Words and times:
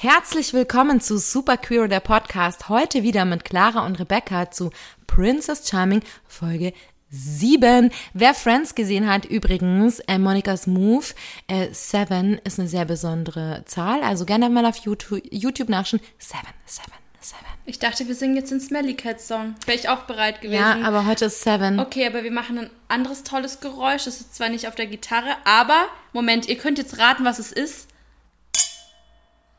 Herzlich 0.00 0.54
willkommen 0.54 1.00
zu 1.00 1.18
Super 1.18 1.56
Queer, 1.56 1.88
der 1.88 1.98
Podcast. 1.98 2.68
Heute 2.68 3.02
wieder 3.02 3.24
mit 3.24 3.44
Clara 3.44 3.84
und 3.84 3.98
Rebecca 3.98 4.48
zu 4.48 4.70
Princess 5.08 5.68
Charming 5.68 6.02
Folge 6.28 6.72
7. 7.10 7.90
Wer 8.14 8.34
Friends 8.34 8.76
gesehen 8.76 9.10
hat, 9.10 9.24
übrigens, 9.24 9.98
äh, 10.06 10.18
Monikas 10.18 10.68
Move, 10.68 11.06
äh, 11.48 11.66
7 11.72 12.38
ist 12.44 12.60
eine 12.60 12.68
sehr 12.68 12.84
besondere 12.84 13.64
Zahl. 13.66 14.04
Also 14.04 14.24
gerne 14.24 14.48
mal 14.50 14.66
auf 14.66 14.76
YouTube, 14.76 15.20
YouTube 15.32 15.68
nachschauen. 15.68 16.00
7, 16.18 16.42
7, 16.64 16.92
7. 17.18 17.40
Ich 17.66 17.80
dachte, 17.80 18.06
wir 18.06 18.14
singen 18.14 18.36
jetzt 18.36 18.52
den 18.52 18.60
Smelly 18.60 18.94
Cat 18.94 19.20
Song. 19.20 19.56
Wäre 19.66 19.78
ich 19.78 19.88
auch 19.88 20.02
bereit 20.02 20.42
gewesen. 20.42 20.60
Ja, 20.60 20.80
aber 20.84 21.06
heute 21.06 21.24
ist 21.24 21.42
7. 21.42 21.80
Okay, 21.80 22.06
aber 22.06 22.22
wir 22.22 22.30
machen 22.30 22.56
ein 22.56 22.70
anderes 22.86 23.24
tolles 23.24 23.58
Geräusch. 23.58 24.04
Das 24.04 24.20
ist 24.20 24.36
zwar 24.36 24.48
nicht 24.48 24.68
auf 24.68 24.76
der 24.76 24.86
Gitarre, 24.86 25.34
aber, 25.42 25.86
Moment, 26.12 26.48
ihr 26.48 26.56
könnt 26.56 26.78
jetzt 26.78 26.98
raten, 26.98 27.24
was 27.24 27.40
es 27.40 27.50
ist. 27.50 27.87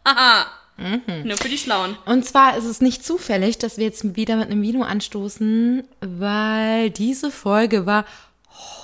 Haha. 0.05 0.47
Nur 1.25 1.35
für 1.37 1.49
die 1.49 1.57
Schlauen. 1.57 1.97
Und 2.05 2.25
zwar 2.25 2.55
ist 2.55 2.63
es 2.63 2.79
nicht 2.79 3.03
zufällig, 3.05 3.57
dass 3.57 3.77
wir 3.77 3.85
jetzt 3.85 4.15
wieder 4.15 4.37
mit 4.37 4.49
einem 4.49 4.61
Video 4.61 4.83
anstoßen, 4.83 5.83
weil 5.99 6.89
diese 6.89 7.31
Folge 7.31 7.85
war 7.85 8.05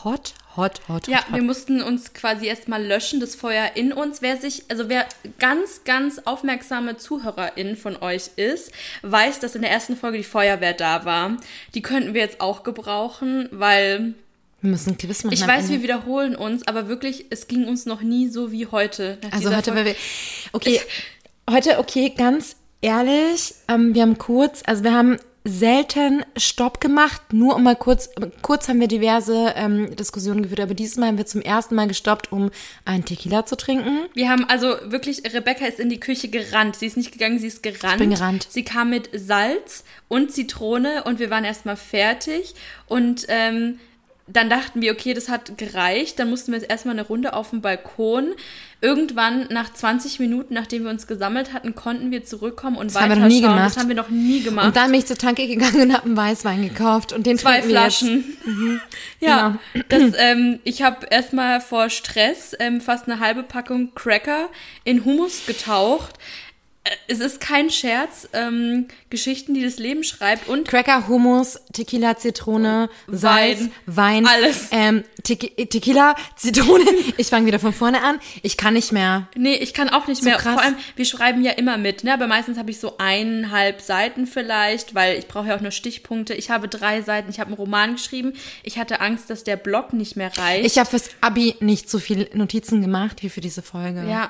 hot, 0.04 0.34
hot, 0.58 0.82
hot, 0.90 1.08
Ja, 1.08 1.20
hot, 1.20 1.28
wir 1.32 1.38
hot. 1.40 1.46
mussten 1.46 1.82
uns 1.82 2.14
quasi 2.14 2.48
erstmal 2.48 2.84
löschen, 2.86 3.22
das 3.22 3.36
Feuer 3.36 3.72
in 3.76 3.94
uns. 3.94 4.22
Wer 4.22 4.36
sich, 4.36 4.64
also 4.70 4.90
wer 4.90 5.06
ganz, 5.40 5.86
ganz 5.86 6.20
aufmerksame 6.26 6.98
Zuhörerin 6.98 7.78
von 7.78 7.96
euch 8.02 8.32
ist, 8.36 8.74
weiß, 9.04 9.40
dass 9.40 9.56
in 9.56 9.62
der 9.62 9.72
ersten 9.72 9.96
Folge 9.96 10.18
die 10.18 10.24
Feuerwehr 10.26 10.74
da 10.74 11.06
war. 11.06 11.38
Die 11.76 11.82
könnten 11.82 12.14
wir 12.14 12.22
jetzt 12.22 12.42
auch 12.42 12.64
gebrauchen, 12.64 13.48
weil 13.52 14.16
Wir 14.66 14.72
müssen 14.72 14.92
ein 14.92 14.98
Quiz 14.98 15.24
machen. 15.24 15.34
ich 15.34 15.46
weiß, 15.46 15.70
wir 15.70 15.84
wiederholen 15.84 16.36
uns, 16.36 16.68
aber 16.68 16.88
wirklich, 16.88 17.28
es 17.30 17.48
ging 17.48 17.68
uns 17.68 17.86
noch 17.86 18.02
nie 18.02 18.30
so 18.30 18.52
wie 18.52 18.66
heute. 18.66 19.20
Also 19.30 19.56
heute, 19.56 19.76
weil 19.76 19.86
wir, 19.86 19.96
okay, 20.54 20.82
heute, 21.48 21.78
okay, 21.78 22.12
ganz 22.18 22.56
ehrlich, 22.82 23.54
ähm, 23.68 23.94
wir 23.94 24.02
haben 24.02 24.18
kurz, 24.18 24.64
also 24.66 24.84
wir 24.84 24.94
haben 24.94 25.18
selten 25.44 26.26
Stopp 26.36 26.82
gemacht, 26.82 27.22
nur 27.32 27.56
um 27.56 27.62
mal 27.62 27.76
kurz, 27.76 28.10
kurz 28.42 28.68
haben 28.68 28.80
wir 28.80 28.88
diverse 28.88 29.54
ähm, 29.56 29.96
Diskussionen 29.96 30.42
geführt, 30.42 30.62
aber 30.62 30.74
dieses 30.74 30.98
Mal 30.98 31.10
haben 31.10 31.20
wir 31.20 31.28
zum 31.28 31.42
ersten 31.42 31.76
Mal 31.76 31.88
gestoppt, 31.88 32.32
um 32.32 32.50
einen 32.86 33.06
Tequila 33.06 33.46
zu 33.46 33.56
trinken. 33.56 34.08
Wir 34.16 34.30
haben 34.30 34.46
also 34.46 34.76
wirklich, 34.86 35.32
Rebecca 35.32 35.68
ist 35.68 35.80
in 35.80 35.90
die 35.90 36.00
Küche 36.00 36.30
gerannt. 36.30 36.78
Sie 36.78 36.88
ist 36.88 36.98
nicht 36.98 37.12
gegangen, 37.12 37.38
sie 37.38 37.48
ist 37.48 37.62
gerannt. 37.62 38.00
bin 38.00 38.10
gerannt. 38.10 38.48
Sie 38.50 38.64
kam 38.64 38.90
mit 38.90 39.12
Salz 39.14 39.84
und 40.08 40.32
Zitrone 40.32 41.04
und 41.04 41.20
wir 41.20 41.30
waren 41.30 41.44
erstmal 41.44 41.78
fertig. 41.78 42.56
Und 42.88 43.28
ähm, 43.28 43.78
dann 44.28 44.50
dachten 44.50 44.82
wir, 44.82 44.92
okay, 44.92 45.14
das 45.14 45.30
hat 45.30 45.58
gereicht. 45.58 46.18
Dann 46.18 46.30
mussten 46.32 46.52
wir 46.52 46.60
jetzt 46.60 46.70
erstmal 46.70 46.96
eine 46.96 47.06
Runde 47.06 47.34
auf 47.34 47.52
dem 47.52 47.62
Balkon. 47.62 48.34
Irgendwann, 48.82 49.48
nach 49.50 49.72
20 49.72 50.20
Minuten, 50.20 50.54
nachdem 50.54 50.84
wir 50.84 50.90
uns 50.90 51.06
gesammelt 51.06 51.54
hatten, 51.54 51.76
konnten 51.76 52.10
wir 52.12 52.24
zurückkommen 52.24 52.76
und 52.76 52.94
Das 52.94 53.02
haben 53.02 53.10
wir 53.10 53.16
noch 53.18 53.28
nie 53.28 53.36
weiterschauen. 53.38 53.56
gemacht. 53.56 53.66
Das 53.76 53.78
haben 53.78 53.90
wir 53.90 53.96
noch 53.96 54.10
nie 54.10 54.42
gemacht. 54.42 54.68
Und 54.68 54.76
dann 54.76 54.92
bin 54.92 55.00
ich 55.00 55.06
zur 55.06 55.18
Tanke 55.18 55.48
gegangen 55.48 55.82
und 55.82 55.94
habe 55.94 56.06
einen 56.06 56.18
Weißwein 56.18 56.64
gekauft 56.64 57.14
und 57.14 57.26
den 57.26 57.38
Zwei. 57.38 57.62
Flaschen. 57.62 58.38
Ja, 59.20 59.60
das, 59.90 60.02
ähm, 60.18 60.60
ich 60.64 60.82
habe 60.82 61.06
erstmal 61.10 61.62
vor 61.62 61.90
Stress 61.90 62.56
ähm, 62.60 62.82
fast 62.82 63.08
eine 63.08 63.20
halbe 63.20 63.44
Packung 63.44 63.94
Cracker 63.96 64.50
in 64.84 65.06
Hummus 65.06 65.46
getaucht. 65.46 66.16
Äh, 66.86 66.90
Es 67.08 67.20
ist 67.20 67.42
kein 67.42 67.70
Scherz. 67.70 68.30
Ähm, 68.34 68.88
Geschichten, 69.10 69.54
die 69.54 69.64
das 69.64 69.78
Leben 69.78 70.04
schreibt 70.04 70.48
und 70.48 70.68
Cracker, 70.68 71.08
Hummus, 71.08 71.60
Tequila, 71.74 72.18
Zitrone, 72.18 72.90
Salz, 73.08 73.60
Wein. 73.60 73.72
Wein, 73.86 74.28
Alles. 74.28 74.70
Ähm, 74.72 75.04
Tequi 75.24 75.50
Tequila, 75.68 76.16
Zitrone. 76.36 76.86
Ich 77.18 77.28
fange 77.28 77.46
wieder 77.48 77.60
von 77.60 77.74
vorne 77.74 78.04
an. 78.04 78.20
Ich 78.42 78.58
kann 78.58 78.74
nicht 78.76 78.92
mehr. 78.92 79.28
nee, 79.36 79.56
ich 79.56 79.74
kann 79.74 79.90
auch 79.90 80.08
nicht 80.08 80.22
So 80.24 80.30
mehr. 80.30 80.38
krass. 80.38 80.54
Vor 80.56 80.64
allem, 80.64 80.76
wir 80.96 81.06
schreiben 81.06 81.44
ja 81.44 81.52
immer 81.52 81.78
mit, 81.78 82.04
ne? 82.04 82.14
Aber 82.14 82.28
meistens 82.28 82.58
habe 82.58 82.72
ich 82.72 82.80
so 82.80 82.98
eineinhalb 82.98 83.82
Seiten 83.82 84.28
vielleicht, 84.28 84.96
weil 84.96 85.18
ich 85.18 85.28
brauche 85.28 85.48
ja 85.50 85.56
auch 85.58 85.62
nur 85.62 85.72
Stichpunkte. 85.72 86.34
Ich 86.34 86.50
habe 86.50 86.68
drei 86.68 87.02
Seiten. 87.02 87.30
Ich 87.30 87.40
habe 87.40 87.48
einen 87.50 87.58
Roman 87.58 87.94
geschrieben. 87.94 88.34
Ich 88.64 88.78
hatte 88.78 89.00
Angst, 89.02 89.30
dass 89.30 89.44
der 89.44 89.56
Blog 89.58 89.94
nicht 89.94 90.16
mehr 90.16 90.32
reicht. 90.38 90.66
Ich 90.66 90.78
habe 90.78 90.90
fürs 90.90 91.10
Abi 91.22 91.56
nicht 91.60 91.90
so 91.90 92.00
viel 92.00 92.30
Notizen 92.34 92.82
gemacht 92.82 93.24
wie 93.24 93.30
für 93.30 93.42
diese 93.42 93.62
Folge. 93.62 94.06
Ja. 94.10 94.30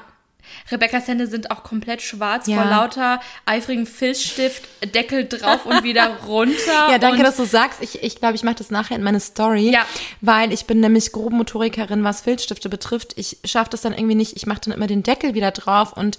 Rebecca's 0.72 1.08
Hände 1.08 1.28
sind 1.28 1.52
auch 1.52 1.64
komplett 1.64 2.02
schwarz 2.02 2.48
Ja. 2.48 2.58
vor 2.62 2.66
lauter 2.70 3.20
eifrigen 3.46 3.86
Filzstift, 3.86 4.64
Deckel 4.94 5.26
drauf 5.28 5.66
und 5.66 5.84
wieder 5.84 6.08
runter. 6.28 6.90
Ja, 6.92 6.98
danke, 6.98 7.24
dass 7.24 7.38
du 7.38 7.46
sagst. 7.46 7.82
Ich 7.82 7.92
glaube, 7.92 8.06
ich, 8.08 8.16
glaub, 8.18 8.34
ich 8.36 8.44
mache 8.44 8.56
das 8.56 8.72
nachher 8.72 8.96
in 8.96 9.04
meine 9.04 9.20
Story. 9.20 9.72
Ja. 9.72 9.86
Weil 10.22 10.52
ich 10.54 10.66
bin 10.66 10.80
nämlich 10.80 11.12
Grobmotorikerin, 11.12 12.04
was 12.04 12.22
Filzstifte 12.22 12.70
betrifft. 12.70 13.14
Ich 13.18 13.38
schaffe 13.46 13.70
das 13.72 13.82
dann 13.82 13.94
irgendwie 13.94 14.16
nicht. 14.16 14.36
Ich 14.36 14.46
mache 14.46 14.62
dann 14.66 14.74
immer 14.74 14.88
den 14.88 15.04
Deckel 15.04 15.34
wieder 15.34 15.52
drauf 15.52 15.94
und 15.94 16.18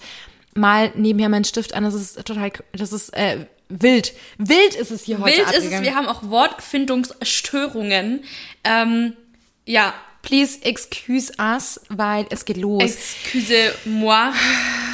mal 0.55 0.91
nebenher 0.95 1.29
meinen 1.29 1.45
Stift 1.45 1.75
an. 1.75 1.85
Das 1.85 1.95
ist 1.95 2.25
total, 2.25 2.51
das 2.73 2.93
ist 2.93 3.11
äh, 3.15 3.47
wild. 3.69 4.13
Wild 4.39 4.75
ist 4.75 4.91
es 4.91 5.05
hier 5.05 5.19
heute 5.19 5.37
Wild 5.37 5.47
ist 5.47 5.49
es, 5.51 5.57
abgegangen. 5.57 5.85
wir 5.85 5.95
haben 5.95 6.07
auch 6.09 6.23
Wortfindungsstörungen. 6.31 8.25
Ähm, 8.65 9.17
ja, 9.65 9.93
Please 10.27 10.59
excuse 10.63 11.33
us, 11.39 11.81
weil 11.89 12.27
es 12.31 12.45
geht 12.45 12.57
los. 12.57 12.83
excuse-moi. 12.83 14.33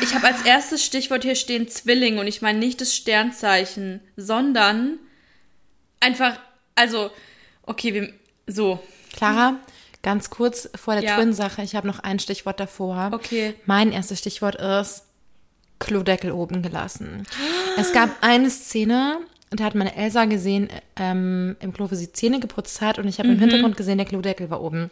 Ich 0.03 0.15
habe 0.15 0.27
als 0.27 0.43
erstes 0.43 0.85
Stichwort 0.85 1.23
hier 1.23 1.37
stehen 1.37 1.69
Zwilling 1.69 2.19
und 2.19 2.27
ich 2.27 2.43
meine 2.43 2.59
nicht 2.59 2.81
das 2.83 2.95
Sternzeichen, 2.95 4.01
sondern 4.17 4.99
einfach, 6.01 6.39
also, 6.75 7.11
okay, 7.63 7.95
wir, 7.95 8.13
so. 8.47 8.79
Clara, 9.17 9.57
ganz 10.03 10.29
kurz 10.29 10.69
vor 10.75 10.95
der 10.95 11.05
Ja. 11.05 11.17
Twin-Sache. 11.17 11.63
Ich 11.63 11.75
habe 11.77 11.87
noch 11.87 12.01
ein 12.01 12.19
Stichwort 12.19 12.61
davor. 12.61 13.11
Okay. 13.13 13.55
Mein 13.65 13.91
erstes 13.93 14.19
Stichwort 14.19 14.57
ist 14.57 15.05
Klodeckel 15.79 16.31
oben 16.33 16.61
gelassen. 16.63 17.27
Es 17.79 17.93
gab 17.95 18.11
eine 18.21 18.51
Szene, 18.51 19.19
da 19.51 19.65
hat 19.65 19.75
meine 19.75 19.97
Elsa 19.97 20.27
gesehen 20.27 20.69
ähm, 20.97 21.57
im 21.61 21.73
Klo, 21.73 21.91
wo 21.91 21.95
sie 21.95 22.13
Zähne 22.13 22.39
geputzt 22.39 22.83
hat 22.83 22.99
und 22.99 23.09
ich 23.09 23.19
habe 23.19 23.29
Mhm. 23.29 23.35
im 23.35 23.41
Hintergrund 23.41 23.77
gesehen, 23.79 23.97
der 23.99 24.07
Klodeckel 24.07 24.51
war 24.51 24.61
oben. 24.61 24.91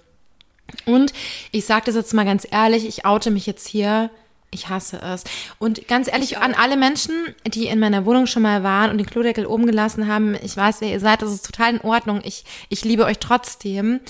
Und 0.86 1.12
ich 1.53 1.66
sage 1.66 1.86
das 1.86 1.94
jetzt 1.94 2.14
mal 2.14 2.25
ganz 2.25 2.47
ehrlich, 2.50 2.86
ich 2.86 3.04
oute 3.04 3.31
mich 3.31 3.47
jetzt 3.47 3.69
hier. 3.69 4.10
Ich 4.53 4.69
hasse 4.69 5.00
es. 5.00 5.22
Und 5.60 5.86
ganz 5.86 6.08
ehrlich, 6.08 6.38
an 6.38 6.54
alle 6.54 6.76
Menschen, 6.76 7.14
die 7.47 7.66
in 7.66 7.78
meiner 7.78 8.04
Wohnung 8.04 8.26
schon 8.26 8.42
mal 8.42 8.64
waren 8.64 8.91
und 8.91 8.98
den 8.98 9.06
Klodeckel 9.06 9.47
oben 9.47 9.64
gelassen 9.64 10.08
haben, 10.08 10.34
ich 10.42 10.56
weiß, 10.56 10.81
wer 10.81 10.88
ihr 10.88 10.98
seid, 10.98 11.22
das 11.22 11.32
ist 11.32 11.47
total 11.47 11.75
in 11.75 11.81
Ordnung. 11.82 12.20
Ich, 12.25 12.44
ich 12.69 12.84
liebe 12.84 13.04
euch 13.04 13.20
trotzdem. 13.20 14.00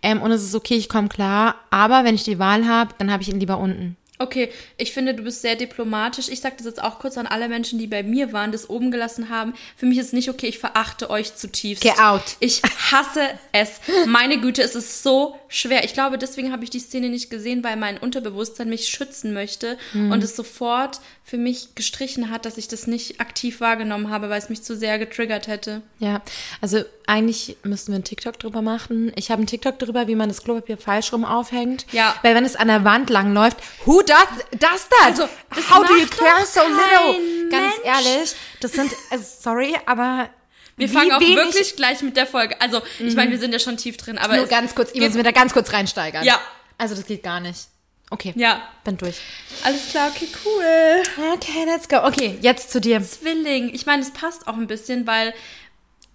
Ähm, 0.00 0.22
und 0.22 0.30
es 0.30 0.44
ist 0.44 0.54
okay, 0.54 0.76
ich 0.76 0.88
komme 0.88 1.08
klar. 1.08 1.56
Aber 1.70 2.04
wenn 2.04 2.14
ich 2.14 2.22
die 2.22 2.38
Wahl 2.38 2.68
habe, 2.68 2.94
dann 2.98 3.10
habe 3.10 3.24
ich 3.24 3.28
ihn 3.28 3.40
lieber 3.40 3.58
unten. 3.58 3.96
Okay, 4.18 4.50
ich 4.76 4.92
finde, 4.92 5.14
du 5.14 5.22
bist 5.22 5.42
sehr 5.42 5.54
diplomatisch. 5.54 6.28
Ich 6.28 6.40
sage 6.40 6.56
das 6.58 6.66
jetzt 6.66 6.82
auch 6.82 6.98
kurz 6.98 7.16
an 7.16 7.26
alle 7.26 7.48
Menschen, 7.48 7.78
die 7.78 7.86
bei 7.86 8.02
mir 8.02 8.32
waren, 8.32 8.50
das 8.52 8.68
oben 8.68 8.90
gelassen 8.90 9.28
haben. 9.28 9.54
Für 9.76 9.86
mich 9.86 9.98
ist 9.98 10.06
es 10.08 10.12
nicht 10.12 10.28
okay, 10.28 10.46
ich 10.48 10.58
verachte 10.58 11.08
euch 11.10 11.34
zutiefst. 11.36 11.82
Get 11.84 11.98
out. 12.00 12.22
Ich 12.40 12.62
hasse 12.90 13.22
es. 13.52 13.80
Meine 14.06 14.40
Güte, 14.40 14.62
es 14.62 14.74
ist 14.74 15.02
so 15.02 15.38
schwer. 15.48 15.84
Ich 15.84 15.92
glaube, 15.94 16.18
deswegen 16.18 16.52
habe 16.52 16.64
ich 16.64 16.70
die 16.70 16.80
Szene 16.80 17.08
nicht 17.08 17.30
gesehen, 17.30 17.62
weil 17.62 17.76
mein 17.76 17.96
Unterbewusstsein 17.98 18.68
mich 18.68 18.88
schützen 18.88 19.32
möchte 19.32 19.78
Mhm. 19.92 20.10
und 20.12 20.24
es 20.24 20.34
sofort 20.34 21.00
für 21.28 21.36
mich 21.36 21.74
gestrichen 21.74 22.30
hat, 22.30 22.46
dass 22.46 22.56
ich 22.56 22.68
das 22.68 22.86
nicht 22.86 23.20
aktiv 23.20 23.60
wahrgenommen 23.60 24.08
habe, 24.08 24.30
weil 24.30 24.38
es 24.38 24.48
mich 24.48 24.62
zu 24.62 24.74
sehr 24.74 24.98
getriggert 24.98 25.46
hätte. 25.46 25.82
Ja, 25.98 26.22
also 26.62 26.82
eigentlich 27.06 27.58
müssten 27.64 27.92
wir 27.92 27.96
einen 27.96 28.04
TikTok 28.04 28.38
drüber 28.38 28.62
machen. 28.62 29.12
Ich 29.14 29.30
habe 29.30 29.40
einen 29.40 29.46
TikTok 29.46 29.78
drüber, 29.78 30.06
wie 30.08 30.14
man 30.14 30.30
das 30.30 30.42
Klopapier 30.42 30.78
falsch 30.78 31.12
rum 31.12 31.26
aufhängt. 31.26 31.84
Ja. 31.92 32.14
Weil 32.22 32.34
wenn 32.34 32.46
es 32.46 32.56
an 32.56 32.68
der 32.68 32.82
Wand 32.84 33.10
lang 33.10 33.34
läuft, 33.34 33.58
who 33.84 34.00
does, 34.00 34.16
does 34.52 34.88
that? 34.88 35.04
Also, 35.04 35.28
das 35.54 35.70
How 35.70 35.86
do 35.86 35.94
you 35.96 36.06
care 36.06 36.46
so 36.46 36.60
little? 36.60 37.50
Ganz 37.50 37.74
Mensch. 37.84 37.86
ehrlich, 38.06 38.34
das 38.60 38.72
sind, 38.72 38.90
also 39.10 39.24
sorry, 39.40 39.74
aber 39.84 40.30
Wir 40.76 40.88
wie 40.88 40.92
fangen 40.94 41.12
auch 41.12 41.20
wenig- 41.20 41.36
wirklich 41.36 41.76
gleich 41.76 42.00
mit 42.00 42.16
der 42.16 42.26
Folge. 42.26 42.58
Also, 42.60 42.80
ich 43.00 43.14
meine, 43.14 43.32
wir 43.32 43.38
sind 43.38 43.52
ja 43.52 43.58
schon 43.58 43.76
tief 43.76 43.98
drin, 43.98 44.16
aber 44.16 44.36
Nur 44.38 44.46
ganz 44.46 44.74
kurz, 44.74 44.88
ich 44.88 44.94
geht- 44.94 45.02
muss 45.08 45.14
mir 45.14 45.24
da 45.24 45.32
ganz 45.32 45.52
kurz 45.52 45.72
reinsteigern. 45.74 46.24
Ja. 46.24 46.40
Also 46.78 46.94
das 46.94 47.04
geht 47.06 47.22
gar 47.22 47.40
nicht. 47.40 47.66
Okay. 48.10 48.32
Ja, 48.36 48.62
Bin 48.84 48.96
durch. 48.96 49.20
alles 49.64 49.90
klar, 49.90 50.10
okay, 50.14 50.28
cool. 50.44 51.02
Okay, 51.34 51.64
let's 51.66 51.88
go. 51.88 51.98
Okay, 52.06 52.38
jetzt 52.40 52.70
zu 52.70 52.80
dir. 52.80 53.02
Zwilling. 53.02 53.72
Ich 53.74 53.84
meine, 53.86 54.02
es 54.02 54.12
passt 54.12 54.46
auch 54.48 54.54
ein 54.56 54.66
bisschen, 54.66 55.06
weil 55.06 55.34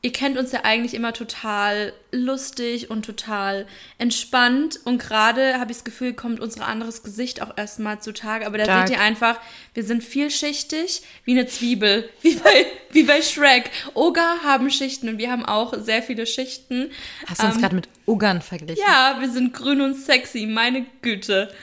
ihr 0.01 0.11
kennt 0.11 0.37
uns 0.37 0.51
ja 0.51 0.61
eigentlich 0.65 0.95
immer 0.95 1.13
total 1.13 1.93
lustig 2.11 2.89
und 2.89 3.05
total 3.05 3.65
entspannt. 3.99 4.79
Und 4.83 4.97
gerade 4.97 5.59
habe 5.59 5.71
ich 5.71 5.77
das 5.77 5.83
Gefühl, 5.85 6.13
kommt 6.13 6.39
unser 6.41 6.67
anderes 6.67 7.03
Gesicht 7.03 7.41
auch 7.41 7.55
erstmal 7.57 8.01
zutage. 8.01 8.45
Aber 8.45 8.57
da 8.57 8.65
Stark. 8.65 8.87
seht 8.89 8.97
ihr 8.97 9.01
einfach, 9.01 9.39
wir 9.73 9.83
sind 9.83 10.03
vielschichtig 10.03 11.03
wie 11.23 11.31
eine 11.31 11.47
Zwiebel. 11.47 12.09
Wie 12.21 12.35
bei, 12.35 12.65
wie 12.91 13.03
bei 13.03 13.21
Shrek. 13.21 13.69
Oger 13.93 14.39
haben 14.43 14.69
Schichten 14.71 15.09
und 15.09 15.17
wir 15.19 15.31
haben 15.31 15.45
auch 15.45 15.73
sehr 15.79 16.01
viele 16.03 16.25
Schichten. 16.25 16.91
Hast 17.27 17.41
du 17.41 17.45
uns 17.45 17.55
Ähm, 17.55 17.61
gerade 17.61 17.75
mit 17.75 17.87
Uggern 18.05 18.41
verglichen? 18.41 18.83
Ja, 18.85 19.17
wir 19.19 19.29
sind 19.29 19.53
grün 19.53 19.79
und 19.81 19.93
sexy, 19.95 20.45
meine 20.47 20.85
Güte. 21.01 21.53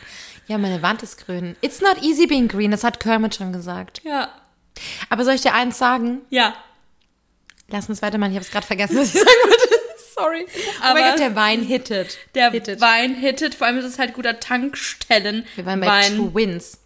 Ja, 0.51 0.59
meine 0.59 0.83
Wand 0.83 1.03
ist 1.03 1.25
grün. 1.25 1.57
It's 1.61 1.81
not 1.81 2.03
easy 2.03 2.27
being 2.27 2.49
green, 2.49 2.71
das 2.73 2.83
hat 2.85 2.99
Kermit 3.01 3.35
schon 3.37 3.53
gesagt. 3.53 4.01
Ja, 4.05 4.29
Aber 5.09 5.25
soll 5.25 5.35
ich 5.35 5.43
dir 5.43 5.55
eins 5.55 5.79
sagen? 5.79 6.23
ja. 6.31 6.55
Lass 7.73 7.89
uns 7.89 8.03
weitermachen. 8.03 8.33
Ich 8.33 8.37
habe 8.37 8.45
es 8.45 8.51
gerade 8.51 8.67
vergessen, 8.67 8.97
was 8.99 9.15
ich 9.15 9.21
sagen 9.21 9.31
wollte. 9.45 9.75
Sorry. 10.17 10.45
oh 10.49 10.93
mein 10.93 11.05
Aber- 11.05 11.11
Gott, 11.11 11.19
der 11.21 11.37
Wein 11.37 11.63
hittet. 11.63 12.19
Der 12.35 12.51
hittet. 12.51 12.81
Wein 12.81 13.15
hittet, 13.15 13.55
vor 13.55 13.69
allem 13.69 13.79
ist 13.79 13.85
es 13.85 13.99
halt 14.01 14.13
guter 14.13 14.41
Tankstellen. 14.41 15.47
Wir 15.55 15.65
waren 15.67 15.79
bei 15.81 15.87
Wein. 15.87 16.33
Twins. 16.33 16.81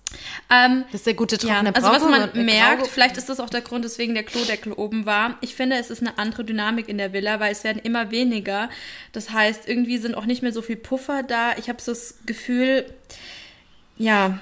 Ähm, 0.50 0.84
Das 0.92 1.00
ist 1.00 1.06
der 1.06 1.14
gute 1.14 1.36
ja, 1.36 1.40
trockene 1.54 1.74
also 1.74 1.88
was 1.88 2.02
Brauge- 2.02 2.30
man 2.34 2.44
merkt, 2.44 2.82
Grau- 2.82 2.88
vielleicht 2.88 3.16
ist 3.16 3.30
das 3.30 3.40
auch 3.40 3.48
der 3.48 3.62
Grund, 3.62 3.82
weswegen 3.86 4.14
der 4.14 4.24
Klodeckel 4.24 4.72
oben 4.74 5.06
war. 5.06 5.38
Ich 5.40 5.54
finde, 5.54 5.76
es 5.76 5.88
ist 5.88 6.02
eine 6.02 6.18
andere 6.18 6.44
Dynamik 6.44 6.86
in 6.90 6.98
der 6.98 7.14
Villa, 7.14 7.40
weil 7.40 7.50
es 7.52 7.64
werden 7.64 7.80
immer 7.82 8.10
weniger. 8.10 8.68
Das 9.12 9.30
heißt, 9.30 9.66
irgendwie 9.66 9.96
sind 9.96 10.14
auch 10.14 10.26
nicht 10.26 10.42
mehr 10.42 10.52
so 10.52 10.60
viel 10.60 10.76
Puffer 10.76 11.22
da. 11.22 11.56
Ich 11.56 11.70
habe 11.70 11.80
so 11.80 11.92
das 11.92 12.16
Gefühl, 12.26 12.84
ja, 13.96 14.38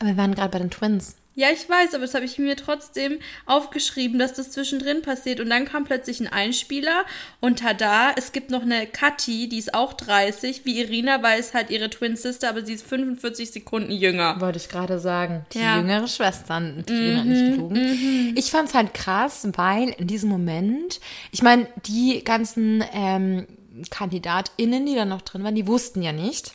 Aber 0.00 0.10
wir 0.10 0.16
waren 0.16 0.34
gerade 0.34 0.50
bei 0.50 0.58
den 0.58 0.70
Twins. 0.70 1.16
ja, 1.34 1.48
ich 1.52 1.68
weiß, 1.68 1.94
aber 1.94 2.02
das 2.04 2.14
habe 2.14 2.24
ich 2.24 2.38
mir 2.38 2.56
trotzdem 2.56 3.18
aufgeschrieben, 3.46 4.18
dass 4.18 4.34
das 4.34 4.50
zwischendrin 4.50 5.02
passiert. 5.02 5.38
Und 5.40 5.48
dann 5.50 5.64
kam 5.66 5.84
plötzlich 5.84 6.20
ein 6.20 6.26
Einspieler 6.26 7.04
und 7.40 7.60
tada, 7.60 8.10
es 8.16 8.32
gibt 8.32 8.50
noch 8.50 8.62
eine 8.62 8.86
Kathi, 8.88 9.48
die 9.48 9.58
ist 9.58 9.72
auch 9.72 9.92
30, 9.92 10.64
wie 10.64 10.80
Irina, 10.80 11.22
weil 11.22 11.38
es 11.40 11.54
halt 11.54 11.70
ihre 11.70 11.88
Twin 11.90 12.16
Sister, 12.16 12.48
aber 12.50 12.66
sie 12.66 12.74
ist 12.74 12.86
45 12.86 13.50
Sekunden 13.52 13.92
jünger. 13.92 14.40
Wollte 14.40 14.58
ich 14.58 14.68
gerade 14.68 14.98
sagen. 14.98 15.46
Die 15.54 15.60
Ja. 15.60 15.78
jüngere 15.78 16.08
Schwester. 16.08 16.60
Die 16.60 16.92
Lena 16.92 17.18
hat 17.20 17.26
nicht 17.26 17.52
gelogen. 17.54 18.32
Ich 18.36 18.50
fand 18.50 18.68
es 18.68 18.74
halt 18.74 18.92
krass, 18.94 19.46
weil 19.54 19.90
in 19.90 20.06
diesem 20.08 20.28
Moment, 20.28 21.00
ich 21.30 21.42
meine, 21.42 21.66
die 21.86 22.22
ganzen 22.24 22.82
ähm, 22.92 23.46
KandidatInnen, 23.90 24.86
die 24.86 24.94
da 24.96 25.04
noch 25.04 25.22
drin 25.22 25.44
waren, 25.44 25.54
die 25.54 25.66
wussten 25.68 26.02
ja 26.02 26.12
nicht, 26.12 26.52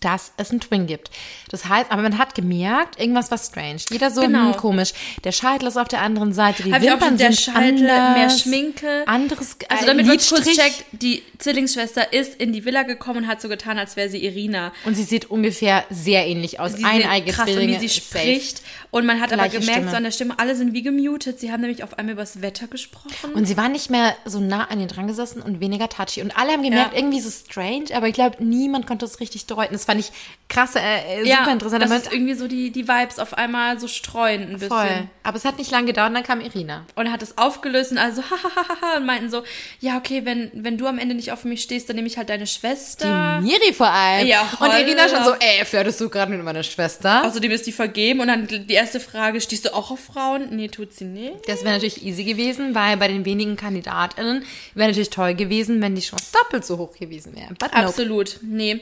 dass 0.00 0.32
es 0.36 0.50
einen 0.50 0.60
Twin 0.60 0.86
gibt. 0.86 1.10
Das 1.50 1.66
heißt, 1.68 1.90
aber 1.90 2.02
man 2.02 2.18
hat 2.18 2.34
gemerkt, 2.34 2.98
irgendwas 2.98 3.30
war 3.30 3.38
strange. 3.38 3.80
Jeder 3.90 4.10
so 4.10 4.22
Genau. 4.22 4.52
hm, 4.52 4.56
komisch. 4.56 4.92
Der 5.24 5.32
Scheitel 5.32 5.68
ist 5.68 5.76
auf 5.76 5.88
der 5.88 6.00
anderen 6.02 6.32
Seite, 6.32 6.62
die 6.62 6.72
Hab 6.72 6.82
ich 6.82 6.88
auch 6.88 6.94
Wimpern 6.94 7.08
schon, 7.10 7.18
der 7.18 7.32
sind 7.32 7.54
Scheitel, 7.54 7.90
anders, 7.90 8.14
mehr 8.16 8.30
Schminke. 8.30 9.02
Anderes 9.06 9.56
Also 9.68 9.84
äh, 9.84 9.86
damit 9.86 10.06
man 10.06 10.16
kurz 10.16 10.44
checkt, 10.44 10.84
die 10.92 11.22
Zwillingsschwester 11.40 12.12
ist 12.12 12.34
in 12.40 12.52
die 12.52 12.64
Villa 12.64 12.82
gekommen 12.84 13.24
und 13.24 13.26
hat 13.26 13.40
so 13.40 13.48
getan, 13.48 13.78
als 13.78 13.96
wäre 13.96 14.08
sie 14.08 14.24
Irina. 14.24 14.72
Und 14.84 14.94
sie 14.94 15.02
sieht 15.04 15.30
ungefähr 15.30 15.84
sehr 15.90 16.26
ähnlich 16.26 16.60
aus. 16.60 16.74
Eineige 16.84 17.32
krass, 17.32 17.48
und 17.48 17.54
Zwillinge. 17.54 17.80
wie 17.80 17.88
sie 17.88 18.00
safe. 18.00 18.18
spricht. 18.18 18.62
Und 18.90 19.06
man 19.06 19.20
hat 19.20 19.32
aber 19.32 19.42
Gleiche 19.48 19.60
gemerkt, 19.60 19.76
Stimme. 19.78 19.90
so 19.90 19.96
an 19.96 20.02
der 20.04 20.10
Stimme, 20.10 20.38
alle 20.38 20.54
sind 20.56 20.72
wie 20.72 20.82
gemutet. 20.82 21.38
Sie 21.40 21.50
haben 21.52 21.60
nämlich 21.60 21.82
auf 21.84 21.98
einmal 21.98 22.12
über 22.14 22.22
das 22.22 22.42
Wetter 22.42 22.66
gesprochen. 22.66 23.32
Und 23.34 23.46
sie 23.46 23.56
war 23.56 23.68
nicht 23.68 23.90
mehr 23.90 24.14
so 24.24 24.40
nah 24.40 24.64
an 24.64 24.80
ihr 24.80 24.86
dran 24.86 25.06
gesessen 25.06 25.40
und 25.42 25.60
weniger 25.60 25.88
touchy. 25.88 26.22
Und 26.22 26.36
alle 26.36 26.52
haben 26.52 26.62
gemerkt, 26.62 26.92
Ja. 26.92 26.98
irgendwie 26.98 27.18
ist 27.18 27.26
es 27.26 27.44
strange, 27.48 27.86
aber 27.94 28.08
ich 28.08 28.14
glaube, 28.14 28.42
niemand 28.44 28.86
konnte 28.86 29.04
es 29.06 29.20
richtig 29.20 29.46
deuten. 29.46 29.72
Das 29.72 29.84
fand 29.84 30.00
ich 30.00 30.10
krass, 30.48 30.74
äh, 30.74 30.80
äh, 30.80 31.26
ja, 31.28 31.38
super 31.38 31.52
interessant. 31.52 31.84
aber 31.84 31.96
es 31.96 32.10
irgendwie 32.12 32.34
so 32.34 32.48
die, 32.48 32.70
die 32.70 32.88
Vibes 32.88 33.18
auf 33.18 33.34
einmal 33.34 33.78
so 33.78 33.86
streuen 33.88 34.42
ein 34.42 34.52
bisschen. 34.54 34.68
voll. 34.68 35.08
Aber 35.22 35.36
es 35.36 35.44
hat 35.44 35.58
nicht 35.58 35.70
lange 35.70 35.86
gedauert 35.86 36.08
und 36.08 36.14
dann 36.14 36.24
kam 36.24 36.40
Irina. 36.40 36.84
Und 36.96 37.10
hat 37.12 37.22
es 37.22 37.38
aufgelöst 37.38 37.92
und 37.92 37.98
also 37.98 38.22
hahaha 38.22 38.96
und 38.96 39.06
meinten 39.06 39.30
so, 39.30 39.42
ja 39.80 39.96
okay, 39.96 40.22
wenn, 40.24 40.50
wenn 40.54 40.76
du 40.76 40.86
am 40.86 40.98
Ende 40.98 41.14
nicht 41.14 41.29
auf 41.32 41.44
mich 41.44 41.62
stehst, 41.62 41.88
dann 41.88 41.96
nehme 41.96 42.08
ich 42.08 42.16
halt 42.16 42.28
deine 42.28 42.46
Schwester. 42.46 43.40
Die 43.40 43.46
Miri 43.46 43.72
vor 43.72 43.88
allem. 43.90 44.26
Ja, 44.26 44.42
und 44.60 44.68
Irina 44.68 45.04
holla. 45.04 45.08
schon 45.08 45.24
so, 45.24 45.32
ey, 45.38 45.64
flirtest 45.64 46.00
du 46.00 46.08
gerade 46.08 46.30
mit 46.30 46.42
meiner 46.42 46.62
Schwester? 46.62 47.24
Außerdem 47.26 47.50
ist 47.50 47.66
die 47.66 47.72
vergeben 47.72 48.20
und 48.20 48.28
dann 48.28 48.46
die 48.46 48.74
erste 48.74 49.00
Frage, 49.00 49.40
stehst 49.40 49.66
du 49.66 49.74
auch 49.74 49.90
auf 49.90 50.00
Frauen? 50.00 50.48
Nee, 50.56 50.68
tut 50.68 50.92
sie 50.92 51.04
nicht. 51.04 51.48
Das 51.48 51.62
wäre 51.62 51.74
natürlich 51.74 52.04
easy 52.04 52.24
gewesen, 52.24 52.74
weil 52.74 52.96
bei 52.96 53.08
den 53.08 53.24
wenigen 53.24 53.56
KandidatInnen 53.56 54.44
wäre 54.74 54.88
natürlich 54.88 55.10
toll 55.10 55.34
gewesen, 55.34 55.80
wenn 55.80 55.94
die 55.94 56.02
Chance 56.02 56.26
doppelt 56.32 56.64
so 56.64 56.78
hoch 56.78 56.94
gewesen 56.96 57.34
wäre. 57.34 57.48
But 57.50 57.72
nope. 57.72 57.76
Absolut, 57.76 58.38
nee. 58.42 58.80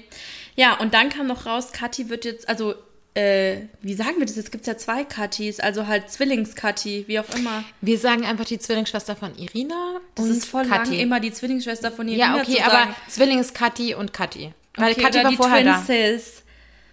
Ja, 0.57 0.75
und 0.79 0.93
dann 0.95 1.09
kam 1.09 1.29
noch 1.29 1.47
raus, 1.47 1.73
Kathi 1.73 2.09
wird 2.09 2.25
jetzt, 2.25 2.49
also, 2.49 2.75
äh, 3.19 3.63
wie 3.83 3.95
sagen 3.95 4.15
wir 4.19 4.27
das? 4.27 4.37
Jetzt 4.37 4.53
gibt 4.53 4.63
es 4.63 4.67
ja 4.67 4.77
zwei 4.77 5.05
Kathis, 5.05 5.61
also 5.61 5.87
halt 5.87 6.11
Zwillings-Kathi, 6.11 7.05
wie 7.09 7.19
auch 7.19 7.29
immer. 7.37 7.65
Wir 7.81 7.99
sagen 7.99 8.25
einfach 8.25 8.45
die 8.45 8.59
Zwillingsschwester 8.59 9.17
von 9.17 9.37
Irina 9.37 10.01
Das 10.15 10.27
und 10.27 10.31
ist 10.33 10.45
voll 10.47 10.67
Kathi. 10.67 10.91
lang, 10.93 11.01
immer 11.01 11.21
die 11.21 11.33
Zwillingsschwester 11.33 11.91
von 11.91 12.07
Irina 12.09 12.37
Ja, 12.37 12.43
okay, 12.43 12.57
zu 12.57 12.63
aber 12.63 12.71
sagen. 12.73 12.95
Zwillings-Kathi 13.09 13.95
und 13.95 14.13
Kathi. 14.13 14.53
Weil 14.77 14.93
okay, 14.93 15.03
Kathi 15.03 15.23
war 15.25 15.31
die 15.31 15.37
vorher 15.37 15.57
Twin 15.63 15.67
da. 15.67 15.83
Sis. 15.83 16.43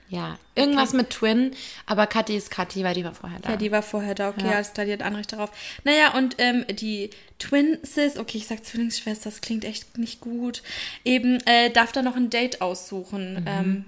Ja, 0.08 0.38
irgendwas 0.54 0.94
mit 0.94 1.10
Twin, 1.10 1.52
aber 1.88 2.06
Kathi 2.06 2.36
ist 2.38 2.52
Kathi, 2.52 2.84
weil 2.84 2.94
die 2.94 3.04
war 3.04 3.16
vorher 3.16 3.40
da. 3.40 3.50
Ja, 3.52 3.58
die 3.58 3.72
war 3.72 3.82
vorher 3.82 4.14
da, 4.14 4.30
okay, 4.30 4.46
Ja. 4.46 4.52
alles 4.54 4.72
klar, 4.74 4.86
die 4.86 4.94
hat 4.94 5.02
Anrecht 5.02 5.34
darauf. 5.34 5.50
Naja, 5.84 6.14
und 6.16 6.36
ähm, 6.38 6.64
die 6.70 7.10
Twin 7.40 7.80
Sis, 7.82 8.18
okay, 8.18 8.38
ich 8.38 8.46
sag 8.48 8.64
Zwillingsschwester, 8.64 9.30
das 9.32 9.42
klingt 9.42 9.66
echt 9.66 9.98
nicht 9.98 10.22
gut, 10.22 10.62
eben 11.04 11.40
äh, 11.48 11.72
darf 11.72 11.92
da 11.92 12.04
noch 12.04 12.16
ein 12.16 12.30
Date 12.30 12.62
aussuchen. 12.62 13.46
Ähm, 13.48 13.86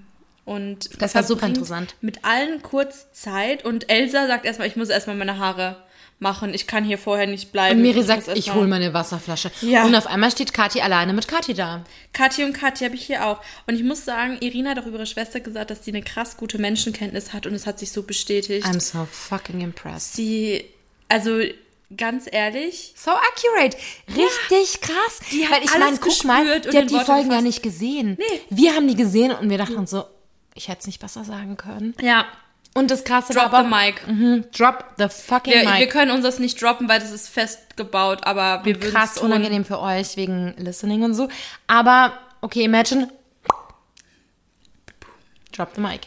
und. 0.48 0.90
Das 1.02 1.14
war 1.14 1.24
super 1.24 1.46
interessant. 1.46 1.96
Mit 2.02 2.24
allen 2.26 2.62
kurz 2.64 3.12
Zeit 3.12 3.64
und 3.66 3.90
Elsa 3.90 4.28
sagt 4.28 4.46
erstmal, 4.46 4.68
ich 4.68 4.76
muss 4.76 4.90
erstmal 4.90 5.16
meine 5.16 5.38
Haare 5.38 5.84
machen, 6.20 6.54
ich 6.54 6.66
kann 6.66 6.84
hier 6.84 6.98
vorher 6.98 7.28
nicht 7.28 7.52
bleiben. 7.52 7.76
und 7.76 7.82
Miri 7.84 7.98
muss 8.00 8.08
sagt, 8.08 8.28
ich 8.36 8.52
hole 8.54 8.66
meine 8.68 8.92
Wasserflasche. 8.94 9.52
Ja. 9.62 9.86
Und 9.86 9.94
auf 9.94 10.08
einmal 10.08 10.32
steht 10.32 10.52
Kathi 10.52 10.82
alleine 10.82 11.14
mit 11.14 11.28
Kathi 11.28 11.54
da. 11.54 11.84
Kathi 12.12 12.44
und 12.44 12.54
Kathi 12.54 12.86
habe 12.86 12.96
ich 12.96 13.06
hier 13.06 13.28
auch. 13.28 13.40
Und 13.68 13.76
ich 13.76 13.84
muss 13.84 14.04
sagen, 14.04 14.38
Irina 14.40 14.72
hat 14.72 14.80
auch 14.80 14.88
über 14.88 14.98
ihre 14.98 15.06
Schwester 15.06 15.40
gesagt, 15.42 15.70
dass 15.70 15.86
sie 15.86 15.92
eine 15.92 16.02
krass 16.02 16.38
gute 16.38 16.58
Menschenkenntnis 16.58 17.34
hat 17.34 17.46
und 17.46 17.54
es 17.54 17.68
hat 17.68 17.78
sich 17.78 17.92
so 17.92 18.02
bestätigt. 18.02 18.66
I'm 18.66 18.80
so 18.80 19.08
fucking 19.12 19.62
impressed. 19.62 20.16
sie, 20.16 20.66
also 21.08 21.40
ganz 21.96 22.26
ehrlich, 22.32 22.94
So 22.98 23.12
accurate. 23.12 23.78
Richtig 24.08 24.82
krass. 24.82 25.20
Die 25.32 25.46
hat 25.48 25.58
Weil 25.58 25.66
ich 25.66 25.72
alles 25.72 25.86
meine, 25.86 26.00
guck 26.00 26.24
mal, 26.26 26.62
die 26.62 26.78
hat 26.78 26.90
die 26.90 26.94
Worte 26.96 27.06
Folgen 27.06 27.22
ja 27.22 27.28
gefasst. 27.28 27.44
nicht 27.44 27.64
gesehen. 27.64 28.18
Nee. 28.18 28.42
Wir 28.50 28.74
haben 28.74 28.88
die 28.88 28.96
gesehen 28.96 29.32
und 29.34 29.50
wir 29.52 29.58
dachten 29.60 29.86
so, 29.86 30.04
ich 30.58 30.68
hätte 30.68 30.82
es 30.82 30.88
nicht 30.88 31.00
besser 31.00 31.24
sagen 31.24 31.56
können. 31.58 31.94
ja, 32.02 32.26
Und 32.74 32.92
das 32.92 33.04
krasse 33.04 33.34
drop 33.34 33.52
war 33.52 33.64
the 33.64 33.68
aber, 33.68 33.86
mic. 33.86 34.08
Mhm, 34.08 34.46
drop 34.56 34.86
the 34.98 35.08
fucking 35.10 35.54
Wir, 35.54 35.64
mic. 35.70 35.80
wir 35.80 35.88
können 35.88 36.12
uns 36.12 36.24
das 36.24 36.40
nicht 36.40 36.62
droppen, 36.62 36.90
weil 36.90 37.00
das 37.00 37.12
ist 37.12 37.30
festgebaut, 37.30 38.26
aber 38.26 38.64
wir 38.66 38.76
würden 38.82 38.92
krass 38.94 39.18
unangenehm 39.18 39.64
für 39.66 39.80
euch 39.80 40.18
wegen 40.18 40.54
Listening 40.58 41.04
und 41.04 41.14
so. 41.14 41.30
Aber, 41.68 42.14
okay, 42.42 42.64
imagine. 42.64 43.10
Drop 45.52 45.70
the 45.76 45.82
mic. 45.82 46.02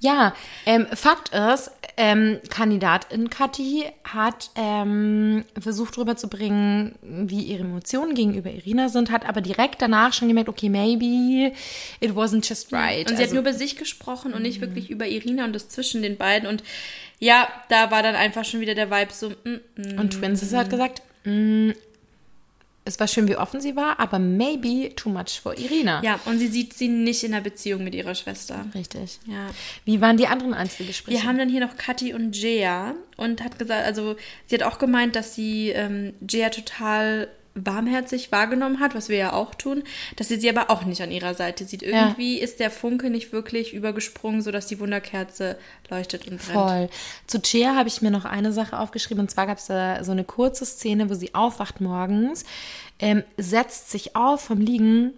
Ja, 0.00 0.34
ähm, 0.66 0.86
Fakt 0.94 1.30
ist, 1.30 1.70
ähm, 1.98 2.38
Kandidatin 2.50 3.30
Kathi 3.30 3.84
hat 4.04 4.50
ähm, 4.54 5.44
versucht 5.58 5.96
rüberzubringen, 5.96 6.94
wie 7.02 7.40
ihre 7.42 7.62
Emotionen 7.62 8.14
gegenüber 8.14 8.50
Irina 8.50 8.88
sind, 8.90 9.10
hat 9.10 9.26
aber 9.26 9.40
direkt 9.40 9.80
danach 9.80 10.12
schon 10.12 10.28
gemerkt, 10.28 10.48
okay, 10.50 10.68
maybe 10.68 11.52
it 12.00 12.10
wasn't 12.12 12.46
just 12.46 12.72
right. 12.72 13.10
Und 13.10 13.16
sie 13.16 13.22
Also- 13.22 13.24
hat 13.24 13.32
nur 13.32 13.40
über 13.40 13.54
sich 13.54 13.76
gesprochen 13.76 14.34
und 14.34 14.42
nicht 14.42 14.60
wirklich 14.60 14.90
über 14.90 15.06
Irina 15.06 15.44
und 15.44 15.54
das 15.54 15.68
zwischen 15.68 16.02
den 16.02 16.16
beiden. 16.16 16.48
Und 16.48 16.62
ja, 17.18 17.48
da 17.70 17.90
war 17.90 18.02
dann 18.02 18.14
einfach 18.14 18.44
schon 18.44 18.60
wieder 18.60 18.74
der 18.74 18.90
Vibe 18.90 19.12
so, 19.12 19.30
mm, 19.30 19.60
mm. 19.76 19.98
Und 19.98 20.10
Twinsis 20.10 20.52
hat 20.52 20.68
gesagt, 20.68 21.00
mm, 21.24 21.70
es 22.86 22.98
war 23.00 23.08
schön, 23.08 23.28
wie 23.28 23.36
offen 23.36 23.60
sie 23.60 23.76
war, 23.76 23.98
aber 23.98 24.18
maybe 24.18 24.94
too 24.94 25.10
much 25.10 25.40
for 25.42 25.58
Irina. 25.58 26.02
ja, 26.02 26.18
und 26.24 26.38
sie 26.38 26.46
sieht 26.46 26.72
sie 26.72 26.88
nicht 26.88 27.24
in 27.24 27.34
einer 27.34 27.42
Beziehung 27.42 27.84
mit 27.84 27.94
ihrer 27.94 28.14
Schwester. 28.14 28.64
Richtig. 28.74 29.18
Ja. 29.26 29.48
Wie 29.84 30.00
waren 30.00 30.16
die 30.16 30.28
anderen 30.28 30.54
Einzelgespräche? 30.54 31.18
Wir 31.18 31.24
haben 31.26 31.36
dann 31.36 31.48
hier 31.48 31.60
noch 31.60 31.76
Kathi 31.76 32.14
und 32.14 32.36
Jea 32.36 32.94
und 33.16 33.42
hat 33.42 33.58
gesagt, 33.58 33.84
also 33.84 34.16
sie 34.46 34.54
hat 34.54 34.62
auch 34.62 34.78
gemeint, 34.78 35.16
dass 35.16 35.34
sie 35.34 35.70
ähm, 35.70 36.14
Jea 36.26 36.48
total 36.48 37.28
warmherzig 37.56 38.30
wahrgenommen 38.30 38.80
hat, 38.80 38.94
was 38.94 39.08
wir 39.08 39.16
ja 39.16 39.32
auch 39.32 39.54
tun, 39.54 39.82
dass 40.16 40.28
sie 40.28 40.38
sie 40.38 40.50
aber 40.50 40.70
auch 40.70 40.84
nicht 40.84 41.00
an 41.00 41.10
ihrer 41.10 41.34
Seite 41.34 41.64
sieht. 41.64 41.82
Irgendwie 41.82 42.38
ist 42.38 42.60
der 42.60 42.70
Funke 42.70 43.10
nicht 43.10 43.32
wirklich 43.32 43.72
übergesprungen, 43.72 44.42
sodass 44.42 44.66
die 44.66 44.78
Wunderkerze 44.78 45.58
leuchtet 45.88 46.28
und 46.28 46.38
brennt. 46.38 46.52
Voll. 46.52 46.88
Zu 47.26 47.40
Chia 47.40 47.74
habe 47.74 47.88
ich 47.88 48.02
mir 48.02 48.10
noch 48.10 48.24
eine 48.24 48.52
Sache 48.52 48.78
aufgeschrieben. 48.78 49.22
Und 49.22 49.30
zwar 49.30 49.46
gab 49.46 49.58
es 49.58 49.66
da 49.66 50.04
so 50.04 50.12
eine 50.12 50.24
kurze 50.24 50.66
Szene, 50.66 51.08
wo 51.08 51.14
sie 51.14 51.34
aufwacht 51.34 51.80
morgens, 51.80 52.44
ähm, 52.98 53.24
setzt 53.36 53.90
sich 53.90 54.14
auf 54.14 54.42
vom 54.42 54.60
Liegen 54.60 55.12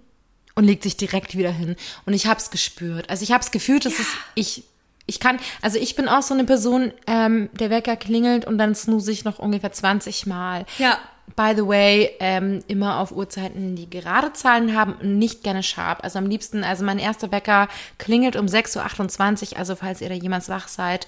und 0.55 0.65
legt 0.65 0.83
sich 0.83 0.97
direkt 0.97 1.37
wieder 1.37 1.53
hin. 1.53 1.77
Und 2.07 2.15
ich 2.15 2.27
habe 2.27 2.41
es 2.41 2.51
gespürt. 2.51 3.11
Also 3.11 3.23
ich 3.23 3.33
habe 3.33 3.43
es 3.43 3.51
gefühlt, 3.51 3.85
dass 3.85 3.99
es 3.99 4.07
ich 4.35 4.65
ich 5.09 5.21
kann, 5.21 5.39
also 5.63 5.79
ich 5.79 5.97
bin 5.97 6.07
auch 6.07 6.21
so 6.21 6.35
eine 6.35 6.45
Person, 6.45 6.93
ähm, 7.07 7.49
der 7.59 7.71
Wecker 7.71 7.97
klingelt 7.97 8.45
und 8.45 8.59
dann 8.59 8.75
snooze 8.75 9.11
ich 9.11 9.25
noch 9.25 9.39
ungefähr 9.39 9.73
20 9.73 10.27
Mal. 10.27 10.67
Ja. 10.77 10.99
By 11.37 11.53
the 11.57 11.67
way, 11.67 12.11
ähm, 12.21 12.63
immer 12.69 12.99
auf 12.99 13.13
Uhrzeiten, 13.13 13.77
die 13.77 13.89
gerade 13.89 14.33
Zahlen 14.33 14.75
haben 14.75 14.95
und 14.95 15.19
nicht 15.19 15.43
gerne 15.43 15.63
sharp. 15.63 16.03
Also 16.03 16.19
am 16.19 16.27
liebsten, 16.27 16.65
also 16.65 16.85
mein 16.85 16.99
erster 16.99 17.31
Wecker 17.31 17.69
klingelt 17.99 18.35
um 18.37 18.47
6.28 18.47 19.53
Uhr, 19.53 19.59
also 19.59 19.77
falls 19.77 20.01
ihr 20.01 20.09
da 20.09 20.15
jemals 20.15 20.49
wach 20.49 20.69
seid, 20.69 21.07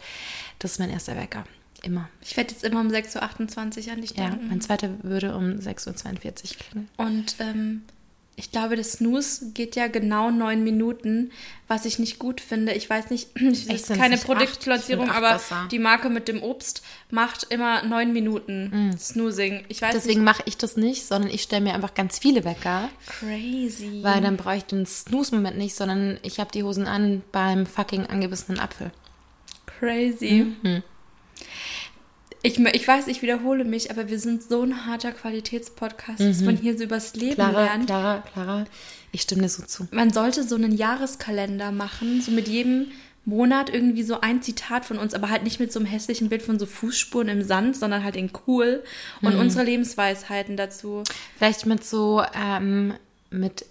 das 0.59 0.73
ist 0.73 0.79
mein 0.79 0.91
erster 0.91 1.17
Wecker. 1.17 1.45
Immer. 1.83 2.09
Ich 2.21 2.37
werde 2.37 2.51
jetzt 2.53 2.63
immer 2.65 2.81
um 2.81 2.89
6.28 2.89 3.87
Uhr 3.87 3.93
an 3.95 4.01
dich 4.03 4.11
Ja, 4.17 4.29
denken. 4.29 4.49
mein 4.49 4.61
zweiter 4.61 4.91
würde 5.03 5.35
um 5.35 5.53
6.42 5.59 5.87
Uhr 5.89 6.57
klingeln. 6.59 6.89
Und 6.99 7.37
ähm, 7.41 7.83
ich 8.41 8.51
glaube, 8.51 8.75
das 8.75 8.93
Snooze 8.93 9.53
geht 9.53 9.77
ja 9.77 9.87
genau 9.87 10.31
neun 10.31 10.65
Minuten, 10.65 11.31
was 11.69 11.85
ich 11.85 11.99
nicht 11.99 12.19
gut 12.19 12.41
finde. 12.41 12.73
Ich 12.73 12.89
weiß 12.89 13.11
nicht, 13.11 13.29
es 13.37 13.69
Echt, 13.69 13.91
ist 13.91 13.95
keine? 13.95 14.17
Produktplatzierung, 14.17 15.07
Ich 15.07 15.13
aber 15.13 15.35
besser. 15.35 15.69
die 15.71 15.79
Marke 15.79 16.09
mit 16.09 16.27
dem 16.27 16.43
Obst 16.43 16.83
macht 17.11 17.47
immer 17.51 17.83
neun 17.85 18.13
Minuten 18.15 18.97
Snoozing. 18.99 19.65
Ich 19.69 19.83
weiß 19.83 19.93
Deswegen 19.93 20.25
mache 20.25 20.43
ich 20.47 20.57
das 20.57 20.77
nicht, 20.77 21.07
sondern 21.07 21.31
ich 21.31 21.43
stelle 21.43 21.63
mir 21.63 21.75
einfach 21.75 21.93
ganz 21.95 22.19
viele 22.19 22.45
Wecker. 22.45 22.89
Crazy. 23.07 24.01
weil 24.03 24.21
dann 24.23 24.37
brauche 24.39 24.57
ich 24.57 24.65
den 24.65 24.87
Snooze-Moment 24.87 25.59
nicht, 25.59 25.75
sondern 25.77 26.19
ich 26.23 26.41
habe 26.41 26.51
die 26.51 26.63
Hosen 26.63 26.87
an 26.87 27.23
beim 27.33 27.67
fucking 27.67 28.07
angebissenen 28.07 28.59
Apfel. 28.59 28.91
Crazy. 29.67 30.55
Mhm. 30.63 30.83
Ich, 32.43 32.59
ich 32.59 32.89
weiß, 32.89 33.07
ich 33.09 33.21
wiederhole 33.23 33.65
mich, 33.65 33.91
aber 33.91 34.09
wir 34.09 34.19
sind 34.19 34.43
so 34.43 34.63
ein 34.63 34.87
harter 34.87 35.13
Qualitätspodcast, 35.13 36.21
dass 36.21 36.41
man 36.41 36.57
hier 36.57 36.77
so 36.79 36.85
übers 36.85 37.15
Leben 37.15 37.31
Mhm. 37.33 37.35
Clara, 37.35 37.65
lernt. 37.65 37.87
Clara, 37.87 38.19
Clara, 38.33 38.65
ich 39.13 39.23
stimme 39.23 39.43
dir 39.43 39.49
so 39.51 39.63
zu. 39.65 39.87
Man 39.91 40.11
sollte 40.13 40.43
so 40.45 40.55
einen 40.55 40.75
Jahreskalender 40.77 41.71
machen, 41.71 42.23
so 42.23 42.31
mit 42.31 42.49
jedem 42.49 42.87
Monat 43.27 43.69
irgendwie 43.69 44.03
so 44.03 44.23
ein 44.23 44.41
Zitat 44.41 44.87
von 44.87 44.99
uns, 44.99 45.13
aber 45.13 45.29
halt 45.29 45.43
nicht 45.43 45.61
mit 45.61 45.71
so 45.71 45.79
einem 45.79 45.87
hässlichen 45.87 46.31
Bild 46.31 46.41
von 46.43 46.59
so 46.59 46.65
Fußspuren 46.65 47.29
im 47.29 47.43
Sand, 47.43 47.77
sondern 47.77 48.03
halt 48.03 48.17
in 48.17 48.31
cool 48.47 48.83
und 49.21 49.35
Mhm. 49.35 49.41
unsere 49.41 49.65
Lebensweisheiten 49.65 50.57
dazu. 50.57 51.03
Vielleicht 51.37 51.67
mit 51.67 51.85
so, 51.85 52.23
ähm, 52.35 52.95
mit 53.29 53.67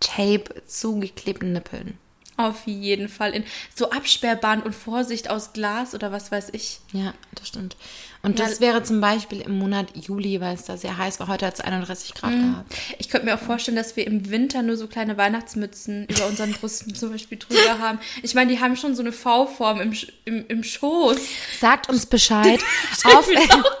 Tape 0.00 0.44
zugeklebten 0.66 1.54
Nippeln. 1.54 1.94
Auf 2.38 2.66
jeden 2.66 3.08
Fall 3.08 3.32
in 3.32 3.44
so 3.74 3.90
Absperrband 3.90 4.64
und 4.66 4.74
Vorsicht 4.74 5.30
aus 5.30 5.52
Glas 5.52 5.94
oder 5.94 6.12
was 6.12 6.30
weiß 6.30 6.50
ich. 6.52 6.80
Ja, 6.92 7.14
das 7.34 7.48
stimmt. 7.48 7.76
Und 8.22 8.38
Ja. 8.38 8.44
das 8.46 8.60
wäre 8.60 8.82
zum 8.82 9.00
Beispiel 9.00 9.40
im 9.40 9.58
Monat 9.58 9.86
Juli, 9.96 10.40
weil 10.40 10.54
es 10.54 10.64
da 10.64 10.76
sehr 10.76 10.98
heiß 10.98 11.20
war. 11.20 11.28
Heute 11.28 11.46
hat 11.46 11.54
es 11.54 11.60
31 11.60 12.14
Grad 12.14 12.32
gehabt. 12.32 12.74
Ich 12.98 13.08
könnte 13.08 13.26
mir 13.26 13.34
auch 13.36 13.40
vorstellen, 13.40 13.76
dass 13.76 13.94
wir 13.96 14.06
im 14.06 14.30
Winter 14.30 14.62
nur 14.62 14.76
so 14.76 14.86
kleine 14.88 15.16
Weihnachtsmützen 15.16 16.06
über 16.08 16.26
unseren 16.26 16.52
Brüsten 16.52 16.94
zum 16.94 17.10
Beispiel 17.12 17.38
drüber 17.38 17.78
haben. 17.78 18.00
Ich 18.22 18.34
meine, 18.34 18.52
die 18.52 18.60
haben 18.60 18.76
schon 18.76 18.94
so 18.96 19.02
eine 19.02 19.12
V-Form 19.12 19.80
im, 19.80 19.94
im, 20.24 20.44
im 20.48 20.64
Schoß. 20.64 21.18
Sagt 21.60 21.88
uns 21.88 22.06
Bescheid 22.06 22.60
auf, 23.04 23.28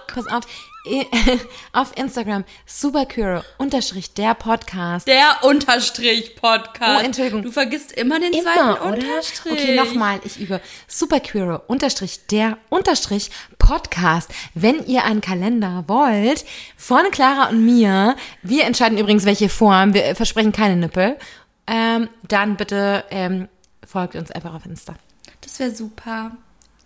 pass 0.06 0.26
auf, 0.28 0.44
auf 1.72 1.96
Instagram 1.96 2.44
supercuro 2.64 3.42
unterstrich 3.58 4.14
der 4.14 4.34
Podcast. 4.34 5.08
Der 5.08 5.38
Unterstrich 5.42 6.36
Podcast. 6.36 7.02
Oh, 7.02 7.04
Entschuldigung. 7.04 7.42
Du 7.42 7.50
vergisst 7.50 7.92
immer 7.92 8.20
den 8.20 8.32
Immer, 8.32 8.54
zweiten 8.54 8.82
oder? 8.82 8.84
Unterstrich. 8.84 9.52
Okay, 9.52 9.76
nochmal, 9.76 10.20
ich 10.24 10.38
übe. 10.38 10.60
Superqueero 10.86 11.62
unterstrich 11.66 12.26
der 12.26 12.58
unterstrich 12.68 13.30
Podcast. 13.58 14.30
Wenn 14.54 14.86
ihr 14.86 15.04
einen 15.04 15.20
Kalender 15.20 15.84
wollt, 15.88 16.44
von 16.76 17.10
Clara 17.10 17.48
und 17.48 17.64
mir, 17.64 18.16
wir 18.42 18.64
entscheiden 18.64 18.98
übrigens, 18.98 19.24
welche 19.24 19.48
Form, 19.48 19.92
wir 19.94 20.14
versprechen 20.14 20.52
keine 20.52 20.76
Nippel, 20.76 21.16
ähm, 21.66 22.08
dann 22.28 22.56
bitte 22.56 23.04
ähm, 23.10 23.48
folgt 23.84 24.14
uns 24.14 24.30
einfach 24.30 24.54
auf 24.54 24.64
Insta. 24.66 24.94
Das 25.40 25.58
wäre 25.58 25.70
super. 25.72 26.36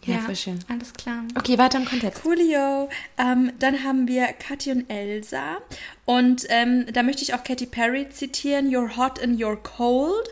Ja, 0.07 0.19
voll 0.19 0.37
schön. 0.37 0.59
Alles 0.69 0.95
klar. 0.95 1.25
Okay, 1.37 1.59
weiter 1.59 1.79
im 1.79 1.85
Kontext. 1.85 2.23
Coolio. 2.23 2.89
Ähm, 3.19 3.53
dann 3.59 3.85
haben 3.85 4.09
wir 4.09 4.27
Kathi 4.29 4.73
und 4.73 4.89
Elsa. 4.89 5.59
Und 6.07 6.47
ähm, 6.49 6.87
da 6.93 7.03
möchte 7.03 7.23
ich 7.23 7.35
auch 7.35 7.45
Katy 7.45 7.67
Perry 7.67 8.09
zitieren, 8.09 8.71
You're 8.71 8.97
hot 8.97 9.23
and 9.23 9.39
you're 9.39 9.57
cold, 9.57 10.27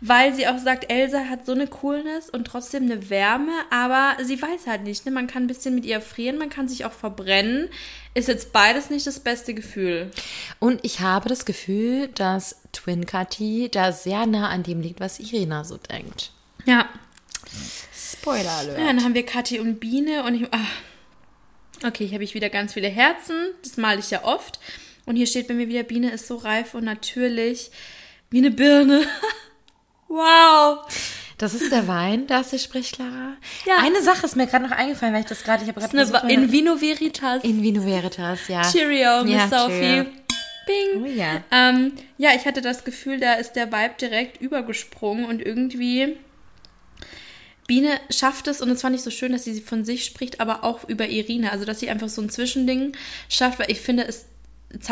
weil 0.00 0.34
sie 0.34 0.46
auch 0.46 0.58
sagt, 0.58 0.92
Elsa 0.92 1.24
hat 1.24 1.46
so 1.46 1.52
eine 1.52 1.66
Coolness 1.66 2.28
und 2.28 2.46
trotzdem 2.46 2.84
eine 2.84 3.10
Wärme, 3.10 3.52
aber 3.70 4.22
sie 4.22 4.40
weiß 4.40 4.66
halt 4.66 4.84
nicht, 4.84 5.06
ne? 5.06 5.10
man 5.10 5.26
kann 5.26 5.44
ein 5.44 5.48
bisschen 5.48 5.74
mit 5.74 5.86
ihr 5.86 6.00
frieren, 6.00 6.38
man 6.38 6.50
kann 6.50 6.68
sich 6.68 6.84
auch 6.84 6.92
verbrennen. 6.92 7.68
Ist 8.12 8.28
jetzt 8.28 8.52
beides 8.52 8.90
nicht 8.90 9.06
das 9.06 9.18
beste 9.18 9.54
Gefühl. 9.54 10.10
Und 10.60 10.84
ich 10.84 11.00
habe 11.00 11.28
das 11.28 11.46
Gefühl, 11.46 12.08
dass 12.08 12.60
Twin 12.72 13.06
Katy 13.06 13.70
da 13.72 13.90
sehr 13.90 14.26
nah 14.26 14.50
an 14.50 14.62
dem 14.62 14.80
liegt, 14.80 15.00
was 15.00 15.18
Irina 15.18 15.64
so 15.64 15.78
denkt. 15.78 16.30
Ja. 16.64 16.88
Spoiler 18.24 18.52
Alert. 18.52 18.78
Ja, 18.78 18.86
dann 18.86 19.04
haben 19.04 19.12
wir 19.14 19.26
Kathi 19.26 19.60
und 19.60 19.80
Biene 19.80 20.24
und 20.24 20.34
ich. 20.34 20.48
Ach. 20.50 21.86
Okay, 21.86 22.06
hier 22.06 22.14
habe 22.14 22.24
ich 22.24 22.32
wieder 22.32 22.48
ganz 22.48 22.72
viele 22.72 22.88
Herzen. 22.88 23.36
Das 23.62 23.76
male 23.76 24.00
ich 24.00 24.10
ja 24.10 24.24
oft. 24.24 24.58
Und 25.04 25.16
hier 25.16 25.26
steht 25.26 25.46
bei 25.46 25.52
mir 25.52 25.68
wieder, 25.68 25.82
Biene 25.82 26.10
ist 26.10 26.26
so 26.26 26.36
reif 26.36 26.72
und 26.72 26.84
natürlich 26.84 27.70
wie 28.30 28.38
eine 28.38 28.50
Birne. 28.50 29.02
wow. 30.08 30.78
Das 31.36 31.52
ist 31.52 31.70
der 31.70 31.86
Wein, 31.86 32.26
da 32.26 32.42
sie 32.42 32.58
spricht, 32.58 32.94
Clara. 32.94 33.36
Ja. 33.66 33.74
Eine 33.82 34.00
Sache 34.00 34.24
ist 34.24 34.36
mir 34.36 34.46
gerade 34.46 34.64
noch 34.64 34.70
eingefallen, 34.70 35.12
weil 35.12 35.20
ich 35.20 35.26
das 35.26 35.42
gerade, 35.44 35.62
ich 35.62 35.68
habe 35.68 35.80
Das 35.80 35.90
gerade 35.90 36.32
in 36.32 36.50
Vino 36.50 36.80
Veritas. 36.80 37.44
In 37.44 37.62
Vino 37.62 37.84
Veritas, 37.84 38.48
ja. 38.48 38.62
Cheerio, 38.62 39.24
Miss 39.24 39.34
Ja, 39.34 39.48
Sophie. 39.48 39.80
cheerio. 39.80 40.06
Bing. 40.66 41.02
Oh 41.02 41.06
ja. 41.06 41.42
Ähm, 41.50 41.92
ja, 42.16 42.30
ich 42.34 42.46
hatte 42.46 42.62
das 42.62 42.84
Gefühl, 42.84 43.20
da 43.20 43.34
ist 43.34 43.52
der 43.52 43.70
Vibe 43.70 43.96
direkt 44.00 44.40
übergesprungen 44.40 45.26
und 45.26 45.44
irgendwie 45.44 46.16
Biene 47.66 47.98
schafft 48.10 48.46
es 48.48 48.60
und 48.60 48.70
es 48.70 48.82
fand 48.82 48.94
ich 48.94 49.02
so 49.02 49.10
schön, 49.10 49.32
dass 49.32 49.44
sie 49.44 49.60
von 49.60 49.84
sich 49.84 50.04
spricht, 50.04 50.40
aber 50.40 50.64
auch 50.64 50.88
über 50.88 51.08
Irina. 51.08 51.50
Also, 51.50 51.64
dass 51.64 51.80
sie 51.80 51.88
einfach 51.88 52.08
so 52.08 52.20
ein 52.20 52.28
Zwischending 52.28 52.92
schafft, 53.28 53.58
weil 53.58 53.70
ich 53.70 53.80
finde, 53.80 54.06
es 54.06 54.26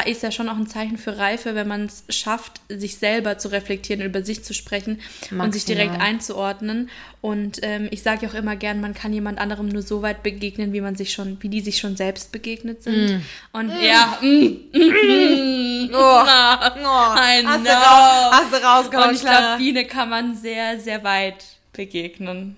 ist 0.07 0.23
ja 0.23 0.31
schon 0.31 0.49
auch 0.49 0.57
ein 0.57 0.67
Zeichen 0.67 0.97
für 0.97 1.19
Reife, 1.19 1.55
wenn 1.55 1.67
man 1.67 1.87
es 1.87 2.05
schafft, 2.09 2.61
sich 2.69 2.97
selber 2.99 3.39
zu 3.39 3.49
reflektieren, 3.49 4.01
über 4.03 4.23
sich 4.23 4.45
zu 4.45 4.55
sprechen 4.55 5.01
und 5.31 5.53
sich 5.53 5.65
direkt 5.65 5.93
Maximal. 5.93 6.09
einzuordnen. 6.09 6.91
Und 7.21 7.59
ähm, 7.63 7.89
ich 7.91 8.03
sage 8.03 8.27
ja 8.27 8.31
auch 8.31 8.35
immer 8.35 8.57
gern, 8.57 8.81
man 8.81 8.95
kann 8.95 9.13
jemand 9.13 9.39
anderem 9.39 9.69
nur 9.69 9.83
so 9.83 10.03
weit 10.03 10.23
begegnen, 10.23 10.73
wie 10.73 10.81
man 10.81 10.97
sich 10.97 11.13
schon, 11.13 11.37
wie 11.41 11.49
die 11.49 11.61
sich 11.61 11.79
schon 11.79 11.97
selbst 11.97 12.33
begegnet 12.33 12.83
sind. 12.83 13.23
Und 13.53 13.71
ja, 13.71 14.19
mm, 14.21 14.27
mm, 14.27 15.89
mm, 15.89 15.91
Oh, 15.95 16.25
I 16.25 17.43
hast, 17.45 17.59
du 17.59 17.63
know. 17.65 17.73
raus, 17.73 18.33
hast 18.33 18.53
du 18.53 18.65
rausgehauen, 18.65 19.09
Und 19.09 19.15
ich 19.17 19.21
glaube, 19.23 19.59
Biene 19.59 19.85
kann 19.85 20.09
man 20.11 20.37
sehr, 20.37 20.79
sehr 20.79 21.03
weit 21.05 21.45
begegnen. 21.73 22.57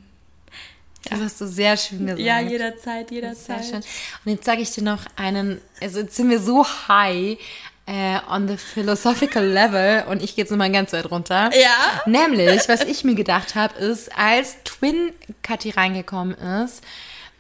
Das 1.10 1.20
hast 1.20 1.40
du 1.40 1.46
sehr 1.46 1.76
schön 1.76 2.00
gesagt. 2.06 2.20
Ja, 2.20 2.40
jederzeit, 2.40 3.08
Sehr 3.08 3.16
jederzeit. 3.16 3.64
schön. 3.64 3.82
Und 4.24 4.32
jetzt 4.32 4.44
sage 4.44 4.62
ich 4.62 4.70
dir 4.70 4.82
noch 4.84 5.00
einen, 5.16 5.60
also 5.82 6.00
jetzt 6.00 6.16
sind 6.16 6.30
wir 6.30 6.40
so 6.40 6.64
high 6.88 7.38
äh, 7.86 8.18
on 8.30 8.48
the 8.48 8.56
philosophical 8.56 9.44
level 9.44 10.04
und 10.08 10.22
ich 10.22 10.34
gehe 10.34 10.44
jetzt 10.44 10.50
nochmal 10.50 10.72
ganz 10.72 10.92
weit 10.94 11.10
runter. 11.10 11.50
Ja. 11.54 12.02
Nämlich, 12.06 12.68
was 12.68 12.80
ich 12.84 13.04
mir 13.04 13.14
gedacht 13.14 13.54
habe, 13.54 13.78
ist, 13.78 14.16
als 14.16 14.56
Twin 14.64 15.12
Katy 15.42 15.70
reingekommen 15.70 16.34
ist 16.64 16.82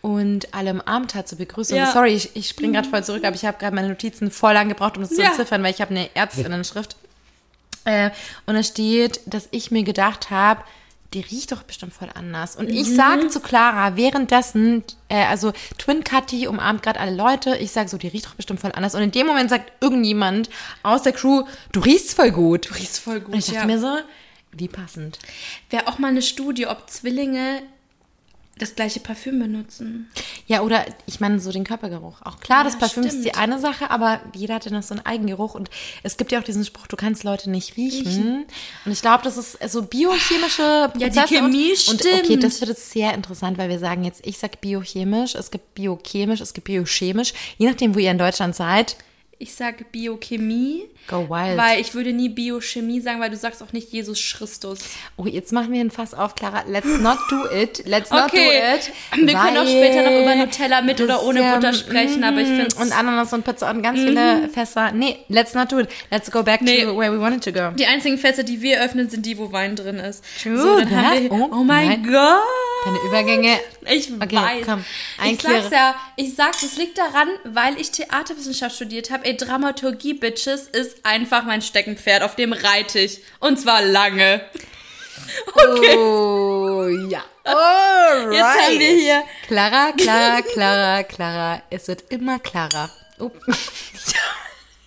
und 0.02 0.52
alle 0.52 0.72
umarmt 0.72 1.14
hat 1.14 1.28
zur 1.28 1.38
Begrüßung. 1.38 1.78
Ja. 1.78 1.90
Sorry, 1.90 2.12
ich, 2.14 2.36
ich 2.36 2.48
springe 2.50 2.74
gerade 2.74 2.88
voll 2.90 3.02
zurück, 3.02 3.24
aber 3.24 3.34
ich 3.36 3.46
habe 3.46 3.56
gerade 3.58 3.74
meine 3.74 3.88
Notizen 3.88 4.30
voll 4.30 4.52
lang 4.52 4.68
gebraucht, 4.68 4.96
um 4.98 5.02
das 5.02 5.10
zu 5.14 5.22
Ja. 5.22 5.28
entziffern, 5.28 5.62
weil 5.62 5.72
ich 5.72 5.80
habe 5.80 5.92
eine 5.92 6.10
Ärztinnenschrift. 6.14 6.96
Äh, 7.86 8.10
und 8.44 8.54
da 8.54 8.62
steht, 8.62 9.20
dass 9.24 9.48
ich 9.50 9.70
mir 9.70 9.82
gedacht 9.82 10.28
habe, 10.30 10.62
die 11.14 11.20
riecht 11.20 11.52
doch 11.52 11.62
bestimmt 11.62 11.92
voll 11.92 12.08
anders. 12.12 12.56
Und 12.56 12.68
ich 12.68 12.94
sag 12.94 13.30
zu 13.30 13.40
Clara 13.40 13.96
währenddessen, 13.96 14.82
äh, 15.08 15.24
also 15.24 15.52
Twin 15.78 16.02
Cutty 16.02 16.48
umarmt 16.48 16.82
gerade 16.82 17.00
alle 17.00 17.14
Leute, 17.14 17.56
ich 17.56 17.70
sag 17.70 17.88
so, 17.88 17.96
die 17.96 18.08
riecht 18.08 18.26
doch 18.26 18.34
bestimmt 18.34 18.60
voll 18.60 18.72
anders. 18.72 18.94
Und 18.94 19.02
in 19.02 19.12
dem 19.12 19.26
Moment 19.26 19.48
sagt 19.48 19.72
irgendjemand 19.80 20.50
aus 20.82 21.02
der 21.02 21.12
Crew, 21.12 21.44
du 21.72 21.80
riechst 21.80 22.14
voll 22.14 22.32
gut. 22.32 22.68
Du 22.68 22.74
riechst 22.74 22.98
voll 22.98 23.20
gut, 23.20 23.34
Und 23.34 23.38
ich 23.38 23.46
dachte 23.46 23.60
ja. 23.60 23.66
mir 23.66 23.78
so, 23.78 23.96
wie 24.52 24.68
passend. 24.68 25.18
Wäre 25.70 25.86
auch 25.86 25.98
mal 25.98 26.08
eine 26.08 26.22
Studie, 26.22 26.66
ob 26.66 26.90
Zwillinge 26.90 27.62
das 28.58 28.76
gleiche 28.76 29.00
Parfüm 29.00 29.38
benutzen. 29.40 30.08
Ja, 30.46 30.62
oder 30.62 30.84
ich 31.06 31.18
meine 31.18 31.40
so 31.40 31.50
den 31.50 31.64
Körpergeruch. 31.64 32.22
Auch 32.22 32.38
klar, 32.38 32.62
das 32.62 32.74
Ja, 32.74 32.80
Parfüm 32.80 33.02
ist 33.02 33.10
stimmt. 33.10 33.24
die 33.24 33.34
eine 33.34 33.58
Sache, 33.58 33.90
aber 33.90 34.20
jeder 34.34 34.54
hat 34.54 34.64
ja 34.64 34.70
noch 34.70 34.82
so 34.84 34.94
einen 34.94 35.04
Eigengeruch 35.04 35.54
und 35.56 35.70
es 36.04 36.16
gibt 36.16 36.30
ja 36.30 36.38
auch 36.38 36.44
diesen 36.44 36.64
Spruch, 36.64 36.86
du 36.86 36.96
kannst 36.96 37.24
Leute 37.24 37.50
nicht 37.50 37.76
riechen. 37.76 38.44
Und 38.84 38.92
ich 38.92 39.00
glaube, 39.02 39.24
das 39.24 39.36
ist 39.36 39.58
so 39.72 39.82
biochemische 39.82 40.92
die 40.94 41.04
Prozesse. 41.04 41.34
Chemie 41.34 41.70
und, 41.70 41.88
und 41.88 42.00
okay, 42.00 42.24
stimmt. 42.24 42.44
das 42.44 42.60
wird 42.60 42.70
jetzt 42.70 42.90
sehr 42.90 43.12
interessant, 43.14 43.58
weil 43.58 43.68
wir 43.68 43.78
sagen 43.78 44.04
jetzt, 44.04 44.24
ich 44.26 44.38
sag 44.38 44.60
biochemisch, 44.60 45.34
es 45.34 45.50
gibt 45.50 45.74
biochemisch, 45.74 46.40
es 46.40 46.54
gibt 46.54 46.66
biochemisch, 46.66 47.32
je 47.58 47.68
nachdem, 47.68 47.94
wo 47.94 47.98
ihr 47.98 48.10
in 48.10 48.18
Deutschland 48.18 48.54
seid. 48.54 48.96
Ich 49.38 49.54
sage 49.54 49.84
Biochemie, 49.90 50.84
Go 51.08 51.28
wild. 51.28 51.58
weil 51.58 51.80
ich 51.80 51.94
würde 51.94 52.12
nie 52.12 52.28
Biochemie 52.28 53.00
sagen, 53.00 53.20
weil 53.20 53.30
du 53.30 53.36
sagst 53.36 53.62
auch 53.62 53.72
nicht 53.72 53.92
Jesus 53.92 54.34
Christus. 54.38 54.78
Oh, 55.16 55.26
jetzt 55.26 55.52
machen 55.52 55.72
wir 55.72 55.80
ein 55.80 55.90
Fass 55.90 56.14
auf, 56.14 56.34
Clara. 56.34 56.64
Let's 56.66 56.98
not 57.00 57.18
do 57.30 57.44
it. 57.54 57.82
Let's 57.86 58.10
not 58.10 58.22
do 58.32 58.36
Okay. 58.36 58.76
it. 58.76 58.90
Wir 59.14 59.34
können 59.34 59.56
auch 59.58 59.66
später 59.68 60.02
noch 60.02 60.20
über 60.22 60.34
Nutella 60.34 60.80
mit 60.82 61.00
oder 61.00 61.22
ohne 61.24 61.42
Butter 61.54 61.72
sprechen, 61.74 62.24
aber 62.24 62.40
ich 62.40 62.48
mm, 62.48 62.54
Mhm. 62.54 62.66
Und 62.80 62.96
Ananas 62.98 63.32
und 63.32 63.44
Pizza 63.44 63.70
und 63.70 63.82
ganz 63.82 63.98
viele 64.00 64.48
Fässer. 64.48 64.92
Nee, 64.92 65.18
let's 65.28 65.54
not 65.54 65.70
do 65.72 65.80
it. 65.80 65.88
Let's 66.10 66.30
go 66.30 66.42
back 66.42 66.62
Nee. 66.62 66.84
to 66.84 66.96
where 66.96 67.12
we 67.12 67.20
wanted 67.20 67.42
to 67.44 67.52
go. 67.52 67.70
Die 67.76 67.86
einzigen 67.86 68.16
Fässer, 68.16 68.42
die 68.44 68.62
wir 68.62 68.80
öffnen, 68.82 69.10
sind 69.10 69.26
die, 69.26 69.36
wo 69.38 69.50
Wein 69.52 69.76
drin 69.76 69.96
ist. 69.96 70.24
True 70.42 70.56
so, 70.58 70.78
dann 70.78 70.90
haben 70.96 71.22
wir, 71.22 71.32
Oh 71.32 71.48
oh, 71.52 71.64
mein 71.64 72.02
Gott. 72.04 72.40
Deine 72.84 72.98
Übergänge. 73.08 73.58
Ich 73.90 74.10
Okay, 74.12 74.36
weiß. 74.36 74.66
komm, 74.66 74.84
ich 75.26 75.40
sag's 75.42 75.70
ja, 75.70 75.94
ich 76.16 76.34
sag's, 76.34 76.62
es 76.62 76.76
liegt 76.76 76.96
daran, 76.98 77.28
weil 77.44 77.78
ich 77.80 77.90
Theaterwissenschaft 77.90 78.76
studiert 78.76 79.10
habe. 79.10 79.24
Ey, 79.24 79.36
Dramaturgie, 79.36 80.14
Bitches, 80.14 80.68
ist 80.68 80.93
einfach 81.02 81.44
mein 81.44 81.62
Steckenpferd, 81.62 82.22
auf 82.22 82.36
dem 82.36 82.52
reite 82.52 83.00
ich. 83.00 83.20
Und 83.40 83.58
zwar 83.58 83.82
lange. 83.82 84.42
Oh, 85.56 86.86
ja. 87.08 87.24
Alright. 87.44 88.32
Jetzt 88.32 88.66
haben 88.66 88.78
wir 88.78 88.90
hier. 88.90 89.24
Clara, 89.46 89.92
Clara, 89.96 90.42
Clara, 90.42 91.02
Clara. 91.02 91.62
Es 91.70 91.88
wird 91.88 92.04
immer 92.10 92.38
klarer. 92.38 92.90
Oh. 93.18 93.30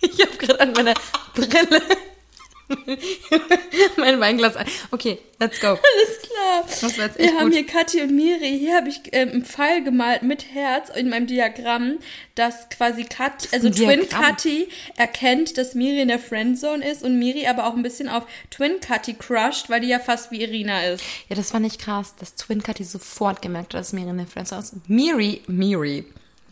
Ich 0.00 0.20
habe 0.20 0.36
gerade 0.36 0.60
an 0.60 0.72
meiner 0.74 0.94
Brille 1.34 1.82
mein 3.96 4.20
Weinglas 4.20 4.56
an. 4.56 4.66
Okay, 4.90 5.18
let's 5.38 5.60
go. 5.60 5.68
Alles 5.68 6.22
klar. 6.22 6.64
Das 6.66 6.98
war 6.98 7.06
jetzt 7.06 7.18
echt 7.18 7.30
wir 7.30 7.38
haben 7.38 7.46
gut. 7.46 7.54
hier 7.54 7.66
Kathi 7.66 8.02
und 8.02 8.14
Miri. 8.14 8.58
Hier 8.58 8.76
habe 8.76 8.88
ich 8.88 9.00
ähm, 9.12 9.30
einen 9.30 9.44
Pfeil 9.44 9.82
gemalt 9.82 10.22
mit 10.22 10.52
Herz 10.52 10.90
in 10.90 11.08
meinem 11.08 11.26
Diagramm, 11.26 11.98
dass 12.34 12.68
quasi 12.68 13.04
Kat, 13.04 13.48
also 13.52 13.68
ein 13.68 13.72
Twin 13.72 14.00
Diagramm. 14.00 14.22
Kathi 14.22 14.68
erkennt, 14.96 15.56
dass 15.56 15.74
Miri 15.74 16.00
in 16.00 16.08
der 16.08 16.18
Friendzone 16.18 16.86
ist 16.86 17.02
und 17.02 17.18
Miri 17.18 17.46
aber 17.46 17.66
auch 17.66 17.74
ein 17.74 17.82
bisschen 17.82 18.08
auf 18.08 18.24
Twin 18.50 18.80
Kathi 18.80 19.14
crushed, 19.14 19.70
weil 19.70 19.80
die 19.80 19.88
ja 19.88 19.98
fast 19.98 20.30
wie 20.30 20.42
Irina 20.42 20.82
ist. 20.84 21.02
Ja, 21.28 21.36
das 21.36 21.50
fand 21.50 21.66
ich 21.66 21.78
krass, 21.78 22.14
dass 22.16 22.34
Twin 22.34 22.62
Cutty 22.62 22.84
sofort 22.84 23.42
gemerkt 23.42 23.74
hat, 23.74 23.80
dass 23.80 23.92
Miri 23.92 24.10
eine 24.10 24.26
Friendzone 24.26 24.60
ist. 24.60 24.88
Miri, 24.88 25.42
Miri, 25.46 26.04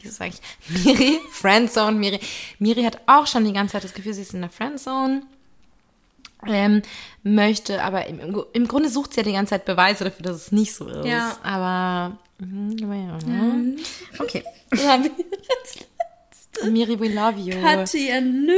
wie 0.02 0.08
sage 0.08 0.32
ich? 0.34 0.84
Miri, 0.84 1.18
Friendzone, 1.32 1.98
Miri. 1.98 2.20
Miri 2.58 2.82
hat 2.84 3.00
auch 3.06 3.26
schon 3.26 3.44
die 3.44 3.52
ganze 3.52 3.72
Zeit 3.72 3.84
das 3.84 3.94
Gefühl, 3.94 4.14
sie 4.14 4.22
ist 4.22 4.34
in 4.34 4.40
der 4.40 4.50
Friendzone. 4.50 5.22
Ähm, 6.48 6.82
möchte, 7.22 7.82
aber 7.82 8.06
im, 8.06 8.44
im 8.52 8.68
Grunde 8.68 8.88
sucht 8.88 9.12
sie 9.12 9.20
ja 9.20 9.24
die 9.24 9.32
ganze 9.32 9.50
Zeit 9.50 9.64
Beweise 9.64 10.04
dafür, 10.04 10.22
dass 10.24 10.36
es 10.36 10.52
nicht 10.52 10.74
so 10.74 10.88
ist. 10.88 11.04
Ja. 11.06 11.36
Aber, 11.42 12.18
mhm, 12.38 12.76
ja, 12.78 13.18
mhm. 13.26 13.76
okay. 14.18 14.44
Miri, 16.64 16.98
we 16.98 17.08
love 17.08 17.38
you. 17.38 17.60
Katja, 17.60 18.20
nö. 18.20 18.54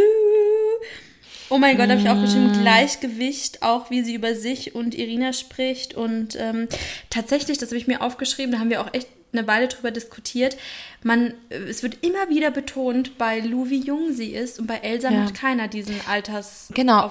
Oh 1.51 1.59
mein 1.59 1.77
Gott, 1.77 1.89
habe 1.89 2.01
ich 2.01 2.09
auch 2.09 2.21
geschrieben, 2.21 2.53
Mm. 2.53 2.61
Gleichgewicht, 2.61 3.63
auch 3.63 3.91
wie 3.91 4.03
sie 4.03 4.15
über 4.15 4.35
sich 4.35 4.75
und 4.75 4.95
Irina 4.95 5.33
spricht. 5.33 5.95
Und 5.95 6.37
ähm, 6.37 6.69
tatsächlich, 7.09 7.59
das 7.59 7.71
habe 7.71 7.79
ich 7.79 7.87
mir 7.87 8.03
aufgeschrieben, 8.03 8.53
da 8.53 8.59
haben 8.59 8.71
wir 8.71 8.83
auch 8.83 8.93
echt 8.93 9.09
eine 9.33 9.47
Weile 9.47 9.69
drüber 9.69 9.91
diskutiert. 9.91 10.57
Man, 11.03 11.35
äh, 11.51 11.57
es 11.57 11.83
wird 11.83 12.05
immer 12.05 12.29
wieder 12.31 12.51
betont 12.51 13.19
bei 13.19 13.41
Lou, 13.41 13.69
wie 13.69 13.81
jung 13.81 14.13
sie 14.15 14.35
ist 14.35 14.59
und 14.59 14.67
bei 14.67 14.77
Elsa 14.79 15.11
Ja. 15.11 15.21
macht 15.21 15.35
keiner 15.35 15.69
diesen 15.69 16.01
Alters. 16.09 16.69
Genau, 16.75 17.11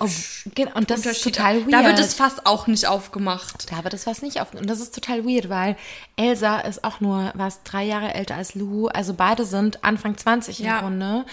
und 0.73 0.89
das 0.89 1.05
ist 1.05 1.23
total 1.23 1.61
weird. 1.61 1.73
Da 1.73 1.85
wird 1.85 1.99
das 1.99 2.13
Fass 2.15 2.45
auch 2.45 2.67
nicht 2.67 2.87
aufgemacht. 2.87 3.71
Da 3.71 3.83
wird 3.83 3.93
das 3.93 4.07
was 4.07 4.21
nicht 4.21 4.41
auf. 4.41 4.53
Und 4.53 4.67
das 4.69 4.79
ist 4.79 4.95
total 4.95 5.25
weird, 5.25 5.49
weil 5.49 5.75
Elsa 6.15 6.59
ist 6.61 6.83
auch 6.83 6.99
nur, 7.01 7.31
was, 7.35 7.63
drei 7.63 7.83
Jahre 7.85 8.13
älter 8.13 8.35
als 8.35 8.55
Lou. 8.55 8.87
Also 8.87 9.13
beide 9.13 9.45
sind 9.45 9.83
Anfang 9.83 10.17
20 10.17 10.59
Ja. 10.59 10.79
im 10.79 10.81
Grunde. 10.83 11.25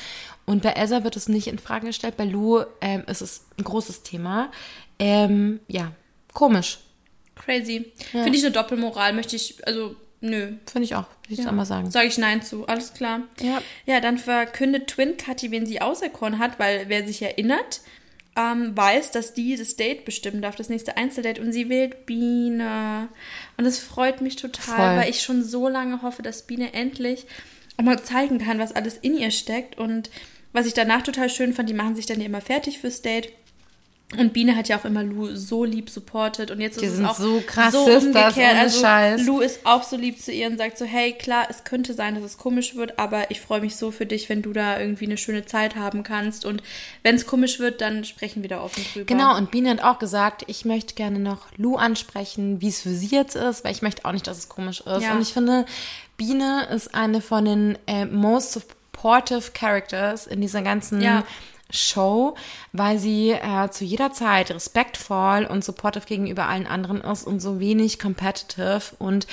Und 0.46 0.62
bei 0.62 0.70
Elsa 0.72 1.02
wird 1.04 1.16
es 1.16 1.28
nicht 1.28 1.46
in 1.46 1.58
Frage 1.58 1.86
gestellt. 1.86 2.18
Bei 2.18 2.24
Lou 2.26 2.62
ähm, 2.82 3.02
ist 3.06 3.22
es 3.22 3.46
ein 3.58 3.64
großes 3.64 4.02
Thema. 4.02 4.50
Ähm, 4.98 5.60
ja, 5.68 5.92
komisch. 6.34 6.78
Crazy. 7.34 7.92
Finde 8.12 8.30
ich 8.36 8.44
eine 8.44 8.52
Doppelmoral, 8.52 9.12
möchte 9.12 9.34
ich, 9.36 9.66
also, 9.66 9.96
nö. 10.24 10.52
Finde 10.66 10.84
ich 10.84 10.94
auch, 10.94 11.06
würde 11.22 11.30
ich 11.30 11.38
jetzt 11.38 11.48
einmal 11.48 11.66
sagen. 11.66 11.90
Sage 11.90 12.08
ich 12.08 12.18
Nein 12.18 12.42
zu, 12.42 12.66
alles 12.66 12.94
klar. 12.94 13.22
Ja. 13.40 13.62
Ja, 13.86 14.00
dann 14.00 14.18
verkündet 14.18 14.88
Twin 14.88 15.16
Cutty, 15.16 15.50
wen 15.50 15.66
sie 15.66 15.80
auserkoren 15.80 16.38
hat, 16.38 16.58
weil 16.58 16.88
wer 16.88 17.06
sich 17.06 17.22
erinnert, 17.22 17.80
ähm, 18.36 18.76
weiß, 18.76 19.12
dass 19.12 19.34
die 19.34 19.56
das 19.56 19.76
Date 19.76 20.04
bestimmen 20.04 20.42
darf, 20.42 20.56
das 20.56 20.68
nächste 20.68 20.96
Einzeldate. 20.96 21.40
Und 21.40 21.52
sie 21.52 21.68
wählt 21.68 22.06
Biene. 22.06 23.08
Und 23.56 23.64
das 23.64 23.78
freut 23.78 24.20
mich 24.20 24.36
total, 24.36 24.76
Voll. 24.76 24.96
weil 25.02 25.10
ich 25.10 25.22
schon 25.22 25.44
so 25.44 25.68
lange 25.68 26.02
hoffe, 26.02 26.22
dass 26.22 26.46
Biene 26.46 26.72
endlich 26.74 27.26
auch 27.76 27.84
mal 27.84 28.02
zeigen 28.02 28.38
kann, 28.38 28.58
was 28.58 28.72
alles 28.72 28.96
in 28.96 29.16
ihr 29.16 29.30
steckt. 29.30 29.78
Und 29.78 30.10
was 30.52 30.66
ich 30.66 30.74
danach 30.74 31.02
total 31.02 31.28
schön 31.28 31.52
fand, 31.52 31.68
die 31.68 31.74
machen 31.74 31.96
sich 31.96 32.06
dann 32.06 32.20
ja 32.20 32.26
immer 32.26 32.40
fertig 32.40 32.80
fürs 32.80 33.02
Date. 33.02 33.32
Und 34.18 34.32
Biene 34.32 34.56
hat 34.56 34.68
ja 34.68 34.78
auch 34.78 34.84
immer 34.84 35.02
Lou 35.02 35.34
so 35.34 35.64
lieb 35.64 35.90
supportet 35.90 36.50
und 36.50 36.60
jetzt 36.60 36.80
Die 36.80 36.84
ist 36.86 36.92
es 36.92 36.96
sind 36.98 37.06
auch 37.06 37.16
so 37.16 37.42
krass 37.46 37.72
so 37.72 37.84
umgekehrt. 37.84 38.36
ohne 38.36 38.60
Also 38.60 38.80
Scheiß. 38.80 39.26
Lou 39.26 39.40
ist 39.40 39.60
auch 39.64 39.82
so 39.82 39.96
lieb 39.96 40.20
zu 40.20 40.32
ihr 40.32 40.46
und 40.48 40.58
sagt 40.58 40.78
so, 40.78 40.84
hey, 40.84 41.12
klar, 41.12 41.46
es 41.50 41.64
könnte 41.64 41.94
sein, 41.94 42.14
dass 42.14 42.24
es 42.24 42.38
komisch 42.38 42.74
wird, 42.76 42.98
aber 42.98 43.30
ich 43.30 43.40
freue 43.40 43.60
mich 43.60 43.76
so 43.76 43.90
für 43.90 44.06
dich, 44.06 44.28
wenn 44.28 44.42
du 44.42 44.52
da 44.52 44.78
irgendwie 44.78 45.06
eine 45.06 45.16
schöne 45.16 45.44
Zeit 45.46 45.76
haben 45.76 46.02
kannst. 46.02 46.44
Und 46.44 46.62
wenn 47.02 47.14
es 47.14 47.26
komisch 47.26 47.58
wird, 47.58 47.80
dann 47.80 48.04
sprechen 48.04 48.42
wir 48.42 48.48
da 48.48 48.60
offen 48.62 48.84
drüber. 48.92 49.06
Genau, 49.06 49.36
und 49.36 49.50
Biene 49.50 49.70
hat 49.70 49.82
auch 49.82 49.98
gesagt, 49.98 50.44
ich 50.46 50.64
möchte 50.64 50.94
gerne 50.94 51.18
noch 51.18 51.46
Lou 51.56 51.76
ansprechen, 51.76 52.60
wie 52.60 52.68
es 52.68 52.80
für 52.80 52.90
sie 52.94 53.08
jetzt 53.14 53.36
ist, 53.36 53.64
weil 53.64 53.72
ich 53.72 53.82
möchte 53.82 54.04
auch 54.04 54.12
nicht, 54.12 54.26
dass 54.26 54.38
es 54.38 54.48
komisch 54.48 54.80
ist. 54.80 55.02
Ja. 55.02 55.14
Und 55.14 55.22
ich 55.22 55.32
finde, 55.32 55.66
Biene 56.16 56.66
ist 56.74 56.94
eine 56.94 57.20
von 57.20 57.44
den 57.44 57.78
äh, 57.86 58.04
most 58.04 58.52
supportive 58.52 59.50
characters 59.52 60.26
in 60.26 60.40
dieser 60.40 60.62
ganzen 60.62 61.00
Ja. 61.00 61.24
Show, 61.74 62.36
weil 62.72 62.98
sie 62.98 63.30
äh, 63.30 63.70
zu 63.70 63.84
jeder 63.84 64.12
Zeit 64.12 64.50
respektvoll 64.50 65.44
und 65.44 65.64
supportive 65.64 66.06
gegenüber 66.06 66.48
allen 66.48 66.66
anderen 66.66 67.00
ist 67.00 67.26
und 67.26 67.40
so 67.40 67.60
wenig 67.60 67.98
competitive 67.98 68.82
und 68.98 69.26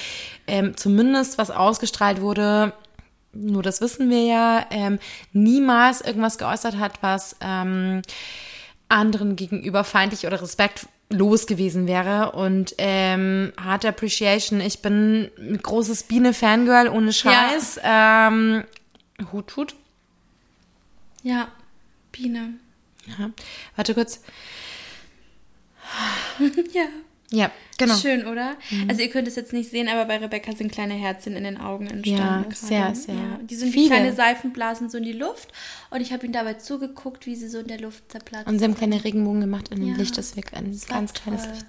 ähm, 0.47 0.75
zumindest 0.75 1.37
was 1.37 1.51
ausgestrahlt 1.51 2.21
wurde, 2.21 2.73
nur 3.33 3.63
das 3.63 3.81
wissen 3.81 4.09
wir 4.09 4.23
ja, 4.23 4.65
ähm, 4.71 4.99
niemals 5.33 6.01
irgendwas 6.01 6.37
geäußert 6.37 6.77
hat, 6.77 7.01
was 7.01 7.35
ähm, 7.41 8.01
anderen 8.89 9.35
gegenüber 9.35 9.83
feindlich 9.83 10.27
oder 10.27 10.41
respektlos 10.41 11.47
gewesen 11.47 11.87
wäre. 11.87 12.33
Und 12.33 12.75
ähm, 12.77 13.53
harte 13.61 13.87
Appreciation. 13.87 14.59
Ich 14.59 14.81
bin 14.81 15.31
ein 15.37 15.59
großes 15.61 16.03
Biene-Fangirl 16.03 16.89
ohne 16.89 17.13
Scheiß. 17.13 17.79
Ähm, 17.83 18.65
Hut, 19.31 19.55
Hut. 19.55 19.75
Ja, 21.23 21.47
Biene. 22.11 22.53
Ja. 23.07 23.31
Warte 23.75 23.93
kurz. 23.93 24.21
Ja. 26.73 26.85
Ja, 27.33 27.49
genau. 27.77 27.95
Schön, 27.95 28.25
oder? 28.27 28.57
Also 28.89 29.01
ihr 29.01 29.09
könnt 29.09 29.25
es 29.25 29.37
jetzt 29.37 29.53
nicht 29.53 29.69
sehen, 29.69 29.87
aber 29.87 30.03
bei 30.03 30.17
Rebecca 30.17 30.51
sind 30.53 30.69
kleine 30.69 30.95
Herzchen 30.95 31.37
in 31.37 31.45
den 31.45 31.57
Augen 31.57 31.87
entstanden. 31.87 32.21
Ja, 32.21 32.41
gerade. 32.41 32.55
sehr, 32.55 32.93
sehr 32.93 33.15
Ja, 33.15 33.39
die 33.41 33.55
sind 33.55 33.71
viele. 33.71 33.85
wie 33.85 33.87
kleine 33.87 34.11
Seifenblasen 34.13 34.89
so 34.89 34.97
in 34.97 35.05
die 35.05 35.13
Luft. 35.13 35.49
Und 35.91 36.01
ich 36.01 36.11
habe 36.11 36.25
ihnen 36.25 36.33
dabei 36.33 36.55
zugeguckt, 36.55 37.25
wie 37.27 37.35
sie 37.37 37.47
so 37.47 37.59
in 37.59 37.67
der 37.67 37.79
Luft 37.79 38.11
zerplatzen. 38.11 38.51
Und 38.51 38.59
sie 38.59 38.65
haben 38.65 38.75
kleine 38.75 39.01
Regenbogen 39.01 39.39
gemacht 39.39 39.69
in 39.69 39.79
den 39.79 39.89
Ja. 39.91 39.95
Licht, 39.95 40.17
das 40.17 40.35
wirkt 40.35 40.53
ein 40.55 40.77
ganz 40.89 41.13
kleines 41.13 41.43
toll. 41.43 41.53
Licht. 41.53 41.65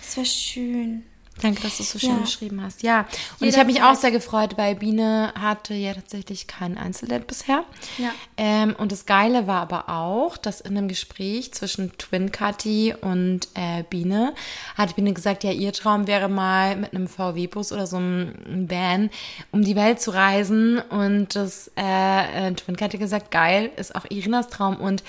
Das 0.00 0.16
war 0.16 0.24
schön. 0.24 1.02
Danke, 1.40 1.62
dass 1.62 1.78
du 1.78 1.82
es 1.82 1.90
so 1.90 1.98
schön 1.98 2.10
Ja. 2.10 2.18
geschrieben 2.18 2.62
hast. 2.62 2.82
Ja, 2.82 3.06
und 3.40 3.48
ich 3.48 3.56
habe 3.56 3.66
mich 3.72 3.82
auch 3.82 3.94
sehr 3.96 4.10
gefreut, 4.10 4.58
weil 4.58 4.74
Biene 4.76 5.32
hatte 5.40 5.74
ja 5.74 5.94
tatsächlich 5.94 6.46
kein 6.46 6.76
Einzeldate 6.78 7.24
bisher. 7.24 7.64
Ja. 7.98 8.10
Ähm, 8.36 8.76
und 8.78 8.92
das 8.92 9.06
Geile 9.06 9.46
war 9.46 9.62
aber 9.62 9.88
auch, 9.88 10.36
dass 10.36 10.60
in 10.60 10.76
einem 10.76 10.88
Gespräch 10.88 11.52
zwischen 11.52 11.96
Twin 11.96 12.30
Cutty 12.30 12.94
und 13.00 13.48
äh, 13.54 13.82
Biene 13.88 14.34
hat 14.76 14.94
Biene 14.94 15.14
gesagt, 15.14 15.42
ja, 15.42 15.50
ihr 15.52 15.72
Traum 15.72 16.06
wäre 16.06 16.28
mal 16.28 16.76
mit 16.76 16.94
einem 16.94 17.08
VW-Bus 17.08 17.72
oder 17.72 17.86
so 17.86 17.96
einem 17.96 18.68
Van 18.70 19.10
um 19.50 19.62
die 19.62 19.74
Welt 19.74 20.00
zu 20.00 20.12
reisen. 20.12 20.78
Und 20.78 21.34
das 21.34 21.70
äh, 21.76 22.48
äh, 22.48 22.52
Twin 22.52 22.76
Cutty 22.76 22.98
gesagt, 22.98 23.30
geil, 23.30 23.70
ist 23.76 23.96
auch 23.96 24.04
Irinas 24.10 24.48
Traum. 24.48 24.76
Und 24.76 25.02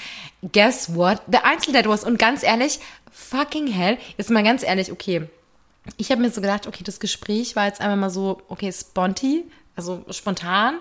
guess 0.53 0.95
what? 0.95 1.21
Der 1.27 1.45
Einzeldate 1.45 1.89
was. 1.89 2.03
Und 2.03 2.17
ganz 2.17 2.43
ehrlich, 2.43 2.79
fucking 3.11 3.67
hell, 3.67 3.97
jetzt 4.17 4.31
mal 4.31 4.41
ganz 4.43 4.63
ehrlich, 4.63 4.91
okay. 4.91 5.27
Ich 5.97 6.11
habe 6.11 6.21
mir 6.21 6.29
so 6.31 6.41
gedacht, 6.41 6.67
okay, 6.67 6.83
das 6.83 6.99
Gespräch 6.99 7.55
war 7.55 7.65
jetzt 7.67 7.81
einfach 7.81 7.97
mal 7.97 8.09
so, 8.09 8.41
okay, 8.47 8.71
sponti, 8.71 9.43
also 9.75 10.03
spontan. 10.11 10.75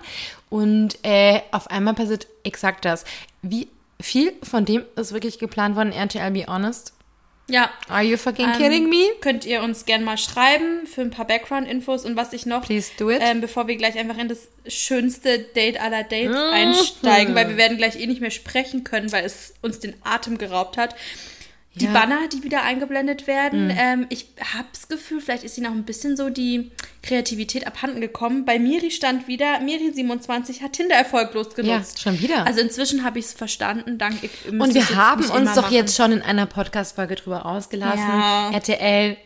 Und 0.49 0.97
äh, 1.03 1.41
auf 1.51 1.69
einmal 1.69 1.93
passiert 1.93 2.27
exakt 2.43 2.85
das. 2.85 3.03
Wie 3.41 3.67
viel 3.99 4.33
von 4.43 4.65
dem 4.65 4.83
ist 4.95 5.13
wirklich 5.13 5.39
geplant 5.39 5.75
worden, 5.75 5.91
RTL 5.91 6.31
Be 6.31 6.45
Honest? 6.47 6.93
Ja. 7.49 7.69
Are 7.89 8.03
you 8.03 8.15
fucking 8.15 8.45
Ähm, 8.45 8.53
kidding 8.57 8.89
me? 8.89 9.09
Könnt 9.19 9.43
ihr 9.43 9.61
uns 9.63 9.83
gerne 9.83 10.05
mal 10.05 10.17
schreiben 10.17 10.87
für 10.87 11.01
ein 11.01 11.09
paar 11.11 11.27
Background-Infos 11.27 12.05
und 12.05 12.15
was 12.15 12.31
ich 12.31 12.45
noch, 12.45 12.63
Please 12.65 12.91
do 12.97 13.09
it. 13.09 13.19
ähm, 13.21 13.41
bevor 13.41 13.67
wir 13.67 13.75
gleich 13.75 13.97
einfach 13.97 14.17
in 14.17 14.29
das 14.29 14.47
schönste 14.65 15.39
Date 15.39 15.79
aller 15.81 16.03
Dates 16.03 16.29
Mhm. 16.31 16.53
einsteigen, 16.53 17.35
weil 17.35 17.49
wir 17.49 17.57
werden 17.57 17.77
gleich 17.77 17.97
eh 17.99 18.07
nicht 18.07 18.21
mehr 18.21 18.31
sprechen 18.31 18.85
können, 18.85 19.11
weil 19.11 19.25
es 19.25 19.53
uns 19.61 19.79
den 19.79 19.93
Atem 20.05 20.37
geraubt 20.37 20.77
hat. 20.77 20.95
Die 21.75 21.85
Ja. 21.85 21.89
Mhm. 21.89 21.93
Banner, 21.93 22.19
die 22.31 22.43
wieder 22.43 22.61
eingeblendet 22.63 23.25
werden, 23.25 23.73
ähm, 23.75 24.05
ich 24.09 24.27
habe 24.53 24.67
das 24.71 24.87
Gefühl, 24.87 25.21
vielleicht 25.21 25.43
ist 25.43 25.57
ihnen 25.57 25.65
auch 25.67 25.71
ein 25.71 25.83
bisschen 25.85 26.15
so 26.15 26.29
die 26.29 26.69
Kreativität 27.01 27.65
abhanden 27.65 27.99
gekommen. 27.99 28.45
Bei 28.45 28.59
Miri 28.59 28.91
stand 28.91 29.27
wieder, 29.27 29.59
Miri27 29.59 30.61
hat 30.61 30.73
Tinder 30.73 30.95
erfolglos 30.95 31.47
Ja, 31.57 31.63
genutzt. 31.63 31.99
schon 31.99 32.19
wieder. 32.21 32.45
Also 32.45 32.61
inzwischen 32.61 33.03
habe 33.03 33.17
ich 33.19 33.25
es 33.25 33.33
verstanden, 33.33 33.97
dank 33.97 34.21
müsst 34.21 34.45
und 34.51 34.73
wir 34.73 34.95
haben 34.95 35.23
uns 35.23 35.53
doch 35.55 35.63
machen. 35.63 35.73
jetzt 35.73 35.95
schon 35.97 36.11
in 36.11 36.21
einer 36.21 36.45
Podcast-Folge 36.45 37.15
drüber 37.15 37.45
ausgelassen. 37.45 37.97
Ja. 38.07 38.51
RTL, 38.53 39.17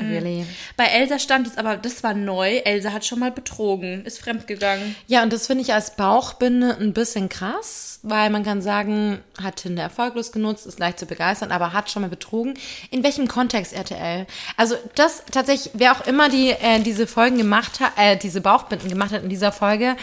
really. 0.00 0.46
Bei 0.76 0.84
Elsa 0.84 1.18
stand 1.18 1.46
es 1.46 1.56
aber, 1.56 1.76
das 1.76 2.02
war 2.02 2.14
neu. 2.14 2.58
Elsa 2.58 2.92
hat 2.92 3.04
schon 3.04 3.18
mal 3.18 3.30
betrogen, 3.30 4.04
ist 4.04 4.20
fremdgegangen. 4.20 4.94
Ja, 5.06 5.22
und 5.22 5.32
das 5.32 5.46
finde 5.46 5.62
ich 5.62 5.72
als 5.72 5.96
Bauchbinde 5.96 6.76
ein 6.78 6.92
bisschen 6.92 7.28
krass, 7.28 8.00
weil 8.02 8.30
man 8.30 8.44
kann 8.44 8.62
sagen, 8.62 9.20
hat 9.42 9.56
Tinder 9.56 9.82
erfolglos 9.82 10.32
genutzt, 10.32 10.66
ist 10.66 10.78
leicht 10.78 10.98
zu 10.98 11.06
begeistern, 11.06 11.50
aber 11.50 11.72
hat 11.72 11.90
schon 11.90 12.02
mal 12.02 12.08
betrogen. 12.08 12.54
In 12.90 13.02
welchem 13.02 13.28
Kontext 13.28 13.72
RTL? 13.72 14.26
Also 14.56 14.76
das 14.94 15.22
tatsächlich, 15.30 15.72
wer 15.74 15.92
auch 15.92 16.06
immer 16.06 16.28
die 16.28 16.50
äh, 16.50 16.80
diese 16.80 17.06
Folgen 17.06 17.38
gemacht 17.38 17.80
hat, 17.80 17.92
äh, 17.96 18.16
diese 18.16 18.40
Bauchbinden 18.40 18.88
gemacht 18.88 19.12
hat 19.12 19.22
in 19.22 19.28
dieser 19.28 19.52
Folge, 19.52 19.96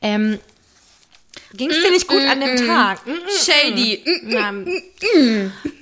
ähm, 0.00 0.38
ging 1.54 1.70
es 1.70 1.82
dir 1.82 1.90
nicht 1.90 2.08
gut 2.08 2.22
an 2.22 2.40
dem 2.40 2.66
Tag? 2.66 3.00
Shady. 3.44 4.02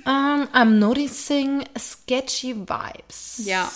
Um, 0.05 0.47
I'm 0.53 0.79
noticing 0.79 1.63
sketchy 1.77 2.53
vibes. 2.53 3.39
Ja. 3.45 3.69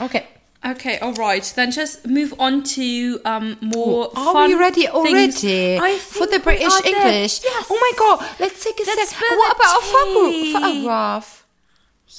Okay. 0.00 0.22
Okay, 0.64 1.00
alright. 1.00 1.42
Then 1.56 1.72
just 1.72 2.06
move 2.06 2.34
on 2.38 2.62
to 2.76 3.18
um, 3.24 3.56
more 3.60 4.10
Oh, 4.14 4.36
Are 4.36 4.46
we 4.46 4.54
ready 4.54 4.88
already 4.88 5.76
I 5.80 5.98
for 5.98 6.26
the 6.26 6.38
British. 6.38 6.72
English? 6.84 7.40
Yes. 7.42 7.66
Oh 7.68 7.76
my 7.80 7.92
god, 7.98 8.24
let's 8.38 8.62
take 8.62 8.78
a 8.78 8.84
Let's 8.86 9.08
step. 9.10 9.18
spill 9.18 9.38
What 9.38 9.56
about 9.56 9.82
a 9.82 10.30
tea. 10.30 10.52
photograph? 10.52 11.38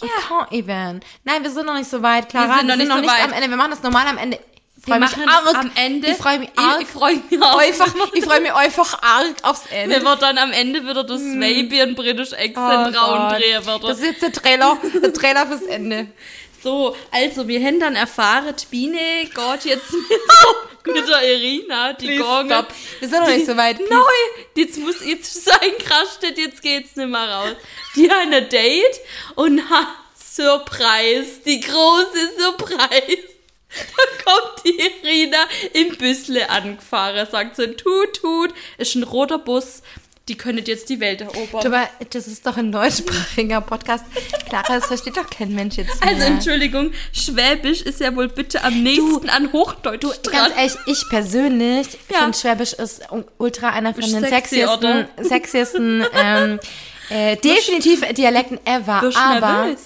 We 0.01 0.09
can't 0.09 0.51
even. 0.51 1.01
Nein, 1.23 1.43
wir 1.43 1.51
sind 1.51 1.67
noch 1.67 1.75
nicht 1.75 1.89
so 1.89 2.01
weit, 2.01 2.27
Clara. 2.27 2.57
sind 2.57 2.67
noch 2.67 2.75
nicht 2.75 2.87
so 2.91 2.95
weit. 2.95 3.23
am 3.23 3.31
Ende. 3.31 3.47
Wir 3.49 3.55
machen 3.57 3.71
das 3.71 3.83
normal 3.83 4.07
am 4.07 4.17
Ende. 4.17 4.39
Ich 4.85 4.91
Wir 4.91 4.99
mich 4.99 5.17
arg. 5.29 5.55
am 5.55 5.71
Ende. 5.75 6.09
Ich 6.09 6.17
freue 6.17 6.39
mich 6.39 6.49
Ich- 6.53 6.59
arg. 6.59 6.81
ich 6.81 6.87
freu 6.89 7.13
mich 7.29 7.41
auch. 7.41 7.57
Einfach, 7.57 7.95
ich 8.13 8.25
freue 8.25 8.41
mich 8.41 8.51
einfach 8.53 9.01
arg 9.01 9.33
aufs 9.43 9.65
Ende. 9.71 9.95
Wer 9.95 10.03
wird 10.03 10.21
dann 10.21 10.37
am 10.37 10.51
Ende 10.51 10.83
wieder 10.83 11.05
das 11.05 11.21
Swabian 11.21 11.95
British 11.95 12.33
Accent 12.33 12.57
Oh 12.95 12.99
raundrehen 12.99 13.65
würde. 13.65 13.87
Das 13.87 13.99
ist 13.99 14.03
jetzt 14.05 14.21
der 14.23 14.31
Trailer, 14.33 14.77
der 15.01 15.13
Trailer 15.13 15.47
fürs 15.47 15.61
Ende. 15.61 16.07
So, 16.61 16.95
also 17.11 17.47
wir 17.47 17.61
haben 17.65 17.79
dann 17.79 17.95
erfahren, 17.95 18.53
Biene 18.71 18.97
geht 19.23 19.65
jetzt 19.65 19.91
mit 19.91 20.85
mit 20.95 21.07
der 21.07 21.21
Irina, 21.33 21.93
die 21.93 22.17
Gong. 22.17 22.49
Wir 22.49 22.65
sind 23.09 23.19
noch 23.21 23.27
nicht 23.27 23.45
so 23.45 23.55
weit. 23.55 23.79
Nein, 23.89 24.45
jetzt 24.55 24.77
muss 24.79 24.95
jetzt 25.05 25.45
sein 25.45 25.71
Kraschtet, 25.79 26.37
jetzt 26.37 26.61
geht's 26.61 26.95
nicht 26.97 27.07
mehr 27.09 27.29
raus. 27.29 27.55
Die 27.95 28.09
haben 28.09 28.33
ein 28.33 28.49
Date 28.49 28.99
und 29.35 29.61
ha, 29.69 29.87
Surprise, 30.13 31.39
die 31.45 31.59
große 31.61 32.31
Surprise. 32.37 33.22
Da 34.25 34.31
kommt 34.31 34.63
die 34.65 34.79
Irina 34.79 35.37
im 35.73 35.97
Büssle 35.97 36.49
angefahren, 36.49 37.27
sagt 37.29 37.55
so, 37.55 37.65
tut, 37.67 38.13
tut, 38.21 38.53
ist 38.77 38.95
ein 38.95 39.03
roter 39.03 39.37
Bus, 39.39 39.81
die 40.29 40.35
könntet 40.37 40.69
jetzt 40.69 40.87
die 40.89 41.01
Welt 41.01 41.19
erobern. 41.19 41.65
Aber 41.67 41.89
das 42.11 42.27
ist 42.27 42.45
doch 42.47 42.55
ein 42.55 42.71
deutschsprachiger 42.71 43.59
Podcast. 43.59 44.05
Clara, 44.47 44.63
das 44.77 44.85
versteht 44.85 45.17
doch 45.17 45.29
kein 45.29 45.53
Mensch 45.53 45.75
jetzt 45.75 45.99
mehr. 45.99 46.13
Also 46.13 46.23
Entschuldigung, 46.23 46.91
Schwäbisch 47.11 47.81
ist 47.81 47.99
ja 47.99 48.15
wohl 48.15 48.29
bitte 48.29 48.63
am 48.63 48.81
nächsten 48.83 49.29
an 49.29 49.51
Hochdeutsch 49.51 50.01
Du, 50.01 50.13
dran. 50.23 50.33
ganz 50.51 50.55
ehrlich, 50.55 50.75
ich 50.85 51.09
persönlich 51.09 51.87
Ja. 52.09 52.19
finde 52.19 52.37
Schwäbisch 52.37 52.71
ist 52.73 53.01
ultra 53.37 53.69
einer 53.71 53.93
von 53.93 54.01
Bist 54.01 54.15
den 54.15 54.23
sexy, 54.25 54.55
sexiesten, 54.61 55.07
sexiesten 55.21 56.05
ähm, 56.13 56.59
äh, 57.09 57.35
definitiv 57.35 58.01
Dialekten 58.13 58.59
ever. 58.65 59.03
Aber 59.17 59.65
nervös. 59.65 59.81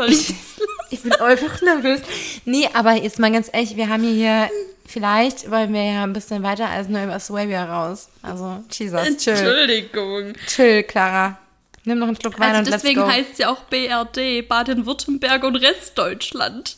Soll 0.00 0.12
ich 0.12 0.34
ich 0.90 1.02
bin 1.02 1.12
einfach 1.12 1.62
nervös. 1.62 2.00
Nee, 2.44 2.68
aber 2.74 2.94
jetzt 2.94 3.18
mal 3.18 3.30
ganz 3.30 3.48
ehrlich, 3.52 3.76
wir 3.76 3.88
haben 3.88 4.02
hier 4.02 4.50
vielleicht, 4.86 5.50
wollen 5.50 5.72
wir 5.72 5.84
ja 5.84 6.02
ein 6.02 6.12
bisschen 6.12 6.42
weiter 6.42 6.68
als 6.68 6.88
nur 6.88 7.02
über 7.02 7.18
Swabia 7.20 7.64
raus. 7.64 8.08
Also, 8.22 8.64
Jesus, 8.70 9.16
chill. 9.18 9.34
Entschuldigung. 9.34 10.32
Chill, 10.46 10.82
Clara. 10.82 11.38
Nimm 11.84 11.98
noch 11.98 12.08
einen 12.08 12.20
Schluck 12.20 12.38
Wein 12.38 12.56
Also 12.56 12.70
und 12.70 12.74
deswegen 12.74 13.06
heißt 13.06 13.32
es 13.32 13.38
ja 13.38 13.50
auch 13.50 13.60
BRD, 13.64 14.46
Baden-Württemberg 14.46 15.44
und 15.44 15.56
Restdeutschland. 15.56 16.76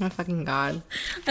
Oh, 0.00 0.08
fucking 0.08 0.44
God. 0.44 0.80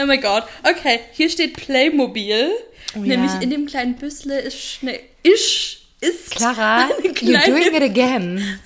Oh 0.00 0.06
mein 0.06 0.20
Gott. 0.20 0.44
Okay, 0.62 1.00
hier 1.12 1.28
steht 1.28 1.56
Playmobil. 1.56 2.50
Oh 2.94 3.00
Nämlich 3.00 3.32
ja. 3.32 3.40
in 3.40 3.50
dem 3.50 3.66
kleinen 3.66 3.96
Büssle 3.96 4.40
ist 4.40 4.58
schnell. 4.58 5.00
Ist. 5.22 5.81
Ist 6.02 6.32
Clara, 6.32 6.86
eine 6.86 7.12
you're 7.14 7.46
doing 7.46 7.74
it 7.74 7.82
again. 7.82 8.58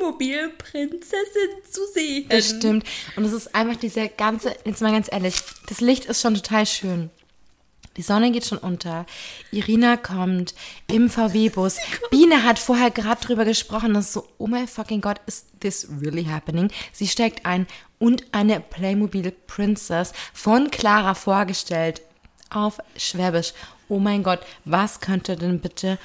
Playmobil-Prinzessin 0.00 1.62
zu 1.70 1.86
sehen. 1.94 2.26
Das 2.28 2.50
stimmt. 2.50 2.84
Und 3.14 3.24
es 3.24 3.32
ist 3.32 3.54
einfach 3.54 3.76
dieser 3.76 4.08
ganze, 4.08 4.52
jetzt 4.64 4.82
mal 4.82 4.90
ganz 4.90 5.06
ehrlich, 5.12 5.36
das 5.68 5.80
Licht 5.80 6.06
ist 6.06 6.20
schon 6.20 6.34
total 6.34 6.66
schön. 6.66 7.10
Die 7.96 8.02
Sonne 8.02 8.32
geht 8.32 8.44
schon 8.44 8.58
unter. 8.58 9.06
Irina 9.52 9.96
kommt 9.96 10.56
im 10.90 11.08
VW-Bus. 11.08 11.76
Biene 12.10 12.42
hat 12.42 12.58
vorher 12.58 12.90
gerade 12.90 13.24
drüber 13.24 13.44
gesprochen, 13.44 13.94
dass 13.94 14.12
so, 14.12 14.26
oh 14.38 14.48
my 14.48 14.66
fucking 14.66 15.00
God, 15.00 15.20
is 15.26 15.46
this 15.60 15.86
really 16.02 16.24
happening? 16.24 16.72
Sie 16.92 17.06
steigt 17.06 17.46
ein 17.46 17.68
und 18.00 18.24
eine 18.32 18.58
Playmobil 18.58 19.30
Princess 19.46 20.12
von 20.34 20.72
Clara 20.72 21.14
vorgestellt 21.14 22.02
auf 22.50 22.78
Schwäbisch. 22.96 23.52
Oh 23.88 24.00
mein 24.00 24.24
Gott, 24.24 24.40
was 24.64 24.98
könnte 25.00 25.36
denn 25.36 25.60
bitte 25.60 25.96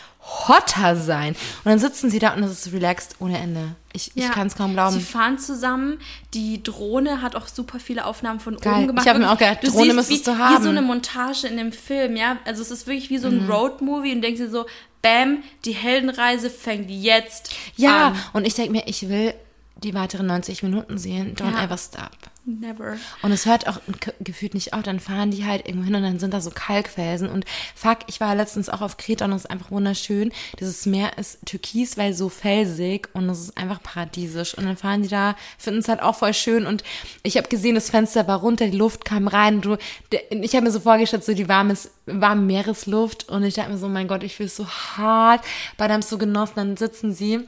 hotter 0.47 0.95
sein? 0.95 1.29
Und 1.63 1.65
dann 1.71 1.79
sitzen 1.79 2.11
sie 2.11 2.19
da 2.19 2.33
und 2.35 2.43
es 2.43 2.51
ist 2.67 2.73
relaxed 2.73 3.15
ohne 3.19 3.39
Ende. 3.39 3.75
Ich, 3.93 4.11
ich 4.15 4.29
kann 4.31 4.45
es 4.47 4.55
kaum 4.55 4.73
glauben. 4.73 4.93
Sie 4.93 5.01
fahren 5.01 5.39
zusammen. 5.39 5.97
Die 6.35 6.61
Drohne 6.61 7.23
hat 7.23 7.35
auch 7.35 7.47
super 7.47 7.79
viele 7.79 8.05
Aufnahmen 8.05 8.39
von 8.39 8.55
Geil. 8.57 8.73
oben 8.75 8.87
gemacht. 8.87 9.05
Ich 9.05 9.11
hab 9.11 9.17
mir 9.17 9.31
auch 9.31 9.37
gedacht, 9.37 9.63
du 9.63 9.71
Drohne 9.71 9.95
müsstest 9.95 10.27
du 10.27 10.37
haben. 10.37 10.53
Mhm. 10.53 10.59
Wie 10.59 10.63
so 10.63 10.69
eine 10.69 10.81
Montage 10.83 11.47
in 11.47 11.57
dem 11.57 11.71
Film, 11.71 12.15
ja. 12.15 12.37
Also 12.45 12.61
es 12.61 12.69
ist 12.69 12.85
wirklich 12.85 13.09
wie 13.09 13.17
so 13.17 13.27
ein 13.29 13.49
Roadmovie 13.49 14.13
und 14.13 14.21
denkst 14.21 14.39
dir 14.41 14.49
so, 14.51 14.67
bam, 15.01 15.39
die 15.65 15.73
Heldenreise 15.73 16.51
fängt 16.51 16.91
jetzt 16.91 17.49
Ja, 17.75 18.09
an. 18.09 18.19
und 18.33 18.45
ich 18.45 18.53
denke 18.53 18.73
mir, 18.73 18.83
ich 18.85 19.09
will 19.09 19.33
die 19.83 19.93
weiteren 19.93 20.27
90 20.27 20.63
Minuten 20.63 20.97
sehen. 20.97 21.35
Don't 21.35 21.53
Ja. 21.53 21.63
ever 21.63 21.77
stop. 21.77 22.11
Never. 22.43 22.97
Und 23.21 23.31
es 23.31 23.45
hört 23.45 23.67
auch 23.67 23.79
ge- 23.99 24.13
gefühlt 24.19 24.55
nicht 24.55 24.73
auf. 24.73 24.81
Dann 24.81 24.99
fahren 24.99 25.29
die 25.29 25.45
halt 25.45 25.67
irgendwo 25.67 25.85
hin 25.85 25.93
und 25.95 26.01
dann 26.01 26.17
sind 26.17 26.33
da 26.33 26.41
so 26.41 26.49
Kalkfelsen. 26.49 27.29
Und 27.29 27.45
fuck, 27.75 27.99
ich 28.07 28.19
war 28.19 28.33
letztens 28.33 28.67
auch 28.67 28.81
auf 28.81 28.97
Kreta 28.97 29.25
und 29.25 29.31
es 29.33 29.43
ist 29.43 29.49
einfach 29.51 29.69
wunderschön. 29.69 30.31
Dieses 30.59 30.87
Meer 30.87 31.17
ist 31.19 31.45
türkis, 31.45 31.97
weil 31.97 32.15
so 32.15 32.29
felsig 32.29 33.09
und 33.13 33.29
es 33.29 33.39
ist 33.41 33.57
einfach 33.57 33.81
paradiesisch. 33.83 34.55
Und 34.57 34.65
dann 34.65 34.75
fahren 34.75 35.03
die 35.03 35.07
da, 35.09 35.35
finden 35.59 35.81
es 35.81 35.87
halt 35.87 36.01
auch 36.01 36.15
voll 36.15 36.33
schön. 36.33 36.65
Und 36.65 36.83
ich 37.21 37.37
habe 37.37 37.47
gesehen, 37.47 37.75
das 37.75 37.91
Fenster 37.91 38.27
war 38.27 38.39
runter, 38.39 38.65
die 38.67 38.77
Luft 38.77 39.05
kam 39.05 39.27
rein. 39.27 39.55
Und 39.57 39.65
du, 39.65 39.77
ich 40.31 40.55
habe 40.55 40.65
mir 40.65 40.71
so 40.71 40.79
vorgestellt, 40.79 41.23
so 41.23 41.35
die 41.35 41.47
warmes, 41.47 41.91
warme 42.07 42.41
Meeresluft. 42.41 43.29
Und 43.29 43.43
ich 43.43 43.53
dachte 43.53 43.69
mir 43.71 43.77
so, 43.77 43.87
mein 43.87 44.07
Gott, 44.07 44.23
ich 44.23 44.35
fühle 44.35 44.47
es 44.47 44.55
so 44.55 44.67
hart. 44.67 45.45
Beide 45.77 45.93
haben 45.93 46.01
es 46.01 46.09
so 46.09 46.17
genossen. 46.17 46.53
Dann 46.55 46.75
sitzen 46.77 47.13
sie 47.13 47.41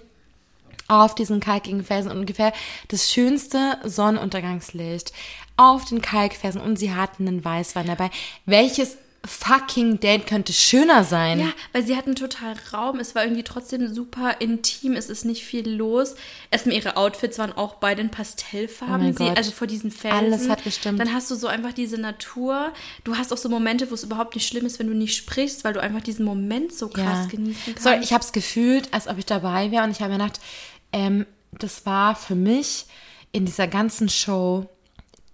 auf 0.87 1.15
diesen 1.15 1.39
kalkigen 1.39 1.83
Felsen 1.83 2.11
und 2.11 2.19
ungefähr 2.19 2.53
das 2.89 3.11
schönste 3.11 3.77
Sonnenuntergangslicht 3.83 5.13
auf 5.57 5.85
den 5.85 6.01
Kalkfelsen 6.01 6.61
und 6.61 6.77
sie 6.77 6.93
hatten 6.93 7.27
einen 7.27 7.45
Weißwein 7.45 7.87
dabei. 7.87 8.09
Welches 8.45 8.97
fucking 9.25 10.01
Date 10.01 10.27
könnte 10.27 10.51
schöner 10.51 11.03
sein? 11.05 11.39
Ja, 11.39 11.47
weil 11.71 11.85
sie 11.85 11.95
hatten 11.95 12.15
total 12.15 12.55
Raum. 12.73 12.99
Es 12.99 13.15
war 13.15 13.23
irgendwie 13.23 13.43
trotzdem 13.43 13.93
super 13.93 14.41
intim. 14.41 14.93
Es 14.93 15.09
ist 15.09 15.23
nicht 15.23 15.45
viel 15.45 15.69
los. 15.69 16.15
Erstmal 16.51 16.75
ihre 16.75 16.97
Outfits 16.97 17.39
waren 17.39 17.53
auch 17.53 17.75
bei 17.75 17.95
den 17.95 18.09
Pastellfarben. 18.09 19.11
Oh 19.11 19.17
sie, 19.17 19.29
also 19.29 19.51
vor 19.51 19.67
diesen 19.67 19.91
Felsen. 19.91 20.17
Alles 20.17 20.49
hat 20.49 20.63
gestimmt. 20.63 20.99
Dann 20.99 21.13
hast 21.13 21.31
du 21.31 21.35
so 21.35 21.47
einfach 21.47 21.71
diese 21.71 21.97
Natur. 21.97 22.73
Du 23.05 23.15
hast 23.15 23.31
auch 23.31 23.37
so 23.37 23.47
Momente, 23.47 23.89
wo 23.89 23.93
es 23.93 24.03
überhaupt 24.03 24.35
nicht 24.35 24.47
schlimm 24.47 24.65
ist, 24.65 24.79
wenn 24.79 24.87
du 24.87 24.93
nicht 24.93 25.15
sprichst, 25.15 25.63
weil 25.63 25.73
du 25.73 25.81
einfach 25.81 26.01
diesen 26.01 26.25
Moment 26.25 26.73
so 26.73 26.89
krass 26.89 27.29
genießen 27.29 27.75
kannst. 27.75 27.83
So, 27.83 27.91
ich 27.91 28.11
habe 28.11 28.23
es 28.23 28.33
gefühlt, 28.33 28.93
als 28.93 29.07
ob 29.07 29.17
ich 29.17 29.25
dabei 29.25 29.71
wäre 29.71 29.85
und 29.85 29.91
ich 29.91 30.01
habe 30.01 30.11
mir 30.11 30.17
gedacht, 30.17 30.41
ähm, 30.93 31.25
das 31.51 31.85
war 31.85 32.15
für 32.15 32.35
mich 32.35 32.85
in 33.31 33.45
dieser 33.45 33.67
ganzen 33.67 34.09
Show 34.09 34.69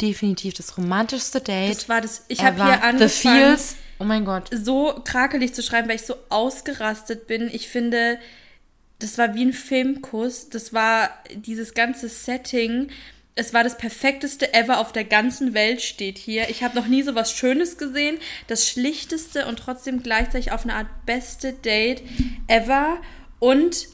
definitiv 0.02 0.54
das 0.54 0.78
romantischste 0.78 1.42
Date. 1.42 1.76
Das 1.76 1.90
war 1.90 2.02
das. 2.02 2.26
Ich 2.30 2.44
habe 2.44 2.64
hier 2.64 2.76
The 2.76 2.82
angefangen. 2.82 3.46
Feels. 3.46 3.76
Oh 4.00 4.06
mein 4.06 4.24
Gott. 4.24 4.50
so 4.52 5.02
krakelig 5.04 5.54
zu 5.54 5.62
schreiben, 5.62 5.90
weil 5.90 5.98
ich 5.98 6.06
so 6.06 6.16
ausgerastet 6.30 7.28
bin. 7.28 7.50
Ich 7.52 7.68
finde, 7.68 8.18
das 9.00 9.18
war 9.18 9.36
wie 9.36 9.44
ein 9.44 9.54
Filmkuss. 9.54 10.50
Das 10.50 10.74
war 10.74 11.10
dieses 11.36 11.74
ganze 11.74 12.08
Setting. 12.08 12.90
Es 13.36 13.54
war 13.54 13.64
das 13.64 13.78
perfekteste 13.78 14.54
ever 14.54 14.80
auf 14.80 14.94
der 14.94 15.04
ganzen 15.04 15.54
Welt 15.54 15.82
steht 15.82 16.18
hier. 16.18 16.50
Ich 16.50 16.64
habe 16.64 16.78
noch 16.78 16.88
nie 16.88 17.04
so 17.04 17.14
was 17.14 17.34
Schönes 17.34 17.78
gesehen. 17.78 18.18
Das 18.48 18.70
schlichteste 18.70 19.46
und 19.48 19.60
trotzdem 19.60 20.02
gleichzeitig 20.02 20.54
auf 20.54 20.64
eine 20.64 20.76
Art 20.76 20.88
beste 21.06 21.52
Date 21.52 22.02
ever. 22.48 23.02
Und 23.40 23.88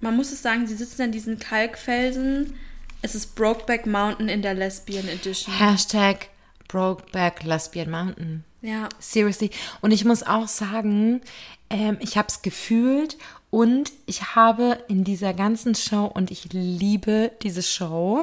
man 0.00 0.16
muss 0.16 0.32
es 0.32 0.42
sagen, 0.42 0.66
sie 0.66 0.74
sitzen 0.74 1.02
an 1.02 1.12
diesen 1.12 1.38
Kalkfelsen. 1.38 2.54
Es 3.02 3.14
ist 3.14 3.34
Brokeback 3.34 3.86
Mountain 3.86 4.28
in 4.28 4.42
der 4.42 4.54
Lesbian 4.54 5.08
Edition. 5.08 5.54
Hashtag 5.58 6.28
Brokeback 6.68 7.42
Lesbian 7.44 7.90
Mountain. 7.90 8.44
Ja. 8.62 8.88
Seriously. 8.98 9.50
Und 9.80 9.90
ich 9.92 10.04
muss 10.04 10.22
auch 10.22 10.48
sagen, 10.48 11.22
ähm, 11.70 11.96
ich 12.00 12.16
habe 12.18 12.28
es 12.28 12.42
gefühlt 12.42 13.16
und 13.50 13.92
ich 14.06 14.34
habe 14.34 14.78
in 14.88 15.04
dieser 15.04 15.34
ganzen 15.34 15.74
Show 15.74 16.04
und 16.04 16.30
ich 16.30 16.52
liebe 16.52 17.32
diese 17.42 17.62
Show. 17.62 18.22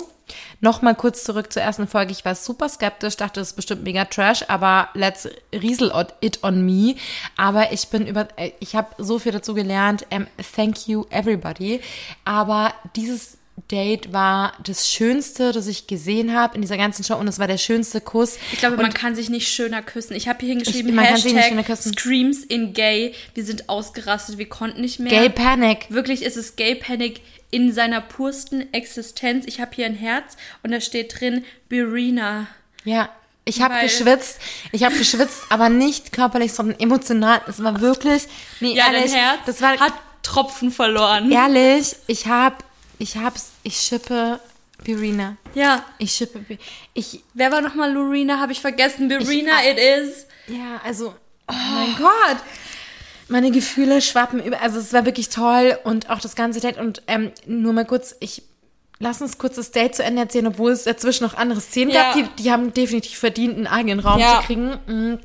Nochmal 0.60 0.96
kurz 0.96 1.24
zurück 1.24 1.52
zur 1.54 1.62
ersten 1.62 1.88
Folge. 1.88 2.12
Ich 2.12 2.26
war 2.26 2.36
super 2.36 2.68
skeptisch, 2.70 3.16
dachte, 3.18 3.40
das 3.40 3.50
ist 3.50 3.56
bestimmt 3.56 3.84
mega 3.84 4.06
trash, 4.06 4.44
aber 4.48 4.90
let's 4.94 5.28
riesel 5.54 5.92
it 6.22 6.44
on 6.44 6.66
me. 6.66 6.96
Aber 7.38 7.72
ich 7.72 7.88
bin 7.88 8.08
über, 8.08 8.28
äh, 8.38 8.52
ich 8.60 8.76
habe 8.76 8.90
so 8.98 9.20
viel 9.20 9.32
dazu 9.32 9.54
gelernt. 9.54 10.06
Ähm, 10.12 10.28
thank 10.56 10.88
you 10.88 11.06
everybody. 11.10 11.80
Aber 12.26 12.74
dieses 12.96 13.38
Date 13.72 14.14
war 14.14 14.54
das 14.64 14.88
Schönste, 14.88 15.52
das 15.52 15.66
ich 15.66 15.88
gesehen 15.88 16.36
habe 16.36 16.54
in 16.56 16.62
dieser 16.62 16.78
ganzen 16.78 17.04
Show 17.04 17.16
und 17.16 17.28
es 17.28 17.40
war 17.40 17.48
der 17.48 17.58
schönste 17.58 18.02
Kuss. 18.02 18.38
Ich 18.52 18.60
glaube, 18.60 18.78
man 18.78 18.94
kann 18.94 19.16
sich 19.16 19.30
nicht 19.30 19.48
schöner 19.48 19.82
küssen. 19.82 20.14
Ich 20.16 20.28
habe 20.28 20.40
hier 20.42 20.50
hingeschrieben, 20.50 20.90
Ich- 20.90 20.96
man 20.96 21.06
kann 21.06 21.18
sich 21.18 21.34
nicht 21.34 21.46
schöner 21.48 21.62
Hashtag 21.64 21.78
küssen. 21.78 21.94
Screams 21.94 22.44
in 22.44 22.74
Gay. 22.74 23.14
Wir 23.34 23.44
sind 23.44 23.68
ausgerastet, 23.68 24.38
wir 24.38 24.48
konnten 24.48 24.82
nicht 24.82 25.00
mehr. 25.00 25.10
Gay 25.10 25.30
Panic. 25.30 25.88
Wirklich 25.90 26.22
ist 26.22 26.38
es 26.38 26.56
Gay 26.56 26.76
Panic 26.76 27.22
in 27.52 27.72
seiner 27.74 28.02
pursten 28.02 28.74
Existenz. 28.74 29.46
Ich 29.46 29.60
habe 29.62 29.72
hier 29.74 29.86
ein 29.86 29.96
Herz 29.96 30.36
und 30.64 30.72
da 30.72 30.82
steht 30.82 31.20
drin 31.20 31.46
Birina. 31.70 32.48
Ja, 32.84 33.10
ich 33.46 33.62
habe 33.62 33.76
geschwitzt. 33.82 34.40
Ich 34.72 34.84
habe 34.84 34.96
geschwitzt, 34.98 35.44
aber 35.50 35.70
nicht 35.70 36.12
körperlich, 36.12 36.54
sondern 36.54 36.80
emotional. 36.80 37.42
Es 37.48 37.64
war 37.64 37.80
wirklich, 37.80 38.24
nee, 38.60 38.74
Ja, 38.74 38.88
ehrlich, 38.92 39.12
dein 39.12 39.22
Herz 39.22 39.40
das 39.46 39.62
war 39.62 39.80
hat 39.80 39.94
Tropfen 40.24 40.72
verloren. 40.72 41.32
ehrlich. 41.32 41.96
Ich 42.08 42.28
hab, 42.28 42.64
ich 43.00 43.16
hab's, 43.16 43.52
ich 43.64 43.78
schippe 43.78 44.40
Birina. 44.84 45.38
Ja. 45.54 45.86
Ich 45.98 46.12
schippe, 46.12 46.44
ich, 46.94 47.24
Wer 47.34 47.52
war 47.52 47.62
nochmal 47.62 47.92
Lorena? 47.94 48.40
Habe 48.40 48.52
ich 48.52 48.60
vergessen. 48.60 49.08
Birina, 49.08 49.64
it 49.64 49.78
is. 49.78 50.28
ja, 50.48 50.82
also, 50.84 51.16
oh 51.48 51.54
mein 51.54 51.96
Gott. 51.98 52.38
Meine 53.30 53.52
Gefühle 53.52 54.02
schwappen 54.02 54.42
über, 54.42 54.62
also 54.62 54.80
es 54.80 54.94
war 54.94 55.06
wirklich 55.06 55.30
toll 55.30 55.78
und 55.84 56.10
auch 56.10 56.20
das 56.20 56.36
ganze 56.36 56.60
Date 56.62 56.78
und 56.78 57.02
ähm, 57.08 57.32
nur 57.46 57.74
mal 57.74 57.86
kurz, 57.86 58.16
ich 58.20 58.44
lass 59.00 59.22
uns 59.22 59.38
kurz 59.38 59.56
das 59.56 59.72
Date 59.72 59.96
zu 59.96 60.04
Ende 60.04 60.22
erzählen, 60.22 60.48
obwohl 60.48 60.72
es 60.72 60.84
dazwischen 60.86 61.24
noch 61.24 61.34
andere 61.36 61.60
Szenen 61.62 61.92
Ja. 61.92 62.04
gab, 62.04 62.14
die, 62.14 62.44
die 62.44 62.52
haben 62.52 62.74
definitiv 62.74 63.18
verdient, 63.20 63.56
einen 63.58 63.68
eigenen 63.68 64.00
Raum 64.00 64.20
Ja. 64.20 64.40
zu 64.40 64.46
kriegen. 64.48 64.70
Mm. 64.88 65.20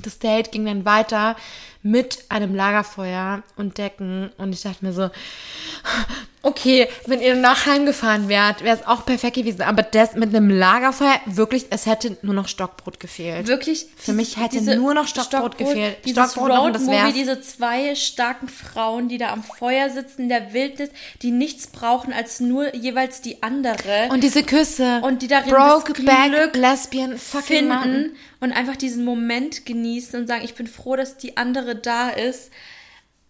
Das 0.00 0.18
Date 0.20 0.52
ging 0.52 0.64
dann 0.64 0.84
weiter 0.84 1.36
mit 1.90 2.24
einem 2.28 2.54
Lagerfeuer 2.54 3.42
und 3.56 3.78
Decken 3.78 4.30
und 4.36 4.52
ich 4.52 4.62
dachte 4.62 4.84
mir 4.84 4.92
so, 4.92 5.10
Okay, 6.42 6.88
wenn 7.06 7.20
ihr 7.20 7.34
nach 7.34 7.66
heimgefahren 7.66 8.28
wärt, 8.28 8.62
wäre 8.62 8.76
es 8.76 8.86
auch 8.86 9.04
perfekt 9.04 9.34
gewesen. 9.34 9.62
Aber 9.62 9.82
das 9.82 10.14
mit 10.14 10.34
einem 10.34 10.48
Lagerfeuer, 10.50 11.20
wirklich, 11.26 11.66
es 11.70 11.86
hätte 11.86 12.16
nur 12.22 12.32
noch 12.32 12.46
Stockbrot 12.46 13.00
gefehlt. 13.00 13.48
Wirklich. 13.48 13.86
Für 13.96 14.12
mich 14.12 14.36
hätte 14.36 14.62
nur 14.76 14.94
noch 14.94 15.08
Stockbrot 15.08 15.58
gefehlt. 15.58 15.98
Dieses 16.04 16.32
Stockbrot 16.32 16.66
und 16.66 16.74
das 16.74 16.86
wär's. 16.86 17.12
diese 17.12 17.40
zwei 17.40 17.94
starken 17.96 18.48
Frauen, 18.48 19.08
die 19.08 19.18
da 19.18 19.32
am 19.32 19.42
Feuer 19.42 19.90
sitzen 19.90 20.22
in 20.22 20.28
der 20.28 20.52
Wildnis, 20.52 20.90
die 21.22 21.32
nichts 21.32 21.66
brauchen 21.66 22.12
als 22.12 22.38
nur 22.38 22.74
jeweils 22.74 23.20
die 23.20 23.42
andere. 23.42 24.08
Und 24.10 24.22
diese 24.22 24.44
Küsse. 24.44 25.00
Und 25.02 25.22
die 25.22 25.28
darin 25.28 25.50
Broke 25.50 25.92
das 25.92 26.04
back, 26.04 26.32
Glück 26.32 26.56
lesbian, 26.56 27.18
fucking 27.18 27.42
finden 27.42 28.16
und 28.40 28.52
einfach 28.52 28.76
diesen 28.76 29.04
Moment 29.04 29.66
genießen 29.66 30.20
und 30.20 30.28
sagen, 30.28 30.44
ich 30.44 30.54
bin 30.54 30.68
froh, 30.68 30.94
dass 30.94 31.16
die 31.16 31.36
andere 31.36 31.74
da 31.78 32.10
ist. 32.10 32.50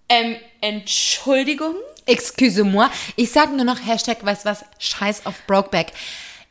Ähm, 0.08 0.36
Entschuldigung? 0.60 1.74
Excuse-moi. 2.06 2.88
Ich 3.16 3.30
sag 3.32 3.52
nur 3.54 3.64
noch 3.64 3.84
Hashtag, 3.86 4.24
weißt 4.24 4.44
was, 4.46 4.64
scheiß 4.78 5.26
auf 5.26 5.34
Brokeback. 5.46 5.92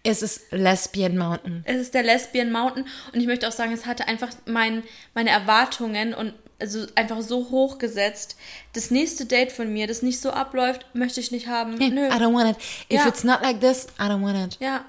Es 0.04 0.22
ist 0.22 0.52
Lesbian 0.52 1.18
Mountain. 1.18 1.64
Es 1.66 1.78
ist 1.78 1.94
der 1.94 2.04
Lesbian 2.04 2.52
Mountain 2.52 2.86
und 3.14 3.20
ich 3.20 3.26
möchte 3.26 3.48
auch 3.48 3.52
sagen, 3.52 3.74
es 3.74 3.86
hatte 3.86 4.08
einfach 4.08 4.30
mein, 4.46 4.84
meine 5.16 5.32
Erwartungen 5.32 6.14
und 6.14 6.34
also 6.60 6.86
einfach 6.96 7.22
so 7.22 7.50
hoch 7.50 7.78
gesetzt. 7.78 8.38
Das 8.74 8.90
nächste 8.90 9.26
Date 9.26 9.52
von 9.52 9.72
mir, 9.74 9.86
das 9.88 10.02
nicht 10.04 10.22
so 10.22 10.32
abläuft, 10.32 10.86
möchte 10.94 11.20
ich 11.20 11.32
nicht 11.32 11.48
haben. 11.48 11.74
Nö. 11.76 12.08
I 12.08 12.12
don't 12.12 12.34
want 12.34 12.52
it. 12.52 12.58
If 12.92 13.00
Ja. 13.02 13.08
it's 13.08 13.24
not 13.24 13.42
like 13.42 13.60
this, 13.60 13.88
I 14.00 14.04
don't 14.04 14.24
want 14.24 14.54
it. 14.54 14.60
Ja, 14.62 14.86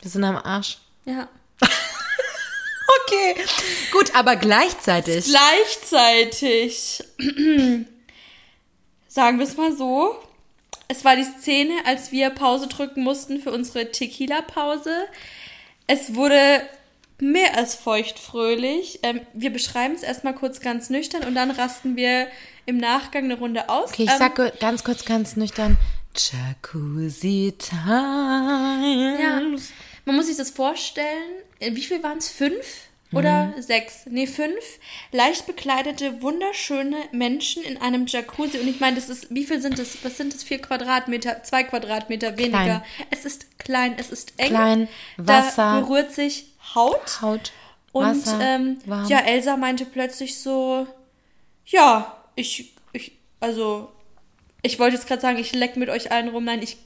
Wir 0.00 0.10
sind 0.10 0.24
am 0.24 0.36
Arsch. 0.36 0.78
ja. 1.04 1.28
Okay. 3.06 3.34
Gut, 3.92 4.14
aber 4.14 4.36
gleichzeitig. 4.36 5.26
Gleichzeitig, 5.26 7.02
sagen 9.08 9.38
wir 9.38 9.46
es 9.46 9.56
mal 9.56 9.76
so, 9.76 10.16
es 10.88 11.04
war 11.04 11.16
die 11.16 11.24
Szene, 11.24 11.72
als 11.86 12.12
wir 12.12 12.30
Pause 12.30 12.66
drücken 12.68 13.02
mussten 13.02 13.40
für 13.40 13.52
unsere 13.52 13.90
Tequila-Pause. 13.90 15.06
Es 15.86 16.14
wurde 16.14 16.62
mehr 17.20 17.56
als 17.56 17.74
feuchtfröhlich. 17.74 19.00
Ähm, 19.02 19.20
wir 19.32 19.50
beschreiben 19.52 19.94
es 19.94 20.02
erstmal 20.02 20.34
kurz 20.34 20.60
ganz 20.60 20.90
nüchtern 20.90 21.24
und 21.24 21.34
dann 21.34 21.50
rasten 21.50 21.96
wir 21.96 22.28
im 22.66 22.78
Nachgang 22.78 23.24
eine 23.24 23.38
Runde 23.38 23.68
aus. 23.68 23.90
Okay, 23.90 24.04
ich 24.04 24.10
Ähm, 24.10 24.16
sag 24.18 24.60
ganz 24.60 24.84
kurz, 24.84 25.04
ganz 25.04 25.36
nüchtern. 25.36 25.76
Jacuzzi 26.16 27.54
Time. 27.58 29.18
Ja, 29.20 29.40
man 30.04 30.16
muss 30.16 30.26
sich 30.26 30.36
das 30.36 30.50
vorstellen. 30.50 31.32
Äh, 31.60 31.74
Wie 31.74 31.82
viel 31.82 32.02
waren 32.02 32.18
es? 32.18 32.28
Fünf 32.28 32.88
oder 33.16 33.46
Mhm. 33.56 33.62
sechs? 33.62 34.06
Nee, 34.06 34.26
fünf. 34.26 34.52
Leicht 35.12 35.46
bekleidete, 35.46 36.22
wunderschöne 36.22 36.96
Menschen 37.12 37.62
in 37.62 37.76
einem 37.80 38.06
Jacuzzi. 38.06 38.58
Und 38.58 38.68
ich 38.68 38.80
meine, 38.80 38.96
das 38.96 39.08
ist, 39.08 39.34
wie 39.34 39.44
viel 39.44 39.60
sind 39.60 39.78
das? 39.78 40.04
Was 40.04 40.16
sind 40.16 40.34
das? 40.34 40.42
Vier 40.42 40.60
Quadratmeter, 40.60 41.42
zwei 41.42 41.64
Quadratmeter 41.64 42.36
weniger. 42.38 42.58
Klein. 42.64 42.82
Es 43.10 43.24
ist 43.24 43.58
klein, 43.58 43.94
es 43.98 44.10
ist 44.10 44.32
eng. 44.38 44.48
Klein, 44.50 44.88
Da 45.16 45.38
Wasser. 45.44 45.80
berührt 45.80 46.12
sich 46.12 46.46
Haut. 46.74 47.20
Haut. 47.22 47.52
Und 47.92 48.06
Wasser, 48.06 48.40
ähm, 48.40 48.78
warm. 48.86 49.06
ja, 49.08 49.18
Elsa 49.20 49.56
meinte 49.56 49.84
plötzlich 49.84 50.38
so, 50.40 50.86
ja, 51.66 52.16
ich, 52.34 52.74
ich, 52.92 53.12
also, 53.40 53.92
ich 54.62 54.78
wollte 54.78 54.96
jetzt 54.96 55.06
gerade 55.06 55.22
sagen, 55.22 55.38
ich 55.38 55.52
leck 55.54 55.76
mit 55.76 55.88
euch 55.90 56.10
allen 56.10 56.28
rum. 56.28 56.44
Nein, 56.44 56.60
ich, 56.62 56.76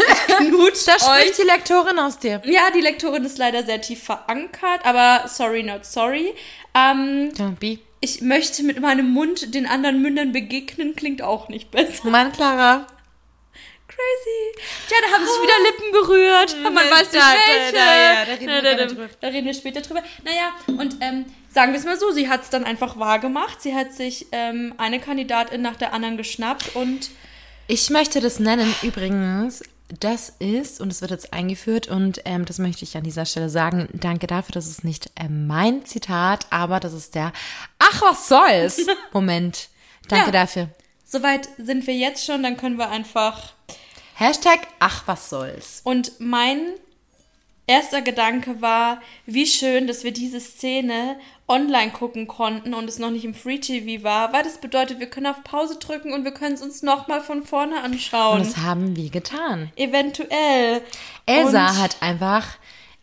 ich 0.00 0.36
knutsch 0.36 0.84
Da 0.86 0.98
spricht 0.98 1.38
die 1.38 1.42
Lektorin 1.46 1.98
aus 1.98 2.18
dir. 2.18 2.40
Ja, 2.44 2.70
die 2.74 2.80
Lektorin 2.80 3.24
ist 3.24 3.38
leider 3.38 3.64
sehr 3.64 3.80
tief 3.80 4.02
verankert, 4.04 4.84
aber 4.84 5.28
sorry, 5.28 5.62
not 5.62 5.84
sorry. 5.84 6.34
Ähm, 6.74 7.32
Don't 7.36 7.56
be. 7.58 7.78
ich 8.00 8.20
möchte 8.22 8.62
mit 8.62 8.80
meinem 8.80 9.10
Mund 9.10 9.54
den 9.54 9.66
anderen 9.66 10.00
Mündern 10.02 10.32
begegnen, 10.32 10.94
klingt 10.96 11.22
auch 11.22 11.48
nicht 11.48 11.70
besser. 11.70 12.08
Mann, 12.08 12.32
Clara. 12.32 12.86
Crazy. 13.88 14.64
Tja, 14.88 14.96
da 15.04 15.14
haben 15.16 15.24
sich 15.26 15.42
wieder 15.42 15.52
Lippen 15.64 15.92
berührt. 15.92 16.56
Man 16.62 16.76
weiß 16.76 17.12
nicht 17.12 17.14
da, 17.24 17.34
welche. 17.34 17.72
da, 17.72 17.96
ja, 17.98 18.24
da 18.24 18.32
reden 18.32 18.46
wir 18.46 18.54
Da, 18.54 18.60
gerne 18.62 18.76
da, 18.76 18.86
drüber. 18.86 19.08
da 19.20 19.28
reden 19.28 19.46
wir 19.46 19.54
später 19.54 19.80
drüber. 19.80 20.02
Naja, 20.24 20.52
und 20.68 20.96
ähm, 21.00 21.24
sagen 21.52 21.72
wir 21.72 21.80
es 21.80 21.84
mal 21.84 21.98
so, 21.98 22.10
sie 22.12 22.28
hat 22.28 22.44
es 22.44 22.50
dann 22.50 22.64
einfach 22.64 22.98
wahr 23.00 23.18
gemacht. 23.18 23.60
Sie 23.60 23.74
hat 23.74 23.92
sich 23.92 24.26
ähm, 24.30 24.74
eine 24.78 25.00
Kandidatin 25.00 25.60
nach 25.60 25.74
der 25.76 25.92
anderen 25.92 26.16
geschnappt 26.16 26.76
und 26.76 27.10
Ich 27.66 27.90
möchte 27.90 28.20
das 28.20 28.38
nennen 28.38 28.72
übrigens. 28.82 29.62
Das 29.98 30.28
ist, 30.38 30.80
und 30.80 30.90
es 30.92 31.00
wird 31.00 31.10
jetzt 31.10 31.32
eingeführt, 31.32 31.88
und 31.88 32.20
ähm, 32.24 32.44
das 32.44 32.58
möchte 32.58 32.84
ich 32.84 32.96
an 32.96 33.02
dieser 33.02 33.26
Stelle 33.26 33.48
sagen, 33.48 33.88
danke 33.92 34.26
dafür, 34.26 34.52
das 34.52 34.66
ist 34.68 34.84
nicht 34.84 35.10
ähm, 35.16 35.46
mein 35.46 35.84
Zitat, 35.84 36.46
aber 36.50 36.78
das 36.80 36.92
ist 36.92 37.14
der 37.14 37.32
Ach, 37.78 38.02
was 38.02 38.28
soll's? 38.28 38.86
Moment. 39.12 39.68
Danke 40.08 40.26
Ja. 40.26 40.32
dafür. 40.32 40.68
soweit 41.04 41.48
sind 41.58 41.86
wir 41.86 41.94
jetzt 41.96 42.24
schon, 42.24 42.42
dann 42.42 42.56
können 42.56 42.76
wir 42.78 42.88
einfach 42.90 43.52
Hashtag 44.14 44.60
Ach, 44.78 45.02
was 45.06 45.30
soll's? 45.30 45.80
Und 45.82 46.12
mein 46.20 46.74
erster 47.70 48.02
Gedanke 48.02 48.60
war, 48.60 49.00
wie 49.26 49.46
schön, 49.46 49.86
dass 49.86 50.04
wir 50.04 50.12
diese 50.12 50.40
Szene 50.40 51.16
online 51.48 51.90
gucken 51.90 52.28
konnten 52.28 52.74
und 52.74 52.88
es 52.88 52.98
noch 52.98 53.10
nicht 53.10 53.24
im 53.24 53.34
Free 53.34 53.58
TV 53.58 54.04
war, 54.04 54.32
weil 54.32 54.42
das 54.42 54.58
bedeutet, 54.60 55.00
wir 55.00 55.08
können 55.08 55.26
auf 55.26 55.42
Pause 55.42 55.76
drücken 55.78 56.12
und 56.12 56.24
wir 56.24 56.32
können 56.32 56.54
es 56.54 56.62
uns 56.62 56.82
nochmal 56.82 57.20
von 57.22 57.44
vorne 57.44 57.76
Und 57.76 57.84
anschauen. 57.84 58.38
das 58.40 58.58
haben 58.58 58.94
wir 58.96 59.10
getan. 59.10 59.72
Eventuell. 59.76 60.82
Elsa 61.26 61.68
Und- 61.70 61.78
hat 61.82 61.96
einfach 62.00 62.46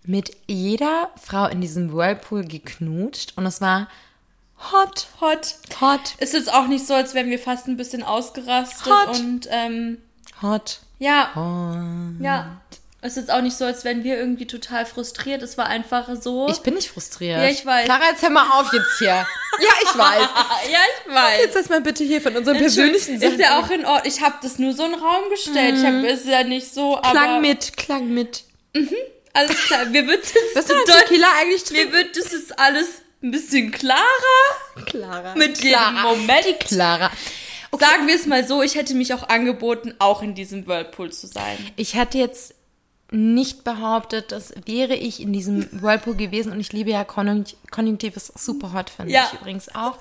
mit 0.05 0.31
jeder 0.47 1.09
Frau 1.21 1.47
in 1.47 1.59
diesem 1.61 1.91
Whirlpool 1.93 2.45
geknutscht 2.45 3.33
und 3.35 3.45
es 3.45 3.59
war 3.59 3.87
hot, 4.71 5.07
Hot. 5.21 5.55
hot, 5.81 6.15
Ist 6.19 6.33
jetzt 6.33 6.51
auch 6.53 6.67
nicht 6.67 6.87
so, 6.87 6.93
als 6.93 7.13
wären 7.13 7.29
wir 7.29 7.39
fast 7.39 7.67
ein 7.67 7.75
bisschen 7.77 8.03
ausgerastet 8.03 8.91
Hot. 8.91 9.09
und 9.19 9.47
ähm, 9.51 9.97
hot, 10.41 10.79
ja, 10.99 11.29
hot. 11.35 12.21
ja. 12.23 12.61
Es 12.99 13.11
ist 13.11 13.17
jetzt 13.17 13.31
auch 13.31 13.41
nicht 13.41 13.55
so, 13.55 13.63
als 13.65 13.83
wären 13.83 14.03
wir 14.03 14.17
irgendwie 14.17 14.47
total 14.47 14.85
frustriert. 14.85 15.43
Es 15.43 15.55
war 15.57 15.67
einfach 15.67 16.09
so. 16.19 16.47
Ich 16.49 16.59
bin 16.61 16.73
nicht 16.73 16.89
frustriert. 16.89 17.37
Ja, 17.37 17.47
ich 17.47 17.63
weiß. 17.63 17.85
Clara, 17.85 18.09
jetzt 18.09 18.23
hör 18.23 18.31
mal 18.31 18.59
auf 18.59 18.73
jetzt 18.73 18.97
hier. 18.97 19.07
ja, 19.07 19.25
ich 19.83 19.97
weiß. 19.97 20.21
ja, 20.71 20.79
ich 21.05 21.13
weiß. 21.13 21.39
Jetzt 21.41 21.55
lass 21.55 21.69
mal 21.69 21.81
bitte 21.81 22.03
hier 22.03 22.21
von 22.21 22.35
unseren 22.35 22.57
persönlichen 22.57 23.21
Ist 23.21 23.39
ja 23.39 23.59
auch 23.59 23.69
in 23.69 23.85
Ordnung. 23.85 24.11
Ich 24.11 24.21
habe 24.21 24.35
das 24.41 24.57
nur 24.57 24.73
so 24.73 24.85
in 24.85 24.93
den 24.93 24.99
Raum 25.01 25.29
gestellt. 25.29 25.75
Ich 25.77 25.85
habe 25.85 26.07
es 26.07 26.25
ja 26.25 26.43
nicht 26.43 26.73
so, 26.73 26.97
aber 26.97 27.11
Klang 27.11 27.41
mit, 27.41 27.77
klang 27.77 28.09
mit. 28.09 28.45
alles 29.33 29.55
klar. 29.65 29.85
Mir 29.85 30.07
wird 30.07 30.23
Was 30.55 30.65
es 30.67 30.67
du 30.67 30.91
Tequila 30.91 31.27
eigentlich 31.39 31.69
mir 31.69 31.91
wird 31.91 32.17
das 32.17 32.31
jetzt 32.31 32.57
alles 32.59 32.87
ein 33.21 33.29
bisschen 33.29 33.71
klarer 33.71 34.01
Clara. 34.87 35.35
mit 35.35 35.63
jedem 35.63 36.01
Moment. 36.01 36.59
Clara. 36.61 37.11
Sagen 37.79 38.07
wir 38.07 38.15
es 38.15 38.25
mal 38.25 38.47
so, 38.47 38.63
ich 38.63 38.75
hätte 38.75 38.95
mich 38.95 39.13
auch 39.13 39.29
angeboten, 39.29 39.93
auch 39.99 40.23
in 40.23 40.33
diesem 40.33 40.65
Whirlpool 40.65 41.11
zu 41.11 41.27
sein. 41.27 41.57
Ich 41.75 41.95
hatte 41.95 42.17
jetzt 42.17 42.55
nicht 43.09 43.63
behauptet, 43.63 44.33
dass 44.33 44.53
wäre 44.65 44.93
ich 44.93 45.21
in 45.21 45.31
diesem 45.31 45.67
Whirlpool 45.81 46.15
gewesen 46.15 46.51
und 46.51 46.59
ich 46.59 46.73
liebe 46.73 46.89
ja 46.91 47.05
Konjunkt 47.05 47.55
Konjunktives 47.71 48.33
super 48.35 48.73
hot, 48.73 48.89
finde 48.89 49.13
Ja. 49.13 49.29
ich 49.31 49.39
übrigens 49.39 49.73
auch. 49.73 49.97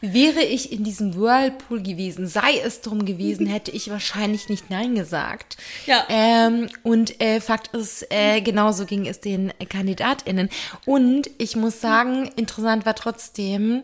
Wäre 0.00 0.42
ich 0.42 0.72
in 0.72 0.82
diesem 0.82 1.14
Whirlpool 1.14 1.80
gewesen, 1.82 2.26
sei 2.26 2.58
es 2.64 2.80
drum 2.80 3.04
gewesen, 3.04 3.46
hätte 3.48 3.70
ich 3.70 3.88
wahrscheinlich 3.90 4.48
nicht 4.48 4.68
Nein 4.70 4.96
gesagt. 4.96 5.56
Ja. 5.86 6.04
Ähm, 6.08 6.68
und 6.82 7.20
äh, 7.20 7.40
Fakt 7.40 7.68
ist, 7.74 8.06
äh, 8.10 8.40
genauso 8.40 8.84
ging 8.84 9.06
es 9.06 9.20
den 9.20 9.52
KandidatInnen. 9.68 10.48
Und 10.86 11.30
ich 11.38 11.54
muss 11.54 11.80
sagen, 11.80 12.30
interessant 12.36 12.84
war 12.84 12.94
trotzdem, 12.96 13.82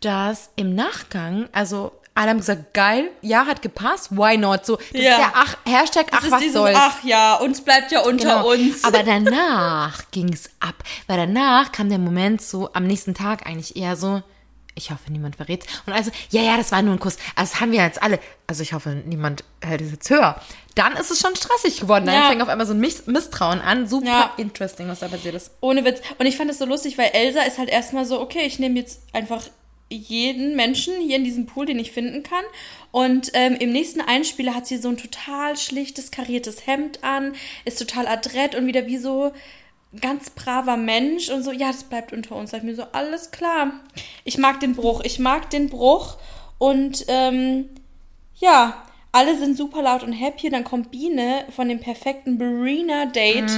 dass 0.00 0.50
im 0.56 0.74
Nachgang, 0.74 1.48
also 1.52 1.92
alle 2.14 2.30
haben 2.30 2.38
gesagt, 2.38 2.74
geil, 2.74 3.10
ja, 3.22 3.46
hat 3.46 3.62
gepasst, 3.62 4.10
why 4.10 4.36
not? 4.36 4.66
So, 4.66 4.76
das 4.76 4.86
Ja. 4.92 5.10
ist 5.12 5.18
der 5.18 5.32
Ach, 5.34 5.56
Hashtag 5.66 6.06
Ach, 6.10 6.30
was 6.30 6.40
dieses, 6.40 6.54
soll's. 6.54 6.76
ach 6.78 7.02
ja, 7.04 7.36
uns 7.36 7.60
bleibt 7.62 7.92
ja 7.92 8.00
unter 8.00 8.36
Genau. 8.42 8.50
uns. 8.50 8.84
Aber 8.84 9.02
danach 9.04 10.02
ging's 10.10 10.50
ab. 10.60 10.74
Weil 11.06 11.16
danach 11.18 11.72
kam 11.72 11.88
der 11.88 11.98
Moment 11.98 12.42
so, 12.42 12.72
am 12.74 12.86
nächsten 12.86 13.14
Tag 13.14 13.46
eigentlich 13.46 13.76
eher 13.76 13.96
so, 13.96 14.22
ich 14.74 14.90
hoffe, 14.90 15.10
niemand 15.12 15.36
verrät's. 15.36 15.66
Und 15.86 15.92
also, 15.92 16.10
ja, 16.30 16.42
ja, 16.42 16.56
das 16.56 16.72
war 16.72 16.80
nur 16.82 16.94
ein 16.94 17.00
Kuss. 17.00 17.16
Also, 17.36 17.52
das 17.52 17.60
haben 17.60 17.72
wir 17.72 17.82
jetzt 17.82 18.02
alle. 18.02 18.18
Also, 18.46 18.62
ich 18.62 18.72
hoffe, 18.72 18.90
niemand 19.04 19.44
hält 19.62 19.80
es 19.82 19.90
jetzt 19.90 20.08
höher. 20.08 20.40
Dann 20.74 20.94
ist 20.94 21.10
es 21.10 21.20
schon 21.20 21.34
stressig 21.36 21.80
geworden. 21.80 22.06
Dann 22.06 22.14
Ja. 22.14 22.28
fängt 22.28 22.40
auf 22.40 22.48
einmal 22.48 22.66
so 22.66 22.72
ein 22.72 22.80
Mis 22.80 23.06
Misstrauen 23.06 23.60
an. 23.60 23.86
Super 23.88 24.06
Ja. 24.06 24.30
interesting, 24.36 24.88
was 24.88 25.00
da 25.00 25.08
passiert 25.08 25.34
ist. 25.34 25.50
Ohne 25.60 25.84
Witz. 25.84 26.00
Und 26.18 26.24
ich 26.26 26.36
fand 26.36 26.48
das 26.48 26.58
so 26.58 26.64
lustig, 26.64 26.96
weil 26.98 27.10
Elsa 27.12 27.42
ist 27.42 27.58
halt 27.58 27.68
erstmal 27.68 28.04
so, 28.06 28.20
okay, 28.20 28.42
ich 28.46 28.58
nehme 28.58 28.78
jetzt 28.78 29.02
einfach 29.12 29.42
jeden 29.90 30.56
Menschen 30.56 30.94
hier 31.00 31.16
in 31.16 31.24
diesem 31.24 31.46
Pool, 31.46 31.66
den 31.66 31.78
ich 31.78 31.92
finden 31.92 32.22
kann. 32.22 32.44
Und 32.92 33.30
ähm, 33.34 33.56
im 33.56 33.72
nächsten 33.72 34.00
Einspieler 34.00 34.54
hat 34.54 34.66
sie 34.66 34.78
so 34.78 34.88
ein 34.88 34.96
total 34.96 35.56
schlichtes, 35.56 36.10
kariertes 36.10 36.66
Hemd 36.66 37.04
an, 37.04 37.34
ist 37.64 37.78
total 37.78 38.06
adrett 38.06 38.54
und 38.54 38.66
wieder 38.66 38.86
wie 38.86 38.98
so 38.98 39.32
ganz 40.00 40.30
braver 40.30 40.76
Mensch 40.76 41.30
und 41.30 41.42
so, 41.42 41.50
ja, 41.50 41.68
das 41.68 41.84
bleibt 41.84 42.12
unter 42.12 42.36
uns. 42.36 42.50
Sag 42.50 42.58
ich 42.58 42.64
mir 42.64 42.74
so, 42.74 42.84
alles 42.92 43.32
klar. 43.32 43.72
Ich 44.24 44.38
mag 44.38 44.60
den 44.60 44.74
Bruch, 44.74 45.02
ich 45.04 45.18
mag 45.18 45.50
den 45.50 45.68
Bruch 45.68 46.16
und 46.58 47.04
ähm, 47.08 47.68
ja, 48.38 48.84
alle 49.12 49.36
sind 49.36 49.56
super 49.56 49.82
laut 49.82 50.04
und 50.04 50.12
happy. 50.12 50.50
Dann 50.50 50.62
kommt 50.62 50.90
Biene 50.92 51.44
von 51.50 51.68
dem 51.68 51.80
perfekten 51.80 52.38
Barina-Date 52.38 53.50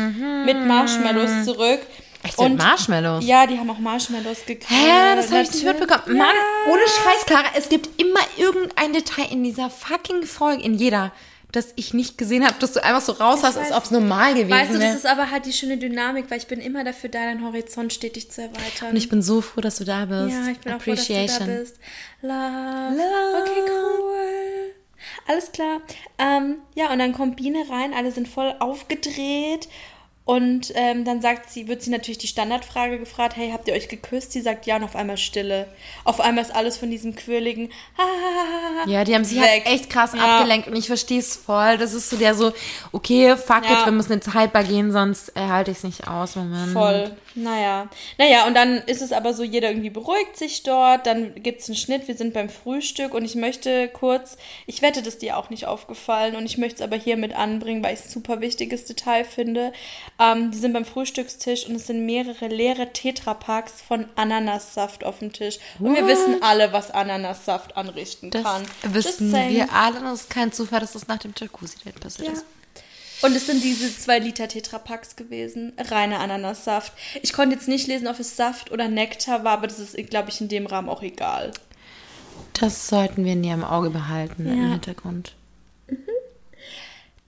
mit 0.47 0.67
Marshmallows 0.67 1.45
zurück. 1.45 1.81
Echt 2.23 2.39
mit 2.39 2.57
Marshmallows? 2.57 3.25
Ja, 3.27 3.47
die 3.47 3.59
haben 3.59 3.69
auch 3.71 3.79
Marshmallows 3.79 4.41
gekriegt. 4.47 4.71
Hä, 4.71 5.17
das 5.17 5.31
habe 5.31 5.43
ich 5.43 5.53
nicht 5.53 5.65
mitbekommen. 5.65 6.03
Ja. 6.07 6.15
Mann, 6.15 6.37
ohne 6.71 6.83
Scheiß, 6.83 7.27
Clara, 7.27 7.47
es 7.57 7.69
gibt 7.69 8.01
immer 8.01 8.21
irgendein 8.37 8.93
Detail 8.93 9.27
in 9.33 9.43
dieser 9.43 9.71
fucking 9.71 10.23
Folge, 10.25 10.63
in 10.63 10.75
jeder. 10.75 11.13
dass 11.51 11.73
ich 11.77 11.93
nicht 11.93 12.17
gesehen 12.17 12.47
habe, 12.47 12.55
dass 12.61 12.73
du 12.73 12.83
einfach 12.83 13.03
so 13.03 13.13
raus 13.13 13.41
hast, 13.43 13.59
als 13.59 13.73
ob 13.73 13.85
es 13.85 13.91
normal 13.91 14.33
gewesen 14.33 14.51
Weißt 14.51 14.71
du, 14.71 14.79
wäre. 14.79 14.87
das 14.93 14.97
ist 15.01 15.07
aber 15.07 15.31
halt 15.31 15.45
die 15.45 15.53
schöne 15.53 15.77
Dynamik, 15.77 16.31
weil 16.31 16.39
ich 16.39 16.47
bin 16.47 16.61
immer 16.61 16.83
dafür 16.83 17.11
da, 17.11 17.19
deinen 17.27 17.45
Horizont 17.45 17.93
stetig 17.93 18.31
zu 18.31 18.41
erweitern. 18.41 18.91
Und 18.93 18.97
ich 18.97 19.11
bin 19.11 19.21
so 19.21 19.43
froh, 19.43 19.61
dass 19.61 19.77
du 19.77 19.85
da 19.85 20.07
bist. 20.07 20.31
ja, 20.35 20.51
ich 20.51 20.59
bin 20.61 20.73
auch 20.73 20.81
froh, 20.81 20.93
dass 20.95 21.07
du 21.07 21.13
da 21.13 21.19
Appreciation. 21.21 21.49
bist. 21.49 21.77
Love. 22.23 22.97
Love. 22.97 23.43
Okay, 23.43 23.61
cool. 23.69 24.75
Alles 25.29 25.53
klar. 25.53 25.83
Ähm, 26.19 26.57
ja, 26.75 26.91
und 26.91 26.99
dann 27.01 27.13
kommt 27.13 27.37
Biene 27.37 27.65
rein, 27.69 27.93
alle 27.93 28.13
sind 28.13 28.29
voll 28.29 28.55
aufgedreht. 28.59 29.69
Und 30.25 30.71
ähm, 30.77 31.05
dann 31.05 31.21
sagt 31.21 31.51
sie, 31.51 31.67
wird 31.67 31.83
sie 31.83 31.91
natürlich 31.91 32.19
die 32.19 32.29
Standardfrage 32.29 33.01
gefragt, 33.01 33.35
hey, 33.37 33.51
habt 33.51 33.67
ihr 33.67 33.75
euch 33.75 33.89
geküsst? 33.89 34.31
Sie 34.31 34.41
sagt 34.41 34.67
ja 34.67 34.77
und 34.77 34.85
auf 34.85 34.95
einmal 34.95 35.17
Stille. 35.17 35.67
Auf 36.05 36.21
einmal 36.21 36.45
ist 36.45 36.55
alles 36.55 36.77
von 36.77 36.91
diesem 36.91 37.17
quirligen 37.17 37.71
Ja, 38.87 39.03
die 39.05 39.15
haben 39.15 39.25
sich 39.25 39.41
halt 39.41 39.67
echt 39.67 39.91
krass 39.91 40.13
Ja. 40.15 40.37
abgelenkt 40.39 40.69
und 40.69 40.77
ich 40.77 40.87
verstehe 40.87 41.19
es 41.19 41.35
voll. 41.37 41.77
Das 41.77 41.93
ist 41.93 42.09
so 42.11 42.17
der 42.17 42.35
so, 42.37 42.53
okay, 42.93 43.37
fuck 43.37 43.65
Ja. 43.69 43.81
it, 43.81 43.85
wir 43.87 43.93
müssen 43.93 44.13
jetzt 44.13 44.33
haltbar 44.33 44.63
gehen, 44.65 44.93
sonst 44.93 45.31
äh, 45.37 45.41
halte 45.41 45.73
ich 45.73 45.79
es 45.79 45.83
nicht 45.85 46.07
aus. 46.07 46.37
Moment. 46.37 46.73
Voll. 46.73 47.17
Naja. 47.35 47.89
Naja, 48.19 48.47
und 48.47 48.55
dann 48.55 48.79
ist 48.87 49.01
es 49.03 49.13
aber 49.13 49.33
so, 49.35 49.43
jeder 49.43 49.69
irgendwie 49.71 49.91
beruhigt 49.91 50.37
sich 50.37 50.63
dort. 50.63 51.07
Dann 51.07 51.35
gibt 51.43 51.61
es 51.63 51.69
einen 51.69 51.77
Schnitt. 51.77 52.07
Wir 52.09 52.15
sind 52.17 52.35
beim 52.35 52.49
Frühstück 52.49 53.15
und 53.15 53.25
ich 53.25 53.35
möchte 53.35 53.89
kurz, 53.89 54.37
ich 54.67 54.83
wette, 54.83 55.01
das 55.03 55.15
ist 55.15 55.23
dir 55.23 55.39
auch 55.39 55.51
nicht 55.51 55.67
aufgefallen 55.67 56.37
und 56.37 56.45
ich 56.47 56.59
möchte 56.59 56.77
es 56.77 56.83
aber 56.83 56.97
hier 56.97 57.17
mit 57.17 57.35
anbringen, 57.35 57.83
weil 57.83 57.95
ich 57.95 58.01
es 58.01 58.07
ein 58.07 58.11
super 58.11 58.41
wichtiges 58.41 58.85
Detail 58.85 59.25
finde. 59.25 59.73
Ähm, 60.19 60.51
die 60.51 60.59
sind 60.59 60.73
beim 60.73 60.85
Frühstückstisch 60.85 61.67
und 61.67 61.75
es 61.77 61.87
sind 61.87 62.05
mehrere 62.07 62.49
leere 62.49 62.93
Tetrapacks 62.93 63.81
von 63.81 64.07
Ananassaft 64.17 65.05
auf 65.05 65.21
dem 65.21 65.33
Tisch. 65.33 65.59
Und 65.79 65.95
wir 65.95 66.03
What? 66.03 66.11
wissen 66.11 66.43
alle, 66.43 66.73
was 66.73 66.91
Ananassaft 66.91 67.77
anrichten 67.77 68.31
Das 68.31 68.43
kann. 68.43 68.63
wissen 68.83 69.33
wir 69.33 69.73
alle. 69.73 70.01
und 70.01 70.07
es 70.07 70.23
ist 70.23 70.31
kein 70.31 70.53
Zufall, 70.53 70.81
dass 70.81 70.93
das 70.93 71.09
nach 71.09 71.19
dem 71.19 71.33
Jacuzzi-Date 71.37 71.99
passiert 72.01 72.29
Ja. 72.29 72.35
ist. 72.35 72.45
Und 73.23 73.37
es 73.37 73.47
sind 73.47 73.63
diese 73.63 73.97
zwei 73.97 74.19
Liter 74.19 74.49
Tetrapacks 74.49 75.17
gewesen. 75.17 75.73
Reiner 75.79 76.21
Ananassaft. 76.21 76.93
Ich 77.23 77.33
konnte 77.33 77.55
jetzt 77.55 77.69
nicht 77.69 77.87
lesen, 77.87 78.09
ob 78.09 78.19
es 78.19 78.37
Saft 78.37 78.71
oder 78.73 78.89
Nektar 78.89 79.45
war, 79.45 79.53
aber 79.53 79.67
das 79.69 79.79
ist, 79.79 79.97
glaube 80.11 80.31
ich, 80.31 80.41
in 80.41 80.49
dem 80.49 80.67
Rahmen 80.67 80.89
auch 80.89 81.03
egal. 81.03 81.53
Das 82.59 82.89
sollten 82.89 83.25
wir 83.25 83.37
näher 83.37 83.55
im 83.55 83.65
Auge 83.65 83.91
behalten 83.91 84.47
im 84.47 84.59
Ja. 84.63 84.71
Hintergrund. 84.73 85.35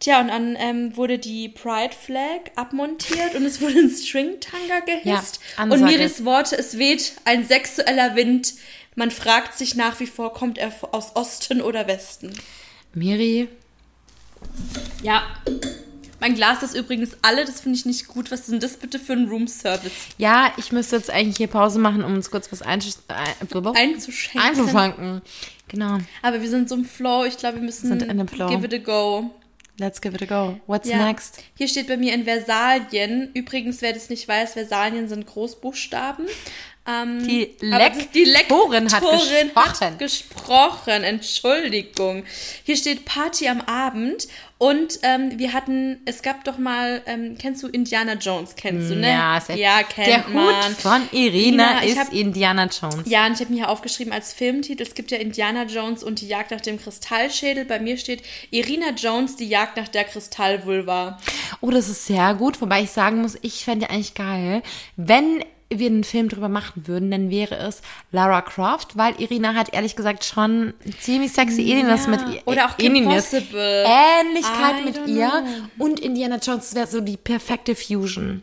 Tja, 0.01 0.21
und 0.21 0.29
dann 0.29 0.57
ähm, 0.59 0.97
wurde 0.97 1.19
die 1.19 1.49
Pride 1.49 1.95
Flag 1.95 2.51
abmontiert 2.57 3.35
und 3.37 3.45
es 3.47 3.61
wurde 3.61 3.79
ein 3.79 3.91
String-Tanga 3.91 4.81
gehisst. 4.81 5.41
Ja, 5.57 5.65
und. 5.65 5.81
Miris 5.83 6.25
Worte, 6.25 6.59
es 6.59 6.77
weht 6.77 7.13
ein 7.25 7.47
sexueller 7.47 8.15
Wind. 8.17 8.53
Man 8.97 9.11
fragt 9.11 9.57
sich 9.57 9.77
nach 9.77 10.01
wie 10.01 10.07
vor, 10.07 10.35
kommt 10.35 10.59
er 10.59 10.73
aus 10.93 11.17
Osten 11.17 11.63
oder 11.63 11.87
Westen? 11.87 12.33
Miri, 12.93 13.49
Ja. 15.03 15.23
Mein 16.25 16.37
Glas 16.37 16.63
ist 16.63 16.75
übrigens 16.75 17.19
alle, 17.21 17.45
das 17.45 17.61
finde 17.61 17.77
ich 17.77 17.85
nicht 17.85 18.09
gut. 18.09 18.31
Was 18.31 18.41
ist 18.41 18.53
denn 18.53 18.59
das 18.61 18.79
bitte 18.79 18.99
für 18.99 19.13
ein 19.13 19.29
Room-Service? 19.29 19.93
ja, 20.17 20.55
ich 20.57 20.73
müsste 20.73 20.97
jetzt 20.97 21.11
eigentlich 21.11 21.37
hier 21.37 21.49
Pause 21.49 21.79
machen, 21.79 22.03
um 22.03 22.15
uns 22.15 22.31
kurz 22.31 22.51
was 22.51 22.63
einzusch 22.63 22.95
äh, 23.09 23.75
Einzuschenken. 23.77 24.41
einzuschwanken. 24.41 25.23
Genau. 25.69 25.99
Aber 26.23 26.41
wir 26.41 26.49
sind 26.49 26.71
so 26.71 26.77
im 26.77 26.87
Flow. 26.87 27.27
Ich 27.27 27.37
glaube, 27.37 27.57
wir 27.57 27.63
müssen 27.63 27.89
Sind 27.89 28.05
in 28.05 28.17
dem 28.17 28.27
Flow. 28.27 28.49
give 28.49 28.65
it 28.65 28.73
a 28.73 28.79
go. 28.79 29.33
Let's 29.79 30.01
give 30.01 30.15
it 30.15 30.23
a 30.23 30.25
go. 30.25 30.59
What's 30.67 30.89
Ja. 30.89 31.05
next? 31.05 31.43
Hier 31.59 31.69
steht 31.69 31.89
bei 31.89 31.99
mir 31.99 32.15
in 32.15 32.25
Versalien. 32.25 33.29
Übrigens, 33.35 33.83
wer 33.83 33.93
das 33.93 34.09
nicht 34.09 34.27
weiß, 34.27 34.55
Versalien 34.55 35.09
sind 35.09 35.27
Großbuchstaben. 35.27 36.25
Ähm, 36.87 37.27
Die 37.27 37.51
Lektorin 38.25 38.93
hat 38.93 39.01
gesprochen. 39.03 39.51
hat 39.55 39.99
gesprochen. 39.99 41.03
Entschuldigung. 41.03 42.25
Hier 42.65 42.77
steht 42.77 43.05
Party 43.07 43.49
am 43.49 43.63
Abend 43.63 44.29
und 44.59 44.99
ähm, 45.03 45.39
wir 45.39 45.53
hatten, 45.55 46.01
es 46.05 46.23
gab 46.23 46.45
doch 46.45 46.59
mal, 46.59 47.03
ähm, 47.07 47.37
kennst 47.39 47.63
du 47.63 47.69
Indiana 47.69 48.15
Jones? 48.15 48.55
Kennst 48.55 48.91
du, 48.91 48.97
ne? 48.97 49.09
Ja, 49.09 49.41
sehr- 49.41 49.57
ja 49.57 49.83
kennt 49.83 50.07
Der 50.09 50.27
Hut 50.27 50.35
man. 50.35 50.77
von 50.77 51.03
Irina 51.13 51.81
Irina, 51.81 51.85
ist 51.85 51.99
hab- 51.99 52.13
Indiana 52.13 52.67
Jones. 52.67 53.03
Ja, 53.09 53.27
und 53.27 53.33
ich 53.33 53.41
habe 53.41 53.51
mir 53.51 53.57
hier 53.61 53.69
aufgeschrieben 53.71 54.13
als 54.13 54.33
Filmtitel, 54.35 54.83
es 54.83 54.95
gibt 54.95 55.11
ja 55.11 55.19
Indiana 55.19 55.65
Jones 55.65 56.03
und 56.05 56.21
die 56.21 56.29
Jagd 56.29 56.51
nach 56.51 56.61
dem 56.61 56.79
Kristallschädel. 56.81 57.65
Bei 57.65 57.79
mir 57.81 57.97
steht 57.97 58.23
Irina 58.51 58.91
Jones, 58.97 59.37
die 59.37 59.49
Jagd 59.49 59.77
nach 59.79 59.89
der 59.89 60.05
Kristallvulva. 60.05 61.19
Oh, 61.63 61.71
das 61.71 61.89
ist 61.89 62.07
sehr 62.07 62.35
gut. 62.35 62.61
Wobei 62.61 62.83
ich 62.83 62.91
sagen 62.91 63.23
muss, 63.23 63.37
ich 63.43 63.65
fände 63.65 63.87
ja 63.87 63.91
eigentlich 63.91 64.15
geil, 64.15 64.63
wenn 64.97 65.45
wir 65.79 65.87
einen 65.89 66.05
Film 66.05 66.29
drüber 66.29 66.49
machen 66.49 66.87
würden, 66.87 67.11
dann 67.11 67.31
wäre 67.31 67.57
es 67.57 67.83
Lara 68.13 68.43
Croft, 68.43 68.97
weil 68.97 69.15
Irina 69.21 69.55
hat 69.55 69.73
ehrlich 69.75 69.97
gesagt 69.97 70.25
schon 70.25 70.75
ziemlich 71.01 71.33
sexy 71.33 71.63
Ähnliches 71.71 72.07
mit 72.07 72.21
ihr. 72.29 72.43
Oder 72.47 72.67
auch 72.67 72.77
Kim 72.77 72.95
Ähnliches. 72.95 73.31
Possible. 73.31 73.85
Ähnlichkeit 73.87 74.81
I 74.81 74.85
mit 74.85 75.07
ihr. 75.09 75.29
know. 75.29 75.85
Und 75.85 76.01
Indiana 76.01 76.37
Jones 76.37 76.75
wäre 76.75 76.87
so 76.87 77.01
die 77.01 77.17
perfekte 77.17 77.75
Fusion. 77.75 78.43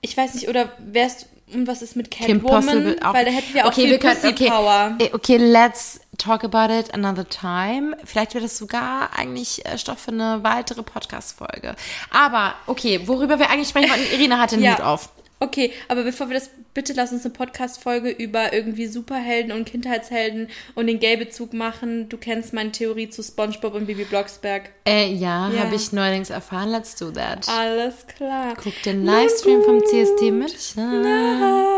Ich 0.00 0.16
weiß 0.16 0.34
nicht, 0.34 0.48
oder 0.48 0.72
wärst 0.78 1.28
und 1.52 1.68
was 1.68 1.80
ist 1.80 1.94
mit 1.94 2.10
Kim 2.10 2.42
Catwoman? 2.42 2.64
Possible 2.64 2.96
auch. 3.04 3.14
Weil 3.14 3.24
da 3.24 3.30
hätten 3.30 3.54
wir 3.54 3.64
auch 3.64 3.68
okay, 3.70 3.82
viel 3.82 3.90
wir 3.90 3.98
können, 4.00 4.18
okay, 4.24 4.48
Power. 4.48 4.96
eh, 4.98 5.10
okay, 5.12 5.36
let's 5.36 6.00
talk 6.18 6.42
about 6.42 6.72
it 6.72 6.92
another 6.92 7.28
time. 7.28 7.96
Vielleicht 8.04 8.34
wäre 8.34 8.42
das 8.42 8.58
sogar 8.58 9.10
eigentlich 9.16 9.64
äh, 9.64 9.78
Stoff 9.78 10.00
für 10.00 10.10
eine 10.10 10.42
weitere 10.42 10.82
Podcast-Folge. 10.82 11.76
Aber, 12.10 12.54
okay, 12.66 13.00
worüber 13.06 13.38
wir 13.38 13.48
eigentlich 13.48 13.68
sprechen 13.68 13.90
wollten, 13.90 14.12
Irina 14.12 14.38
hat 14.38 14.50
den 14.52 14.60
Ja. 14.62 14.72
Hut 14.72 14.80
auf. 14.84 15.08
Okay, 15.38 15.70
aber 15.88 16.02
bevor 16.02 16.28
wir 16.28 16.34
das, 16.34 16.48
bitte 16.72 16.94
lass 16.94 17.12
uns 17.12 17.24
eine 17.26 17.34
Podcast-Folge 17.34 18.08
über 18.10 18.54
irgendwie 18.54 18.86
Superhelden 18.86 19.52
und 19.52 19.66
Kindheitshelden 19.66 20.48
und 20.74 20.86
den 20.86 20.98
Gay-Bezug 20.98 21.52
machen. 21.52 22.08
Du 22.08 22.16
kennst 22.16 22.54
meine 22.54 22.72
Theorie 22.72 23.10
zu 23.10 23.22
Spongebob 23.22 23.74
und 23.74 23.86
Bibi 23.86 24.04
Blocksberg. 24.04 24.70
Äh, 24.88 25.12
ja, 25.12 25.50
Ja. 25.50 25.60
habe 25.64 25.74
ich 25.74 25.92
neuerdings 25.92 26.30
erfahren. 26.30 26.70
Let's 26.70 26.96
do 26.96 27.10
that. 27.10 27.46
Alles 27.48 28.06
klar. 28.06 28.54
Guck 28.62 28.82
den 28.84 29.04
Livestream 29.04 29.62
vom 29.62 29.84
CSD 29.84 30.30
mit. 30.30 30.54
Ah. 30.78 31.75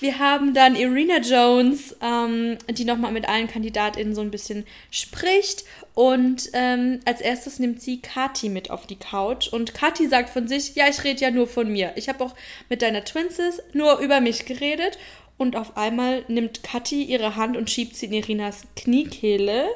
Wir 0.00 0.18
haben 0.18 0.52
dann 0.52 0.76
Irina 0.76 1.18
Jones, 1.18 1.96
ähm, 2.02 2.58
die 2.68 2.84
nochmal 2.84 3.12
mit 3.12 3.28
allen 3.28 3.48
KandidatInnen 3.48 4.14
so 4.14 4.20
ein 4.20 4.30
bisschen 4.30 4.66
spricht. 4.90 5.64
Und 5.94 6.50
ähm, 6.52 7.00
als 7.06 7.20
erstes 7.22 7.58
nimmt 7.58 7.80
sie 7.80 8.02
Kati 8.02 8.50
mit 8.50 8.70
auf 8.70 8.86
die 8.86 8.98
Couch. 8.98 9.48
Und 9.48 9.74
Kati 9.74 10.06
sagt 10.08 10.28
von 10.28 10.48
sich, 10.48 10.74
ja, 10.74 10.88
ich 10.88 11.02
rede 11.02 11.22
ja 11.22 11.30
nur 11.30 11.46
von 11.46 11.72
mir. 11.72 11.92
Ich 11.96 12.08
habe 12.08 12.22
auch 12.22 12.34
mit 12.68 12.82
deiner 12.82 13.04
Twinses 13.04 13.62
nur 13.72 13.98
über 14.00 14.20
mich 14.20 14.44
geredet. 14.44 14.98
Und 15.38 15.56
auf 15.56 15.76
einmal 15.76 16.24
nimmt 16.28 16.62
Kathi 16.62 17.02
ihre 17.02 17.36
Hand 17.36 17.56
und 17.56 17.70
schiebt 17.70 17.96
sie 17.96 18.06
in 18.06 18.12
Irinas 18.12 18.64
Kniekehle. 18.76 19.68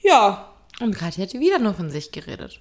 Ja. 0.00 0.52
Und 0.80 0.96
Kathi 0.96 1.20
hat 1.20 1.34
wieder 1.34 1.58
nur 1.58 1.74
von 1.74 1.90
sich 1.90 2.12
geredet. 2.12 2.60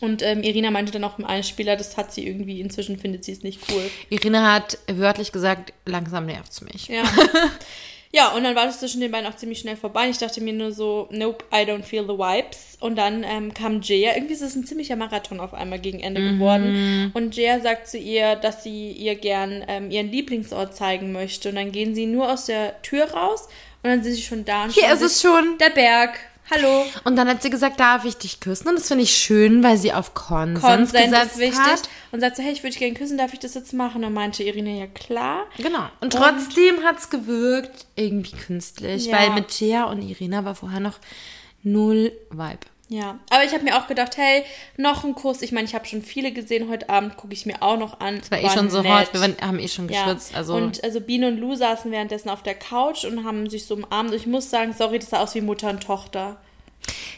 Und 0.00 0.22
ähm, 0.22 0.42
Irina 0.42 0.70
meinte 0.70 0.92
dann 0.92 1.04
auch 1.04 1.18
im 1.18 1.24
Einspieler, 1.26 1.76
das 1.76 1.96
hat 1.96 2.12
sie 2.12 2.26
irgendwie, 2.26 2.60
inzwischen 2.60 2.98
findet 2.98 3.24
sie 3.24 3.32
es 3.32 3.42
nicht 3.42 3.60
cool. 3.70 3.82
Irina 4.08 4.52
hat 4.54 4.78
wörtlich 4.86 5.32
gesagt, 5.32 5.72
langsam 5.86 6.26
nervt's 6.26 6.60
mich. 6.62 6.88
Ja. 6.88 7.02
ja, 8.12 8.28
und 8.32 8.42
dann 8.44 8.56
war 8.56 8.66
das 8.66 8.80
zwischen 8.80 9.00
den 9.00 9.10
beiden 9.10 9.30
auch 9.30 9.36
ziemlich 9.36 9.60
schnell 9.60 9.76
vorbei. 9.76 10.08
Ich 10.08 10.18
dachte 10.18 10.40
mir 10.40 10.52
nur 10.52 10.72
so, 10.72 11.08
nope, 11.10 11.44
I 11.52 11.58
don't 11.68 11.82
feel 11.84 12.02
the 12.02 12.14
vibes. 12.18 12.76
Und 12.80 12.96
dann 12.96 13.24
ähm, 13.24 13.52
kam 13.54 13.82
Jaya. 13.82 14.14
Irgendwie 14.16 14.32
ist 14.34 14.40
es 14.40 14.56
ein 14.56 14.64
ziemlicher 14.64 14.96
Marathon 14.96 15.38
auf 15.38 15.52
einmal 15.54 15.78
gegen 15.78 16.00
Ende 16.00 16.20
Mhm. 16.20 16.38
geworden. 16.38 17.10
Und 17.14 17.36
Jaya 17.36 17.60
sagt 17.60 17.88
zu 17.88 17.98
ihr, 17.98 18.36
dass 18.36 18.64
sie 18.64 18.90
ihr 18.92 19.14
gern 19.16 19.62
ähm, 19.68 19.90
ihren 19.90 20.10
Lieblingsort 20.10 20.74
zeigen 20.74 21.12
möchte. 21.12 21.50
Und 21.50 21.56
dann 21.56 21.72
gehen 21.72 21.94
sie 21.94 22.06
nur 22.06 22.32
aus 22.32 22.46
der 22.46 22.80
Tür 22.82 23.10
raus 23.10 23.48
und 23.82 23.90
dann 23.90 24.02
sind 24.02 24.14
sie 24.14 24.22
schon 24.22 24.44
da. 24.46 24.64
Und 24.64 24.72
Hier 24.72 24.90
ist 24.92 25.02
es 25.02 25.20
schon. 25.20 25.58
Der 25.58 25.70
Berg. 25.70 26.18
Hallo. 26.50 26.84
Und 27.04 27.16
dann 27.16 27.28
hat 27.28 27.42
sie 27.42 27.50
gesagt, 27.50 27.78
darf 27.78 28.04
ich 28.04 28.16
dich 28.16 28.40
küssen? 28.40 28.68
Und 28.68 28.76
das 28.78 28.88
finde 28.88 29.04
ich 29.04 29.14
schön, 29.16 29.62
weil 29.62 29.76
sie 29.76 29.92
auf 29.92 30.14
Konsens, 30.14 30.60
Konsent 30.60 31.10
gesetzt 31.12 31.32
ist 31.34 31.38
wichtig. 31.38 31.58
hat. 31.58 31.82
Und 32.12 32.20
sagt 32.20 32.36
so, 32.36 32.42
hey, 32.42 32.52
ich 32.52 32.58
würde 32.62 32.70
dich 32.70 32.78
gerne 32.80 32.94
küssen, 32.94 33.16
darf 33.18 33.32
ich 33.32 33.38
das 33.38 33.54
jetzt 33.54 33.72
machen? 33.72 34.04
Und 34.04 34.12
meinte 34.12 34.42
Irina, 34.42 34.70
ja 34.70 34.86
klar. 34.88 35.44
Genau. 35.58 35.86
Und 36.00 36.12
trotzdem 36.12 36.82
hat's 36.84 37.08
gewirkt, 37.10 37.86
irgendwie 37.94 38.32
künstlich, 38.36 39.06
Ja. 39.06 39.18
weil 39.18 39.30
mit 39.30 39.52
Jia 39.60 39.84
und 39.84 40.02
Irina 40.02 40.44
war 40.44 40.54
vorher 40.56 40.80
noch 40.80 40.98
null 41.62 42.12
Vibe. 42.30 42.66
Ja, 42.92 43.20
aber 43.30 43.44
ich 43.44 43.52
habe 43.52 43.62
mir 43.62 43.78
auch 43.78 43.86
gedacht, 43.86 44.16
hey, 44.16 44.42
noch 44.76 45.04
ein 45.04 45.14
Kuss. 45.14 45.42
Ich 45.42 45.52
meine, 45.52 45.64
ich 45.64 45.76
habe 45.76 45.86
schon 45.86 46.02
viele 46.02 46.32
gesehen 46.32 46.68
heute 46.68 46.88
Abend, 46.90 47.16
gucke 47.16 47.32
ich 47.32 47.46
mir 47.46 47.62
auch 47.62 47.78
noch 47.78 48.00
an. 48.00 48.18
Das 48.18 48.32
war 48.32 48.42
eh 48.42 48.50
schon 48.50 48.68
so 48.68 48.82
nett. 48.82 48.90
hot, 48.92 49.12
wir 49.14 49.20
waren, 49.20 49.36
haben 49.40 49.60
eh 49.60 49.68
schon 49.68 49.88
Ja. 49.88 50.02
geschwitzt. 50.02 50.34
Also 50.34 50.54
Und 50.56 50.82
also 50.82 51.00
Biene 51.00 51.28
und 51.28 51.38
Lou 51.38 51.54
saßen 51.54 51.92
währenddessen 51.92 52.30
auf 52.30 52.42
der 52.42 52.56
Couch 52.56 53.04
und 53.04 53.24
haben 53.24 53.48
sich 53.48 53.64
so 53.66 53.76
umarmt. 53.76 54.12
Ich 54.12 54.26
muss 54.26 54.50
sagen, 54.50 54.74
sorry, 54.76 54.98
das 54.98 55.10
sah 55.10 55.20
aus 55.22 55.36
wie 55.36 55.40
Mutter 55.40 55.70
und 55.70 55.84
Tochter. 55.84 56.38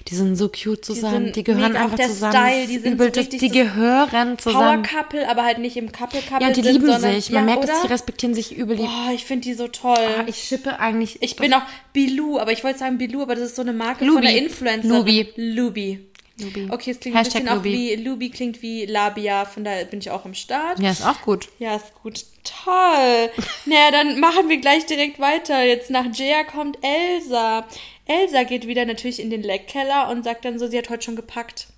Die 0.09 0.14
sind 0.14 0.37
so 0.37 0.48
cute 0.48 0.85
zusammen. 0.85 1.27
sind 1.27 1.37
Die, 1.37 1.44
gehören 1.44 1.77
einfach 1.77 1.96
der 1.96 2.09
zusammen. 2.09 2.33
Style, 2.33 2.66
die 2.66 2.79
sind 2.79 2.94
übel, 2.94 3.12
so 3.14 3.20
richtig 3.20 3.40
die 3.40 3.48
gehören 3.48 4.38
zusammen. 4.38 4.83
Power 4.83 5.00
Couple, 5.02 5.29
aber 5.29 5.44
halt 5.44 5.58
nicht 5.58 5.77
im 5.77 5.92
Couple 5.92 6.21
Couple. 6.21 6.46
Ja, 6.46 6.52
die 6.52 6.63
sind, 6.63 6.73
lieben 6.73 6.87
sondern, 6.87 7.15
sich. 7.15 7.31
Man 7.31 7.48
ja, 7.48 7.54
merkt, 7.54 7.65
oder? 7.65 7.73
dass 7.73 7.83
die 7.83 7.88
respektieren 7.88 8.35
sich 8.35 8.56
übel. 8.56 8.77
Boah, 8.77 9.10
ich 9.15 9.25
finde 9.25 9.44
die 9.44 9.54
so 9.54 9.69
toll. 9.69 9.96
Ah, 9.98 10.25
ich 10.27 10.37
schippe 10.37 10.81
eigentlich. 10.81 11.23
ich 11.23 11.37
bin 11.37 11.54
auch 11.54 11.63
Bilou, 11.92 12.38
aber 12.38 12.52
ich 12.52 12.65
wollte 12.65 12.79
sagen 12.79 12.98
Bilou, 12.98 13.23
aber 13.23 13.35
das 13.35 13.44
ist 13.44 13.56
so 13.56 13.63
eine 13.63 13.73
Marke 13.73 14.04
Lubi. 14.04 14.15
von 14.15 14.23
der 14.23 14.37
Influencerin. 14.37 14.96
Lubi. 14.96 15.29
Lubi. 15.37 16.00
Lubi. 16.40 16.69
Okay, 16.71 16.92
es 16.92 17.00
klingt 17.00 17.17
Hashtag 17.17 17.42
ein 17.42 17.44
bisschen 17.44 17.56
Lubi. 17.56 17.69
auch 17.69 17.98
wie, 17.98 18.02
Lubi 18.02 18.31
klingt 18.31 18.63
wie 18.63 18.87
Labia, 18.87 19.44
von 19.44 19.65
daher 19.65 19.85
bin 19.85 20.00
ich 20.00 20.10
auch 20.10 20.25
im 20.25 20.35
Start. 20.35 20.81
Ja, 20.81 20.90
ist 20.90 21.06
auch 21.06 21.21
gut. 21.23 21.48
Ja, 21.58 21.77
ist 21.77 21.94
gut. 22.02 22.25
Toll. 22.42 23.31
naja, 23.67 23.90
dann 23.92 24.19
machen 24.19 24.48
wir 24.48 24.58
gleich 24.58 24.87
direkt 24.87 25.19
weiter. 25.21 25.63
Jetzt 25.63 25.90
nach 25.90 26.06
Jaya 26.13 26.44
kommt 26.44 26.79
Elsa. 26.83 27.67
Elsa 28.07 28.42
geht 28.42 28.67
wieder 28.67 28.85
natürlich 28.85 29.21
in 29.21 29.31
den 29.31 29.42
Leckkeller 29.42 30.09
und 30.11 30.25
sagt 30.25 30.44
dann 30.44 30.59
so, 30.59 30.67
sie 30.67 30.77
hat 30.79 30.90
heute 30.90 31.03
schon 31.05 31.17
gepackt. 31.17 31.69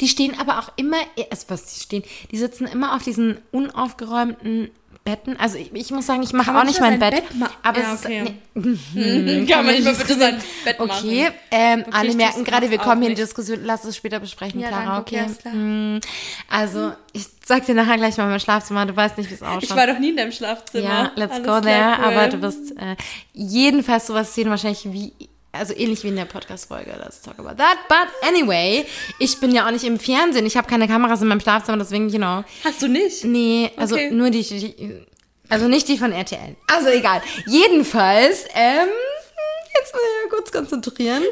Die 0.00 0.08
stehen 0.08 0.38
aber 0.40 0.58
auch 0.58 0.72
immer, 0.76 0.96
also 1.30 1.44
was 1.48 1.74
die 1.74 1.80
stehen, 1.80 2.02
die 2.30 2.38
sitzen 2.38 2.66
immer 2.66 2.94
auf 2.96 3.02
diesen 3.02 3.38
unaufgeräumten 3.52 4.70
Betten. 5.04 5.36
Also 5.38 5.58
ich, 5.58 5.70
ich 5.74 5.90
muss 5.90 6.06
sagen, 6.06 6.22
ich 6.22 6.32
mache 6.32 6.58
auch 6.58 6.64
nicht 6.64 6.80
mein 6.80 6.98
Bett, 6.98 7.10
Bett 7.16 7.24
aber 7.62 7.78
Ja, 7.80 7.92
es 7.94 8.04
okay. 8.06 8.22
ist, 8.54 8.64
nee, 8.94 9.44
Kann 9.46 9.66
man 9.66 9.74
nicht 9.74 9.84
mal 9.84 9.94
bitte 9.94 10.14
sein 10.14 10.40
Bett 10.64 10.78
machen. 10.78 10.90
Okay, 11.06 11.28
ähm, 11.50 11.80
Okay, 11.86 11.90
alle 11.92 12.14
merken 12.14 12.44
gerade, 12.44 12.70
wir 12.70 12.78
kommen 12.78 13.02
hier 13.02 13.10
in 13.10 13.16
die. 13.16 13.20
Diskussion, 13.22 13.60
lass 13.64 13.84
es 13.84 13.96
später 13.98 14.18
besprechen, 14.20 14.60
Ja, 14.60 14.68
Clara, 14.68 15.00
okay? 15.00 15.26
klar. 15.38 15.54
Mm, 15.54 16.00
Also, 16.48 16.92
ich 17.12 17.26
sag 17.44 17.66
dir 17.66 17.74
nachher 17.74 17.98
gleich 17.98 18.16
mal 18.16 18.28
mein 18.28 18.40
Schlafzimmer, 18.40 18.86
du 18.86 18.96
weißt 18.96 19.18
nicht, 19.18 19.28
wie 19.28 19.34
es 19.34 19.42
ausschaut. 19.42 19.62
Ich 19.64 19.76
war 19.76 19.86
doch 19.86 19.98
nie 19.98 20.08
in 20.10 20.16
deinem 20.16 20.32
Schlafzimmer. 20.32 20.84
Ja, 20.84 21.12
let's 21.16 21.34
Alles 21.34 21.46
go 21.46 21.60
there. 21.60 21.96
cool. 21.98 22.04
Aber 22.06 22.28
du 22.28 22.40
wirst 22.40 22.70
äh, 22.78 22.96
jedenfalls 23.34 24.06
sowas 24.06 24.34
sehen, 24.34 24.48
wahrscheinlich 24.48 24.90
wie, 24.90 25.12
also 25.54 25.74
ähnlich 25.76 26.02
wie 26.04 26.08
in 26.08 26.16
der 26.16 26.24
Podcast-Folge. 26.26 26.90
Let's 27.02 27.20
talk 27.22 27.38
about 27.38 27.56
that. 27.56 27.76
But 27.88 28.08
anyway, 28.28 28.84
ich 29.18 29.38
bin 29.40 29.52
ja 29.54 29.66
auch 29.66 29.70
nicht 29.70 29.84
im 29.84 29.98
Fernsehen. 29.98 30.46
Ich 30.46 30.56
habe 30.56 30.68
keine 30.68 30.86
Kameras 30.88 31.22
in 31.22 31.28
meinem 31.28 31.40
Schlafzimmer, 31.40 31.78
deswegen, 31.78 32.08
you 32.08 32.18
know. 32.18 32.44
Hast 32.64 32.82
du 32.82 32.88
nicht? 32.88 33.24
Nee, 33.24 33.70
also 33.76 33.94
Okay. 33.94 34.10
nur 34.10 34.30
die, 34.30 34.42
die, 34.42 35.00
also 35.48 35.68
nicht 35.68 35.88
die 35.88 35.98
von 35.98 36.12
RTL. 36.12 36.56
Also 36.66 36.88
egal. 36.88 37.22
Jedenfalls, 37.46 38.44
ähm, 38.54 38.88
jetzt 39.80 39.92
mal 39.94 40.00
kurz 40.30 40.52
konzentrieren. 40.52 41.22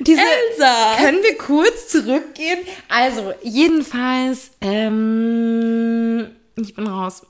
Diese, 0.00 0.20
Elsa! 0.20 0.96
Können 0.98 1.22
wir 1.22 1.36
kurz 1.38 1.88
zurückgehen? 1.88 2.58
Also, 2.88 3.32
jedenfalls, 3.42 4.50
ähm, 4.60 6.30
ich 6.56 6.74
bin 6.74 6.86
raus. 6.86 7.22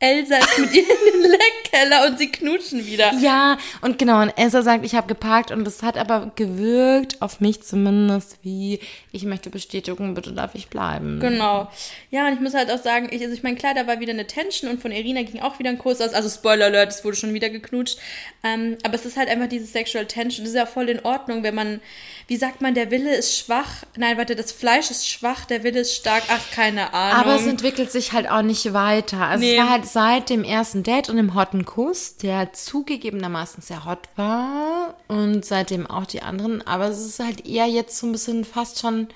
Elsa 0.00 0.36
ist 0.36 0.58
mit 0.58 0.72
ihr 0.74 0.82
in 0.82 1.22
den 1.22 1.30
Leckkeller 1.30 2.06
und 2.06 2.18
sie 2.18 2.30
knutschen 2.30 2.86
wieder. 2.86 3.12
Ja, 3.20 3.58
und 3.80 3.98
genau, 3.98 4.22
und 4.22 4.30
Elsa 4.36 4.62
sagt, 4.62 4.84
ich 4.84 4.94
habe 4.94 5.08
geparkt 5.08 5.50
und 5.50 5.66
es 5.66 5.82
hat 5.82 5.96
aber 5.98 6.30
gewirkt, 6.36 7.20
auf 7.20 7.40
mich 7.40 7.62
zumindest, 7.62 8.38
wie, 8.42 8.80
ich 9.12 9.24
möchte 9.24 9.50
Bestätigung, 9.50 10.14
bitte 10.14 10.32
darf 10.32 10.54
ich 10.54 10.68
bleiben. 10.68 11.18
Genau. 11.20 11.68
Ja, 12.10 12.26
und 12.28 12.34
ich 12.34 12.40
muss 12.40 12.54
halt 12.54 12.70
auch 12.70 12.82
sagen, 12.82 13.08
ich, 13.10 13.22
also 13.22 13.34
ich 13.34 13.42
meine, 13.42 13.56
klar, 13.56 13.74
da 13.74 13.86
war 13.86 13.98
wieder 14.00 14.12
eine 14.12 14.26
Tension 14.26 14.70
und 14.70 14.80
von 14.80 14.92
Irina 14.92 15.22
ging 15.22 15.40
auch 15.42 15.58
wieder 15.58 15.70
ein 15.70 15.78
Kurs 15.78 16.00
aus. 16.00 16.12
Also 16.14 16.28
Spoiler 16.28 16.66
Alert, 16.66 16.92
es 16.92 17.04
wurde 17.04 17.16
schon 17.16 17.34
wieder 17.34 17.50
geknutscht. 17.50 17.98
Ähm, 18.44 18.76
aber 18.84 18.94
es 18.94 19.04
ist 19.04 19.16
halt 19.16 19.28
einfach 19.28 19.48
diese 19.48 19.66
Sexual 19.66 20.06
Tension. 20.06 20.44
Das 20.44 20.50
ist 20.52 20.56
ja 20.58 20.66
voll 20.66 20.88
in 20.88 21.04
Ordnung, 21.04 21.42
wenn 21.42 21.54
man, 21.54 21.80
wie 22.28 22.36
sagt 22.36 22.60
man, 22.60 22.74
der 22.74 22.90
Wille 22.90 23.14
ist 23.16 23.36
schwach. 23.36 23.84
Nein, 23.96 24.16
warte, 24.16 24.36
das 24.36 24.52
Fleisch 24.52 24.90
ist 24.90 25.08
schwach, 25.08 25.44
der 25.44 25.64
Wille 25.64 25.80
ist 25.80 25.94
stark. 25.94 26.22
Ach, 26.28 26.40
keine 26.54 26.94
Ahnung. 26.94 27.20
Aber 27.32 27.34
es 27.36 27.46
entwickelt 27.46 27.90
sich 27.90 28.12
halt 28.12 28.30
auch 28.30 28.42
nicht 28.42 28.72
weiter. 28.72 29.18
Also 29.26 29.44
Nee. 29.44 29.54
es 29.54 29.58
war 29.58 29.70
halt 29.70 29.87
seit 29.92 30.30
dem 30.30 30.44
ersten 30.44 30.82
Date 30.82 31.08
und 31.10 31.16
dem 31.16 31.34
hotten 31.34 31.64
Kuss, 31.64 32.16
der 32.16 32.52
zugegebenermaßen 32.52 33.62
sehr 33.62 33.84
hot 33.84 34.08
war 34.16 34.94
und 35.08 35.44
seitdem 35.44 35.86
auch 35.86 36.06
die 36.06 36.22
anderen. 36.22 36.66
Aber 36.66 36.86
es 36.88 37.04
ist 37.04 37.18
halt 37.20 37.46
eher 37.46 37.66
jetzt 37.66 37.98
so 37.98 38.06
ein 38.06 38.12
bisschen 38.12 38.44
fast 38.44 38.78
schon, 38.80 39.08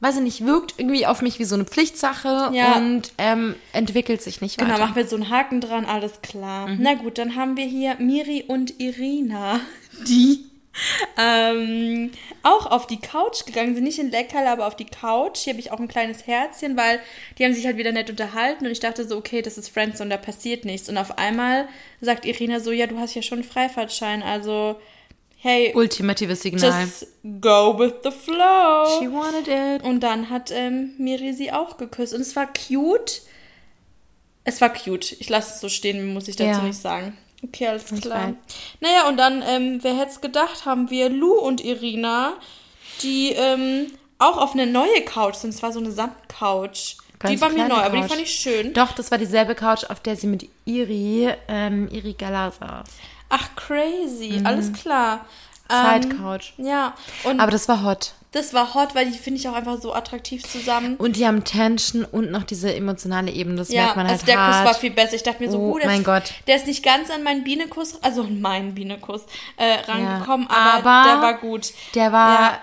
weiß 0.00 0.16
ich 0.16 0.22
nicht, 0.22 0.44
wirkt 0.46 0.74
irgendwie 0.78 1.06
auf 1.06 1.22
mich 1.22 1.38
wie 1.38 1.44
so 1.44 1.54
eine 1.54 1.64
Pflichtsache 1.64 2.50
Ja. 2.52 2.76
und 2.76 3.12
ähm, 3.18 3.54
entwickelt 3.72 4.22
sich 4.22 4.40
nicht 4.40 4.58
Genau, 4.58 4.70
weiter. 4.74 4.80
machen 4.80 4.96
wir 4.96 5.06
so 5.06 5.16
einen 5.16 5.30
Haken 5.30 5.60
dran, 5.60 5.84
alles 5.84 6.20
klar. 6.22 6.68
Na 6.78 6.94
gut, 6.94 7.18
dann 7.18 7.36
haben 7.36 7.56
wir 7.56 7.64
hier 7.66 7.96
Miri 7.98 8.44
und 8.46 8.80
Irina, 8.80 9.60
die 10.08 10.44
ähm, 11.18 12.10
auch 12.42 12.66
auf 12.66 12.86
die 12.86 13.00
Couch 13.00 13.44
gegangen 13.46 13.74
sind. 13.74 13.84
Nicht 13.84 13.98
in 13.98 14.10
Leckerl, 14.10 14.46
aber 14.46 14.66
auf 14.66 14.76
die 14.76 14.86
Couch. 14.86 15.38
Hier 15.40 15.52
habe 15.52 15.60
ich 15.60 15.70
auch 15.72 15.78
ein 15.80 15.88
kleines 15.88 16.26
Herzchen, 16.26 16.76
weil 16.76 17.00
die 17.38 17.44
haben 17.44 17.54
sich 17.54 17.66
halt 17.66 17.76
wieder 17.76 17.92
nett 17.92 18.10
unterhalten 18.10 18.66
und 18.66 18.72
ich 18.72 18.80
dachte 18.80 19.06
so, 19.06 19.16
okay, 19.16 19.42
das 19.42 19.58
ist 19.58 19.68
Friends 19.68 20.00
und 20.00 20.10
da 20.10 20.16
passiert 20.16 20.64
nichts. 20.64 20.88
Und 20.88 20.98
auf 20.98 21.18
einmal 21.18 21.68
sagt 22.00 22.24
Irina 22.26 22.60
so, 22.60 22.72
ja, 22.72 22.86
du 22.86 22.98
hast 22.98 23.14
ja 23.14 23.22
schon 23.22 23.38
einen 23.40 23.48
Freifahrtschein, 23.48 24.22
also 24.22 24.76
hey, 25.36 25.72
Ultimatives 25.74 26.40
Signal. 26.42 26.82
just 26.82 27.06
go 27.40 27.78
with 27.78 27.92
the 28.02 28.10
flow. 28.10 28.86
She 28.98 29.10
wanted 29.12 29.46
it. 29.48 29.82
Und 29.84 30.00
dann 30.00 30.30
hat 30.30 30.50
ähm, 30.50 30.94
Miri 30.98 31.32
sie 31.34 31.52
auch 31.52 31.76
geküsst. 31.76 32.14
Und 32.14 32.22
es 32.22 32.34
war 32.34 32.48
cute. 32.52 33.22
Es 34.44 34.60
war 34.60 34.72
cute. 34.72 35.12
Ich 35.20 35.28
lasse 35.28 35.54
es 35.54 35.60
so 35.60 35.68
stehen, 35.68 36.12
muss 36.12 36.28
ich 36.28 36.36
dazu 36.36 36.50
Ja. 36.50 36.62
nicht 36.62 36.78
sagen. 36.80 37.16
Okay, 37.48 37.68
alles 37.68 37.86
klar. 38.00 38.28
weiß. 38.28 38.34
Naja, 38.80 39.08
und 39.08 39.16
dann, 39.16 39.42
ähm, 39.46 39.78
wer 39.82 39.96
hätte 39.96 40.12
es 40.12 40.20
gedacht, 40.20 40.64
haben 40.64 40.90
wir 40.90 41.08
Lou 41.08 41.34
und 41.34 41.64
Irina, 41.64 42.34
die 43.02 43.30
ähm, 43.32 43.90
auch 44.18 44.38
auf 44.38 44.52
eine 44.54 44.66
neue 44.66 45.02
Couch 45.04 45.36
sind. 45.36 45.50
Es 45.50 45.62
war 45.62 45.72
so 45.72 45.80
eine 45.80 45.90
Samtcouch. 45.90 46.96
Die 47.28 47.40
war 47.40 47.48
mir 47.50 47.68
neu, 47.68 47.76
aber 47.76 47.96
die 47.96 48.02
Couch. 48.02 48.10
fand 48.10 48.20
ich 48.22 48.34
schön. 48.34 48.72
Doch, 48.74 48.92
das 48.92 49.10
war 49.10 49.18
dieselbe 49.18 49.54
Couch, 49.54 49.84
auf 49.88 50.00
der 50.00 50.16
sie 50.16 50.26
mit 50.26 50.48
Iri, 50.66 51.32
ähm, 51.48 51.88
Iri 51.90 52.12
Gala 52.14 52.50
saß. 52.50 52.86
Ach, 53.30 53.56
crazy. 53.56 54.40
Alles 54.44 54.72
klar. 54.72 55.24
Side 55.68 56.08
Ähm, 56.08 56.18
Couch. 56.18 56.52
Ja, 56.58 56.94
und 57.24 57.40
Aber 57.40 57.50
das 57.50 57.68
war 57.68 57.82
hot. 57.82 58.12
Das 58.34 58.52
war 58.52 58.74
hot, 58.74 58.94
weil 58.96 59.06
die 59.10 59.16
finde 59.16 59.38
ich 59.38 59.48
auch 59.48 59.54
einfach 59.54 59.80
so 59.80 59.94
attraktiv 59.94 60.42
zusammen. 60.42 60.96
Und 60.96 61.16
die 61.16 61.24
haben 61.26 61.44
Tension 61.44 62.04
und 62.04 62.32
noch 62.32 62.42
diese 62.42 62.74
emotionale 62.74 63.30
Ebene. 63.30 63.56
Das 63.56 63.70
Ja, 63.70 63.82
merkt 63.82 63.96
man 63.96 64.06
halt 64.06 64.14
also 64.14 64.26
der 64.26 64.38
hart. 64.38 64.64
Kuss 64.64 64.74
war 64.74 64.80
viel 64.80 64.90
besser. 64.90 65.14
Ich 65.14 65.22
dachte 65.22 65.40
mir 65.42 65.50
so, 65.50 65.58
Oh 65.58 65.74
uh, 65.74 65.78
der, 65.78 65.86
mein 65.86 66.00
ist, 66.00 66.04
Gott. 66.04 66.22
der 66.48 66.56
ist 66.56 66.66
nicht 66.66 66.82
ganz 66.82 67.10
an 67.10 67.22
meinen 67.22 67.44
Bienenkuss, 67.44 68.02
also 68.02 68.22
an 68.22 68.40
meinen 68.40 68.74
Bienenkuss, 68.74 69.22
äh, 69.56 69.74
rangekommen, 69.88 70.48
Ja, 70.50 70.56
aber, 70.78 70.90
aber 70.90 71.08
der 71.10 71.22
war 71.22 71.34
gut. 71.38 71.72
Der 71.94 72.12
war 72.12 72.40
Ja. 72.40 72.62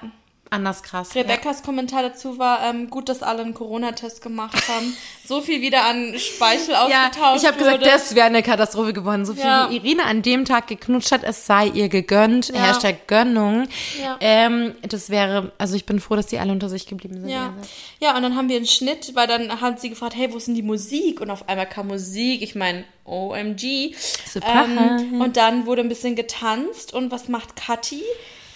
Anders 0.52 0.84
krass. 0.84 1.16
Rebecca's 1.16 1.64
Kommentar 1.64 2.04
dazu 2.04 2.38
war, 2.38 2.62
ähm, 2.70 2.90
gut, 2.90 3.08
dass 3.10 3.24
alle 3.24 3.42
einen 3.42 3.54
Corona-Test 3.54 4.22
gemacht 4.22 4.68
haben. 4.68 4.96
so 5.26 5.42
viel 5.42 5.62
wieder 5.62 5.86
an 5.86 6.14
Speichel 6.20 6.74
Ja, 6.74 6.88
ja 6.90 7.06
ausgetauscht 7.08 7.42
ich 7.42 7.48
habe 7.48 7.58
gesagt, 7.58 7.86
das 7.86 8.16
wäre 8.16 8.28
eine 8.28 8.44
Katastrophe 8.44 8.92
geworden. 8.92 9.26
So 9.26 9.34
viel 9.34 9.46
Ja. 9.46 9.70
wie 9.70 9.78
Irina 9.78 10.04
an 10.04 10.22
dem 10.22 10.44
Tag 10.44 10.68
geknutscht 10.68 11.12
hat, 11.12 11.24
es 11.24 11.46
sei 11.46 11.68
ihr 11.68 11.88
gegönnt. 11.88 12.50
Ja. 12.50 12.68
Hashtag 12.68 13.08
Gönnung. 13.08 13.68
Ja. 14.02 14.18
Ähm, 14.20 14.76
das 14.82 15.10
wäre, 15.10 15.54
also 15.58 15.76
ich 15.76 15.86
bin 15.86 16.02
froh, 16.02 16.18
dass 16.18 16.28
die 16.28 16.38
alle 16.38 16.52
unter 16.52 16.68
sich 16.68 16.86
geblieben 16.86 17.22
sind. 17.22 17.30
Ja. 17.30 17.54
ja, 18.00 18.16
und 18.18 18.22
dann 18.22 18.36
haben 18.36 18.50
wir 18.50 18.58
einen 18.58 18.68
Schnitt, 18.68 19.16
weil 19.16 19.28
dann 19.28 19.62
haben 19.62 19.78
sie 19.78 19.90
gefragt, 19.90 20.16
hey, 20.16 20.34
wo 20.34 20.38
ist 20.38 20.48
denn 20.48 20.56
die 20.56 20.62
Musik? 20.62 21.22
Und 21.22 21.30
auf 21.30 21.48
einmal 21.48 21.68
kam 21.68 21.88
Musik. 21.88 22.42
Ich 22.42 22.56
meine, 22.56 22.84
OMG. 23.06 23.96
Ähm, 24.36 25.22
und 25.22 25.38
dann 25.38 25.66
wurde 25.66 25.82
ein 25.82 25.90
bisschen 25.90 26.16
getanzt. 26.16 26.94
Und 26.94 27.12
was 27.12 27.30
macht 27.30 27.56
Kathi? 27.56 28.04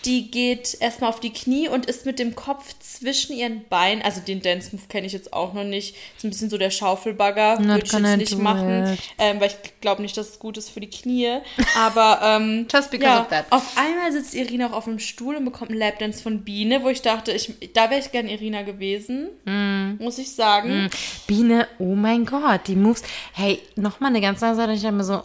Die 0.06 0.30
geht 0.30 0.78
erstmal 0.80 1.10
auf 1.10 1.20
die 1.20 1.32
Knie 1.34 1.68
und 1.68 1.86
ist 1.88 2.06
mit 2.06 2.20
dem 2.20 2.36
Kopf 2.36 2.74
zwischen 2.80 3.36
ihren 3.36 3.66
Beinen. 3.70 4.02
Also 4.04 4.22
den 4.22 4.42
Dance 4.42 4.70
Move 4.72 4.84
kenne 4.88 5.08
ich 5.08 5.14
jetzt 5.14 5.34
auch 5.34 5.54
noch 5.54 5.64
nicht. 5.64 5.96
Ist 6.18 6.24
ein 6.24 6.30
bisschen 6.30 6.50
so 6.50 6.58
der 6.58 6.70
Schaufelbagger. 6.70 7.58
Würde 7.60 7.84
ich 7.86 7.92
jetzt 7.92 8.18
nicht 8.18 8.38
machen, 8.38 8.98
ähm, 9.18 9.40
weil 9.40 9.48
ich 9.48 9.82
glaube 9.82 10.02
nicht, 10.02 10.16
dass 10.18 10.30
es 10.30 10.40
gut 10.40 10.58
ist 10.58 10.70
für 10.70 10.80
die 10.80 10.90
Knie. 10.90 11.40
Aber 11.78 12.20
ähm, 12.24 12.68
Just 12.74 12.92
because 12.92 13.10
ja, 13.12 13.22
of 13.22 13.28
that. 13.30 13.46
auf 13.50 13.78
einmal 13.78 14.12
sitzt 14.12 14.36
Irina 14.36 14.68
auch 14.68 14.74
auf 14.74 14.84
dem 14.86 15.00
Stuhl 15.00 15.36
und 15.36 15.46
bekommt 15.46 15.72
einen 15.72 15.80
Lapdance 15.80 16.22
von 16.22 16.44
Biene, 16.44 16.84
wo 16.84 16.90
ich 16.90 17.02
dachte, 17.02 17.32
ich, 17.32 17.54
da 17.74 17.90
wäre 17.90 18.00
ich 18.00 18.12
gern 18.12 18.28
Irina 18.28 18.62
gewesen, 18.62 19.30
Mm. 19.46 19.98
muss 20.04 20.18
ich 20.18 20.32
sagen. 20.34 20.90
Biene, 21.28 21.68
oh 21.80 21.96
mein 21.96 22.26
Gott, 22.26 22.62
die 22.68 22.76
Moves. 22.76 23.04
Hey, 23.34 23.60
nochmal 23.76 24.10
eine 24.12 24.22
ganz 24.22 24.42
andere 24.44 24.58
Seite. 24.68 24.74
Ich 24.74 24.82
dachte 24.82 24.96
mir 24.96 25.04
so, 25.04 25.24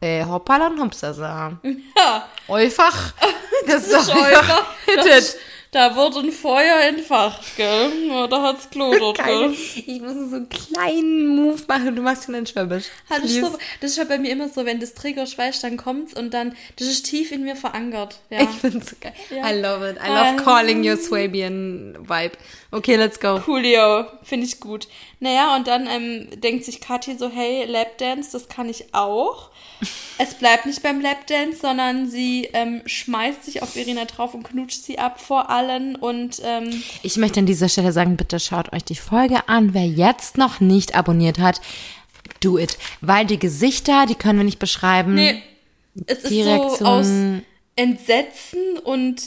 äh, 0.00 0.24
hoppala 0.24 0.68
und 0.68 0.80
hupsasa. 0.80 1.52
Ja, 1.96 2.28
Einfach. 2.48 3.12
Das 3.66 3.82
ist 3.86 3.92
doch 3.92 4.14
Scheuer. 4.14 4.38
einfach 4.40 4.64
it. 4.86 5.36
da 5.72 5.94
wurde 5.94 6.18
ein 6.20 6.32
Feuer 6.32 6.80
entfacht, 6.80 7.56
gell? 7.56 8.08
Ja, 8.08 8.26
da 8.26 8.42
hat's 8.42 8.70
Klo 8.70 8.92
dort, 8.98 9.22
gell? 9.24 9.52
ich 9.52 10.00
muss 10.00 10.14
so 10.30 10.36
einen 10.36 10.48
kleinen 10.48 11.28
Move 11.28 11.62
machen. 11.68 11.94
Du 11.94 12.02
machst 12.02 12.24
schon 12.24 12.34
einen 12.34 12.46
Schwäbisch. 12.46 12.86
Halt, 13.08 13.22
das, 13.22 13.30
ist 13.30 13.38
Please. 13.38 13.52
so, 13.52 13.58
das 13.80 13.90
ist 13.92 13.98
halt 13.98 14.08
bei 14.08 14.18
mir 14.18 14.32
immer 14.32 14.48
so, 14.48 14.66
wenn 14.66 14.80
das 14.80 14.94
Trigger 14.94 15.26
schweißt, 15.26 15.62
dann 15.62 15.76
kommt's 15.76 16.14
und 16.14 16.34
dann, 16.34 16.56
das 16.76 16.88
ist 16.88 17.06
tief 17.06 17.30
in 17.30 17.44
mir 17.44 17.54
verankert. 17.54 18.18
Ja. 18.30 18.42
Ich 18.42 18.48
find's 18.48 18.90
so 18.90 18.96
geil. 19.00 19.14
Ja. 19.30 19.48
I 19.48 19.60
love 19.60 19.88
it. 19.88 19.96
I 19.96 20.08
love 20.08 20.28
Ähm. 20.30 20.36
calling 20.38 20.88
your 20.88 20.96
Swabian 20.96 21.96
vibe. 22.00 22.36
Okay, 22.72 22.96
let's 22.96 23.20
go. 23.20 23.38
Coolio, 23.40 24.06
finde 24.22 24.46
ich 24.46 24.60
gut. 24.60 24.88
Naja, 25.20 25.54
und 25.56 25.66
dann 25.66 25.86
ähm, 25.86 26.28
denkt 26.40 26.64
sich 26.64 26.80
Kathi 26.80 27.16
so, 27.16 27.28
hey, 27.30 27.64
Lapdance, 27.66 28.30
das 28.32 28.48
kann 28.48 28.68
ich 28.68 28.94
auch. 28.94 29.50
Es 30.22 30.34
bleibt 30.34 30.66
nicht 30.66 30.82
beim 30.82 31.00
Lapdance, 31.00 31.60
sondern 31.62 32.10
sie 32.10 32.44
ähm, 32.52 32.82
schmeißt 32.84 33.42
sich 33.44 33.62
auf 33.62 33.74
Irina 33.74 34.04
drauf 34.04 34.34
und 34.34 34.42
knutscht 34.42 34.82
sie 34.82 34.98
ab 34.98 35.18
vor 35.18 35.48
allen 35.48 35.96
und 35.96 36.42
ähm, 36.44 36.82
Ich 37.02 37.16
möchte 37.16 37.40
an 37.40 37.46
dieser 37.46 37.70
Stelle 37.70 37.90
sagen, 37.92 38.18
bitte 38.18 38.38
schaut 38.38 38.72
euch 38.74 38.84
die 38.84 38.96
Folge 38.96 39.48
an. 39.48 39.72
Wer 39.72 39.86
jetzt 39.86 40.36
noch 40.36 40.60
nicht 40.60 40.94
abonniert 40.94 41.38
hat, 41.38 41.62
do 42.40 42.58
it. 42.58 42.76
Weil 43.00 43.24
die 43.24 43.38
Gesichter, 43.38 44.04
die 44.06 44.14
können 44.14 44.38
wir 44.40 44.44
nicht 44.44 44.58
beschreiben. 44.58 45.14
nee, 45.14 45.42
es 46.06 46.18
ist 46.18 46.78
so 46.78 46.84
aus 46.84 47.08
Entsetzen 47.76 48.78
und 48.84 49.22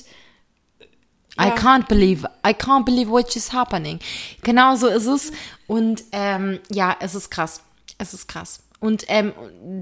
I 1.40 1.46
Ja. 1.48 1.56
can't 1.56 1.88
believe, 1.88 2.30
I 2.46 2.52
can't 2.52 2.86
believe 2.86 3.10
what 3.10 3.36
is 3.36 3.52
happening. 3.52 3.98
Genau 4.44 4.76
so 4.76 4.88
ist 4.88 5.08
es. 5.08 5.32
Und 5.66 6.04
ähm, 6.12 6.60
ja, 6.70 6.96
es 7.00 7.16
ist 7.16 7.32
krass. 7.32 7.62
Es 7.98 8.14
ist 8.14 8.28
krass. 8.28 8.63
Und 8.84 9.06
ähm, 9.08 9.32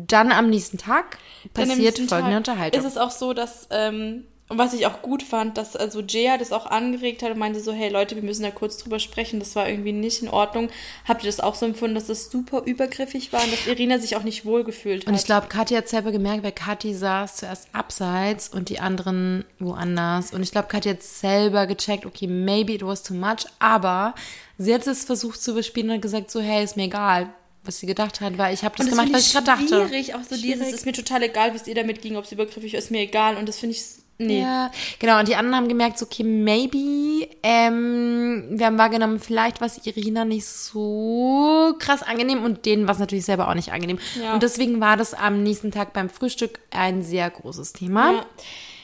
dann 0.08 0.32
am 0.32 0.50
nächsten 0.50 0.78
Tag 0.78 1.18
passiert 1.54 1.80
nächsten 1.80 2.08
folgende 2.08 2.32
Tag 2.32 2.38
Unterhaltung. 2.38 2.80
Ist 2.80 2.88
es 2.88 2.98
auch 2.98 3.12
so, 3.12 3.34
dass 3.34 3.68
ähm, 3.72 4.26
Und 4.52 4.58
was 4.58 4.74
ich 4.74 4.86
auch 4.86 5.02
gut 5.02 5.24
fand, 5.24 5.58
dass 5.58 5.78
also 5.78 6.02
Jaya 6.02 6.38
das 6.38 6.52
auch 6.52 6.66
angeregt 6.66 7.24
hat 7.24 7.32
und 7.32 7.40
meinte 7.40 7.62
so, 7.62 7.72
hey 7.72 7.90
Leute, 7.90 8.16
wir 8.18 8.22
müssen 8.22 8.44
da 8.44 8.52
kurz 8.52 8.78
drüber 8.78 9.00
sprechen. 9.00 9.40
Das 9.40 9.56
war 9.56 9.70
irgendwie 9.70 9.94
nicht 9.94 10.22
in 10.22 10.28
Ordnung. 10.28 10.68
Habt 11.08 11.24
ihr 11.24 11.28
das 11.30 11.40
auch 11.40 11.56
so 11.56 11.66
empfunden, 11.66 11.96
dass 11.96 12.08
das 12.08 12.30
super 12.30 12.64
übergriffig 12.66 13.32
war 13.32 13.42
und 13.42 13.54
dass 13.54 13.66
Irina 13.66 13.98
sich 13.98 14.18
auch 14.18 14.24
nicht 14.24 14.44
wohlgefühlt 14.44 15.04
hat? 15.04 15.08
Und 15.08 15.16
ich 15.16 15.24
glaube, 15.24 15.48
Kathi 15.48 15.76
hat 15.76 15.88
selber 15.88 16.12
gemerkt, 16.12 16.44
weil 16.44 16.52
Kathi 16.52 16.94
saß 16.94 17.38
zuerst 17.38 17.70
abseits 17.72 18.50
und 18.50 18.68
die 18.68 18.82
anderen 18.82 19.46
woanders. 19.60 20.34
Und 20.34 20.44
ich 20.44 20.52
glaube, 20.52 20.68
Kathi 20.68 20.90
hat 20.90 21.02
selber 21.02 21.66
gecheckt, 21.66 22.06
okay, 22.06 22.28
maybe 22.28 22.74
it 22.74 22.86
was 22.86 23.04
too 23.04 23.14
much, 23.14 23.46
aber 23.60 24.16
sie 24.58 24.74
hat 24.74 24.86
es 24.86 25.06
versucht 25.06 25.42
zu 25.42 25.52
überspielen 25.52 25.92
und 25.92 26.02
gesagt 26.02 26.30
so, 26.30 26.42
hey, 26.42 26.62
ist 26.62 26.76
mir 26.76 26.84
egal, 26.84 27.34
was 27.64 27.80
sie 27.80 27.86
gedacht 27.86 28.22
hat, 28.22 28.38
weil 28.38 28.54
ich 28.54 28.64
habe 28.64 28.76
das 28.76 28.88
Und 28.88 28.92
gemacht, 28.92 29.10
was 29.12 29.28
ich 29.28 29.34
gerade 29.34 29.46
dachte. 29.46 29.88
Schwierig, 29.88 30.16
auch 30.16 30.24
so 30.28 30.36
dieses, 30.36 30.72
ist 30.72 30.86
mir 30.86 30.94
total 30.94 31.24
egal, 31.24 31.54
wie 31.54 31.58
es 31.58 31.68
ihr 31.68 31.76
damit 31.76 32.02
ging, 32.02 32.16
ob 32.16 32.26
es 32.26 32.32
übergriffig 32.32 32.74
ist, 32.74 32.86
ist 32.86 32.92
mir 32.92 33.02
egal. 33.02 33.38
Und 33.38 33.48
das 33.48 33.60
finde 33.60 33.76
ich, 33.76 33.84
nee. 34.18 34.42
Ja, 34.42 34.72
genau. 34.98 35.20
Und 35.20 35.28
die 35.28 35.36
anderen 35.36 35.56
haben 35.58 35.68
gemerkt, 35.68 36.00
so, 36.00 36.06
okay, 36.06 36.24
maybe, 36.24 37.28
ähm, 37.44 38.48
wir 38.52 38.66
haben 38.66 38.78
wahrgenommen, 38.78 39.20
vielleicht 39.20 39.62
war 39.62 39.68
es 39.68 39.86
Irina 39.86 40.26
nicht 40.26 40.48
so 40.48 41.76
krass 41.78 42.02
angenehm 42.02 42.44
und 42.44 42.66
denen 42.66 42.88
war 42.88 42.94
es 42.94 43.00
natürlich 43.00 43.26
selber 43.26 43.48
auch 43.48 43.56
nicht 43.56 43.72
angenehm. 43.72 44.00
Ja. 44.20 44.34
Und 44.34 44.42
deswegen 44.44 44.82
war 44.82 44.98
das 44.98 45.14
am 45.14 45.44
nächsten 45.44 45.72
Tag 45.72 45.94
beim 45.94 46.10
Frühstück 46.10 46.60
ein 46.72 47.04
sehr 47.04 47.30
großes 47.30 47.74
Thema. 47.74 48.12
Ja. 48.14 48.26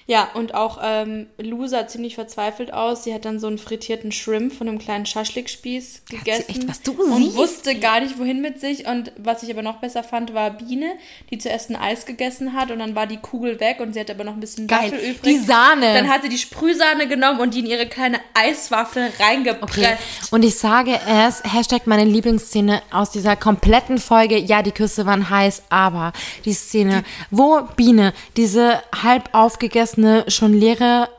Ja, 0.09 0.29
und 0.35 0.53
auch 0.53 0.79
ähm, 0.81 1.27
Lou 1.37 1.67
sah 1.67 1.85
ziemlich 1.85 2.15
verzweifelt 2.15 2.73
aus. 2.73 3.03
Sie 3.03 3.13
hat 3.13 3.25
dann 3.25 3.39
so 3.41 3.47
einen 3.47 3.57
frittierten 3.57 4.13
Shrimp 4.13 4.53
von 4.53 4.69
einem 4.69 4.79
kleinen 4.79 5.05
Schaschlikspieß 5.05 6.03
gegessen. 6.09 6.45
echt, 6.47 6.67
was 6.67 6.81
du 6.81 6.93
und 6.93 7.23
siehst? 7.23 7.35
wusste 7.35 7.75
gar 7.77 7.99
nicht, 7.99 8.17
wohin 8.17 8.41
mit 8.41 8.61
sich. 8.61 8.87
Und 8.87 9.11
was 9.17 9.43
ich 9.43 9.51
aber 9.51 9.63
noch 9.63 9.81
besser 9.81 10.03
fand, 10.03 10.33
war 10.33 10.51
Biene, 10.51 10.93
die 11.29 11.37
zuerst 11.37 11.69
ein 11.69 11.75
Eis 11.75 12.05
gegessen 12.05 12.53
hat 12.53 12.71
und 12.71 12.79
dann 12.79 12.95
war 12.95 13.05
die 13.05 13.17
Kugel 13.17 13.59
weg 13.59 13.81
und 13.81 13.93
sie 13.93 13.99
hat 13.99 14.09
aber 14.09 14.23
noch 14.23 14.31
ein 14.33 14.39
bisschen 14.39 14.67
Geil. 14.67 14.93
Waffel 14.93 14.99
übrig. 14.99 15.21
Die 15.23 15.39
Sahne. 15.39 15.93
Dann 15.93 16.07
hat 16.07 16.23
sie 16.23 16.29
die 16.29 16.37
Sprühsahne 16.37 17.09
genommen 17.09 17.41
und 17.41 17.53
die 17.53 17.59
in 17.59 17.65
ihre 17.65 17.87
kleine 17.87 18.21
Eiswaffel 18.33 19.11
reingepresst. 19.19 19.77
Okay. 19.77 19.97
Und 20.31 20.43
ich 20.43 20.57
sage 20.57 20.97
es, 21.05 21.43
Hashtag 21.43 21.85
meine 21.85 22.05
Lieblingsszene 22.05 22.81
aus 22.91 23.11
dieser 23.11 23.35
kompletten 23.35 23.97
Folge. 23.97 24.37
Ja, 24.37 24.61
die 24.61 24.71
Küsse 24.71 25.05
waren 25.05 25.29
heiß, 25.29 25.63
aber 25.69 26.13
die 26.45 26.53
Szene, 26.53 27.03
wo 27.29 27.61
Biene 27.75 28.13
diese 28.37 28.81
halb 29.03 29.29
aufgegessene, 29.33 29.96
schon 30.27 30.53
leere 30.53 31.09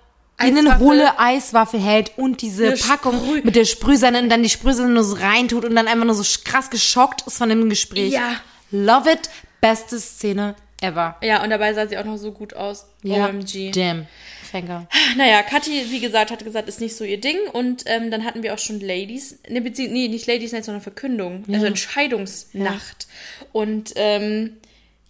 innenhohle 0.40 1.18
Eiswaffel 1.18 1.80
hält 1.80 2.12
und 2.16 2.42
diese 2.42 2.68
Eine 2.68 2.76
Packung 2.76 3.16
Sprüh- 3.16 3.44
mit 3.44 3.56
der 3.56 3.64
Sprühsahne 3.64 4.22
und 4.22 4.28
dann 4.28 4.42
die 4.44 4.48
Sprühsahne 4.48 4.88
nur 4.90 5.02
so 5.02 5.16
reintut 5.16 5.64
und 5.64 5.74
dann 5.74 5.88
einfach 5.88 6.04
nur 6.04 6.14
so 6.14 6.22
krass 6.44 6.70
geschockt 6.70 7.22
ist 7.26 7.38
von 7.38 7.48
dem 7.48 7.68
Gespräch. 7.68 8.12
Ja. 8.12 8.36
Love 8.70 9.10
it. 9.12 9.30
Beste 9.60 9.98
Szene 9.98 10.54
ever. 10.80 11.16
Ja, 11.22 11.42
und 11.42 11.50
dabei 11.50 11.74
sah 11.74 11.88
sie 11.88 11.98
auch 11.98 12.04
noch 12.04 12.18
so 12.18 12.30
gut 12.30 12.54
aus. 12.54 12.86
OMG. 13.04 13.72
Damn. 13.72 14.06
Finger. 14.48 14.86
Naja, 15.16 15.42
Kathi, 15.42 15.86
wie 15.90 15.98
gesagt, 16.00 16.30
hat 16.30 16.42
gesagt, 16.44 16.68
ist 16.68 16.80
nicht 16.80 16.96
so 16.96 17.02
ihr 17.04 17.20
Ding. 17.20 17.36
Und 17.52 17.82
ähm, 17.86 18.10
dann 18.12 18.24
hatten 18.24 18.42
wir 18.44 18.54
auch 18.54 18.58
schon 18.58 18.78
Ladies, 18.80 19.40
ne, 19.48 19.60
bezieh- 19.60 19.88
nee, 19.90 20.06
nicht 20.08 20.26
Ladies 20.28 20.52
Night, 20.52 20.64
sondern 20.64 20.80
Verkündung, 20.82 21.42
also 21.52 21.66
Entscheidungsnacht. 21.66 23.08
Und 23.52 23.92
ähm, 23.96 24.56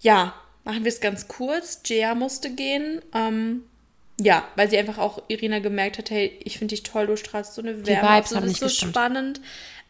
ja, 0.00 0.34
machen 0.68 0.84
wir 0.84 0.90
es 0.90 1.00
ganz 1.00 1.28
kurz. 1.28 1.80
Jaya 1.86 2.14
musste 2.14 2.50
gehen. 2.50 3.00
Ähm, 3.14 3.62
ja, 4.20 4.46
weil 4.54 4.68
sie 4.68 4.76
einfach 4.76 4.98
auch 4.98 5.22
Irina 5.28 5.60
gemerkt 5.60 5.96
hat, 5.96 6.10
hey, 6.10 6.38
ich 6.44 6.58
finde 6.58 6.74
dich 6.74 6.82
toll, 6.82 7.06
du 7.06 7.16
strahlst 7.16 7.54
so 7.54 7.62
eine 7.62 7.86
Wärme. 7.86 8.16
Vibes 8.16 8.30
aus, 8.30 8.36
haben 8.36 8.42
das 8.42 8.48
nicht 8.48 8.52
ist 8.52 8.60
so 8.60 8.66
gestimmt. 8.66 8.92
spannend. 8.92 9.40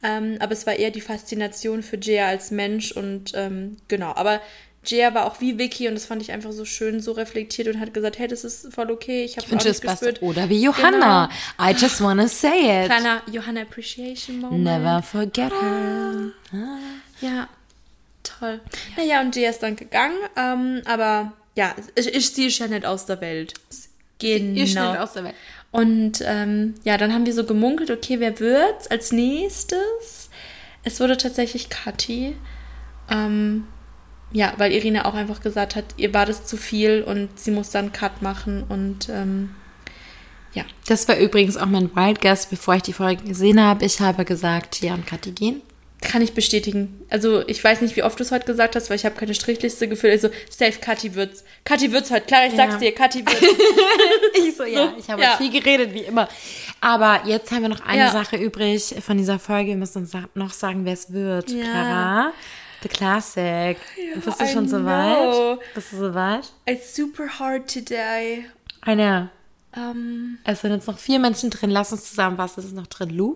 Ähm, 0.04 0.36
aber 0.38 0.52
es 0.52 0.66
war 0.68 0.76
eher 0.76 0.92
die 0.92 1.00
Faszination 1.00 1.82
für 1.82 1.98
Jaya 2.00 2.28
als 2.28 2.52
Mensch 2.52 2.92
und 2.92 3.32
ähm, 3.34 3.78
genau. 3.88 4.12
Aber 4.14 4.40
Jaya 4.84 5.14
war 5.14 5.26
auch 5.26 5.40
wie 5.40 5.58
Vicky 5.58 5.88
und 5.88 5.94
das 5.94 6.06
fand 6.06 6.22
ich 6.22 6.30
einfach 6.30 6.52
so 6.52 6.64
schön, 6.64 7.00
so 7.00 7.10
reflektiert 7.10 7.66
und 7.66 7.80
hat 7.80 7.92
gesagt, 7.92 8.20
hey, 8.20 8.28
das 8.28 8.44
ist 8.44 8.72
voll 8.72 8.92
okay, 8.92 9.24
ich 9.24 9.36
habe 9.36 9.48
auch 9.48 9.64
nicht 9.64 9.82
gespürt. 9.82 10.22
Oder 10.22 10.48
wie 10.48 10.62
Johanna. 10.62 11.28
I 11.60 11.72
just 11.76 12.00
wanna 12.00 12.28
say 12.28 12.84
it. 12.84 12.86
Kleiner 12.86 13.22
Johanna 13.32 13.62
Appreciation 13.62 14.38
Moment. 14.38 14.62
Never 14.62 15.02
forget 15.02 15.50
her. 15.50 16.30
Ja, 17.20 17.48
toll. 18.38 18.60
Naja, 18.96 19.20
und 19.20 19.34
Jaya 19.34 19.50
ist 19.50 19.62
dann 19.62 19.76
gegangen, 19.76 20.16
ähm, 20.36 20.82
aber 20.84 21.32
ja, 21.54 21.74
ich, 21.94 22.14
ich, 22.14 22.30
sie 22.30 22.46
ist 22.46 22.58
ja 22.58 22.68
nicht 22.68 22.86
aus 22.86 23.06
der 23.06 23.20
Welt. 23.20 23.54
Genau. 24.18 24.60
Ihr 24.60 24.66
Schnitt 24.66 24.98
aus 24.98 25.12
der 25.12 25.24
Welt. 25.24 25.34
Und 25.70 26.22
ähm, 26.24 26.74
ja, 26.84 26.96
dann 26.96 27.12
haben 27.12 27.26
wir 27.26 27.34
so 27.34 27.44
gemunkelt, 27.44 27.90
okay, 27.90 28.20
wer 28.20 28.38
wird's 28.40 28.86
als 28.88 29.12
nächstes? 29.12 30.30
Es 30.82 31.00
wurde 31.00 31.16
tatsächlich 31.16 31.68
Kathi. 31.68 32.36
Ähm, 33.10 33.66
ja, 34.32 34.52
weil 34.58 34.72
Irina 34.72 35.04
auch 35.04 35.14
einfach 35.14 35.40
gesagt 35.40 35.76
hat, 35.76 35.84
ihr 35.96 36.12
war 36.12 36.26
das 36.26 36.46
zu 36.46 36.56
viel 36.56 37.02
und 37.02 37.38
sie 37.38 37.50
muss 37.50 37.70
dann 37.70 37.92
Cut 37.92 38.22
machen 38.22 38.64
und 38.68 39.08
ähm, 39.08 39.54
ja. 40.52 40.64
Das 40.86 41.08
war 41.08 41.18
übrigens 41.18 41.56
auch 41.56 41.66
mein 41.66 41.94
Wild 41.94 42.20
Guess, 42.20 42.46
bevor 42.46 42.74
ich 42.74 42.82
die 42.82 42.92
Folge 42.92 43.24
gesehen 43.24 43.62
habe. 43.62 43.84
Ich 43.84 44.00
habe 44.00 44.24
gesagt, 44.24 44.80
ja 44.80 44.94
und 44.94 45.06
Kathi 45.06 45.32
gehen. 45.32 45.62
Kann 46.00 46.22
ich 46.22 46.32
bestätigen. 46.32 47.02
Also 47.10 47.46
ich 47.48 47.62
weiß 47.62 47.80
nicht, 47.80 47.96
wie 47.96 48.04
oft 48.04 48.18
du 48.18 48.22
es 48.22 48.30
heute 48.30 48.46
gesagt 48.46 48.76
hast, 48.76 48.88
weil 48.88 48.96
ich 48.96 49.04
habe 49.04 49.16
keine 49.16 49.34
Strichliste 49.34 49.88
gefühlt. 49.88 50.12
Also 50.12 50.30
safe, 50.48 50.78
Kathi 50.80 51.14
wird's. 51.16 51.42
Kathi 51.64 51.90
wird's 51.90 52.10
heute. 52.12 52.26
Klar, 52.26 52.46
ich 52.46 52.54
sag's 52.54 52.74
Ja. 52.74 52.78
dir, 52.78 52.94
Kathi 52.94 53.24
wird's. 53.26 53.40
Ich 54.46 54.56
so, 54.56 54.64
ja, 54.64 54.94
ich 54.96 55.10
habe 55.10 55.20
ja. 55.22 55.36
viel 55.36 55.50
geredet, 55.50 55.92
wie 55.92 56.02
immer. 56.02 56.28
Aber 56.80 57.22
jetzt 57.26 57.50
haben 57.50 57.62
wir 57.62 57.68
noch 57.68 57.84
eine 57.84 58.02
Ja. 58.02 58.10
Sache 58.12 58.36
übrig 58.36 58.94
von 59.04 59.18
dieser 59.18 59.38
Folge. 59.40 59.70
Wir 59.70 59.76
müssen 59.76 59.98
uns 59.98 60.12
noch 60.34 60.52
sagen, 60.52 60.84
wer 60.84 60.92
es 60.92 61.12
wird. 61.12 61.50
Ja. 61.50 61.62
Clara, 61.64 62.32
the 62.82 62.88
Classic. 62.88 63.76
Bist 64.24 64.40
du 64.40 64.44
I 64.44 64.48
schon 64.48 64.68
so 64.68 64.76
know. 64.78 64.86
weit? 64.86 65.58
Bist 65.74 65.92
du 65.92 65.96
so 65.96 66.14
weit? 66.14 66.52
It's 66.66 66.94
super 66.94 67.26
hard 67.40 67.72
today. 67.72 68.44
Eine. 68.82 69.30
Ähm, 69.76 70.38
Es 70.44 70.60
sind 70.60 70.70
jetzt 70.72 70.86
noch 70.86 70.98
vier 70.98 71.18
Menschen 71.18 71.50
drin. 71.50 71.70
Lass 71.70 71.90
uns 71.92 72.08
zusammenfassen. 72.08 72.60
Es 72.60 72.66
ist 72.66 72.74
noch 72.76 72.86
drin. 72.86 73.10
Lou, 73.10 73.34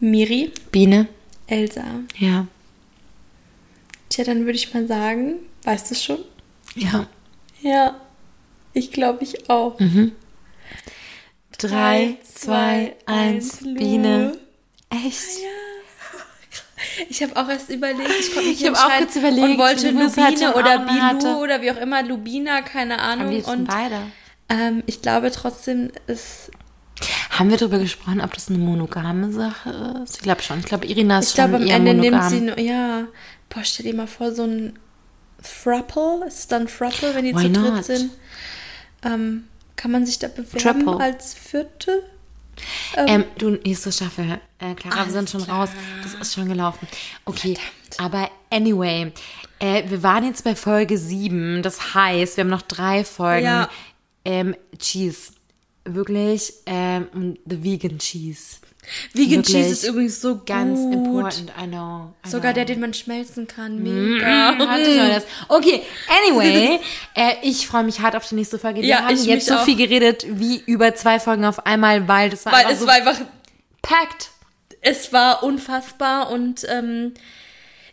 Miri, 0.00 0.52
Biene. 0.72 1.06
Elsa. 1.48 1.84
Ja. 2.16 2.46
Tja, 4.10 4.24
dann 4.24 4.44
würde 4.44 4.56
ich 4.56 4.72
mal 4.72 4.86
sagen, 4.86 5.34
weißt 5.64 5.90
du 5.90 5.94
schon? 5.94 6.18
Ja. 6.74 7.06
Ja, 7.60 7.96
ich 8.72 8.92
glaube 8.92 9.24
ich 9.24 9.50
auch. 9.50 9.78
Drei, 11.58 12.16
zwei, 12.22 12.94
eins. 13.06 13.58
Biene. 13.62 14.38
Echt? 14.90 15.18
Ich 17.08 17.22
habe 17.24 17.36
auch 17.36 17.48
erst 17.48 17.70
überlegt, 17.70 18.08
ich 18.20 18.32
konnte 18.32 18.48
mich 18.50 18.60
Ich 18.62 18.66
hab 18.68 18.74
auch 18.76 18.84
entscheiden 18.84 19.06
kurz 19.06 19.16
überlegt, 19.16 19.48
und 19.48 19.58
wollte 19.58 19.88
es 19.88 20.16
Lubine 20.16 20.54
oder 20.54 20.78
Bilou 20.78 21.00
hatte. 21.02 21.36
oder 21.38 21.60
wie 21.60 21.70
auch 21.72 21.76
immer, 21.76 22.02
Lubina, 22.04 22.62
keine 22.62 23.00
Am 23.00 23.18
Ahnung. 23.20 23.32
liebsten 23.32 23.50
Und 23.50 23.64
beide. 23.68 23.96
ähm, 24.48 24.82
ich 24.86 25.02
glaube 25.02 25.32
trotzdem, 25.32 25.90
es 26.06 26.52
Haben 27.38 27.50
wir 27.50 27.56
darüber 27.56 27.78
gesprochen, 27.78 28.20
ob 28.20 28.34
das 28.34 28.48
eine 28.48 28.58
monogame 28.58 29.30
Sache 29.32 30.00
ist? 30.02 30.16
Ich 30.16 30.22
glaube 30.22 30.42
schon. 30.42 30.58
Ich 30.60 30.64
glaube, 30.66 30.86
Irina 30.86 31.20
ist 31.20 31.28
Ich 31.28 31.34
glaube, 31.34 31.52
schon 31.54 31.62
am 31.62 31.68
eher 31.68 31.76
Ende 31.76 31.94
monogam. 31.94 32.18
nimmt 32.20 32.30
sie 32.30 32.40
nur, 32.40 32.58
ja. 32.58 33.04
Boah, 33.48 33.64
stell 33.64 33.86
dir 33.86 33.94
mal 33.94 34.06
vor, 34.06 34.32
so 34.32 34.42
ein 34.44 34.78
Thruple. 35.42 36.26
Ist 36.26 36.38
es 36.40 36.46
dann 36.48 36.66
Thruple, 36.66 37.14
wenn 37.14 37.24
die 37.24 37.34
Why 37.34 37.44
zu 37.44 37.52
dritt 37.52 37.74
not? 37.74 37.84
sind? 37.84 38.10
Ähm, 39.04 39.44
kann 39.76 39.90
man 39.92 40.04
sich 40.04 40.18
da 40.18 40.28
bewerben 40.28 40.58
Triple. 40.84 40.96
als 41.00 41.34
Vierte? 41.34 42.02
Ähm, 42.96 43.24
du, 43.38 43.50
nächste 43.50 43.92
Staffel. 43.92 44.40
Äh, 44.58 44.74
Clara, 44.74 45.04
wir 45.06 45.12
sind 45.12 45.30
schon 45.30 45.44
klar. 45.44 45.60
raus. 45.60 45.70
Das 46.02 46.14
ist 46.14 46.34
schon 46.34 46.48
gelaufen. 46.48 46.88
Okay, 47.24 47.56
aber 47.98 48.28
anyway. 48.50 49.12
Äh, 49.60 49.88
wir 49.88 50.02
waren 50.02 50.24
jetzt 50.24 50.42
bei 50.42 50.56
Folge 50.56 50.98
7. 50.98 51.62
Das 51.62 51.94
heißt, 51.94 52.36
wir 52.36 52.42
haben 52.42 52.50
noch 52.50 52.62
drei 52.62 53.04
Folgen. 53.04 53.44
Ja. 53.46 53.68
Ähm, 54.24 54.56
Cheese. 54.78 55.32
Wirklich, 55.94 56.52
ähm, 56.66 57.36
the 57.46 57.62
vegan 57.62 57.98
Cheese. 57.98 58.56
Vegan 59.12 59.38
Wirklich 59.44 59.46
Cheese 59.56 59.70
ist 59.70 59.84
übrigens 59.84 60.20
so 60.20 60.40
Ganz 60.46 60.78
gut. 60.80 60.92
important, 60.94 61.52
I 61.62 61.66
know. 61.66 62.14
I 62.24 62.28
Sogar 62.30 62.52
know. 62.52 62.54
der, 62.54 62.64
den 62.64 62.80
man 62.80 62.94
schmelzen 62.94 63.46
kann. 63.46 63.82
Mega. 63.82 64.56
Hatte 64.56 64.84
schon 64.86 65.08
das. 65.08 65.24
Okay, 65.48 65.82
anyway, 66.30 66.80
äh, 67.14 67.34
ich 67.42 67.66
freue 67.66 67.84
mich 67.84 68.00
hart 68.00 68.16
auf 68.16 68.26
die 68.28 68.34
nächste 68.36 68.58
Folge. 68.58 68.80
Wir 68.80 68.88
Ja, 68.88 69.02
haben 69.04 69.14
ich 69.14 69.26
jetzt 69.26 69.46
so 69.46 69.54
auch. 69.56 69.64
viel 69.64 69.76
geredet 69.76 70.24
wie 70.28 70.62
über 70.66 70.94
zwei 70.94 71.20
Folgen 71.20 71.44
auf 71.44 71.66
einmal, 71.66 72.08
weil 72.08 72.30
das 72.30 72.46
war 72.46 72.52
Weil 72.52 72.60
einfach 72.60 72.72
es 72.72 72.80
so 72.80 72.86
war 72.86 72.94
einfach, 72.94 73.20
packed. 73.82 74.30
es 74.80 75.12
war 75.12 75.42
unfassbar 75.42 76.30
und 76.30 76.64
ähm, 76.70 77.12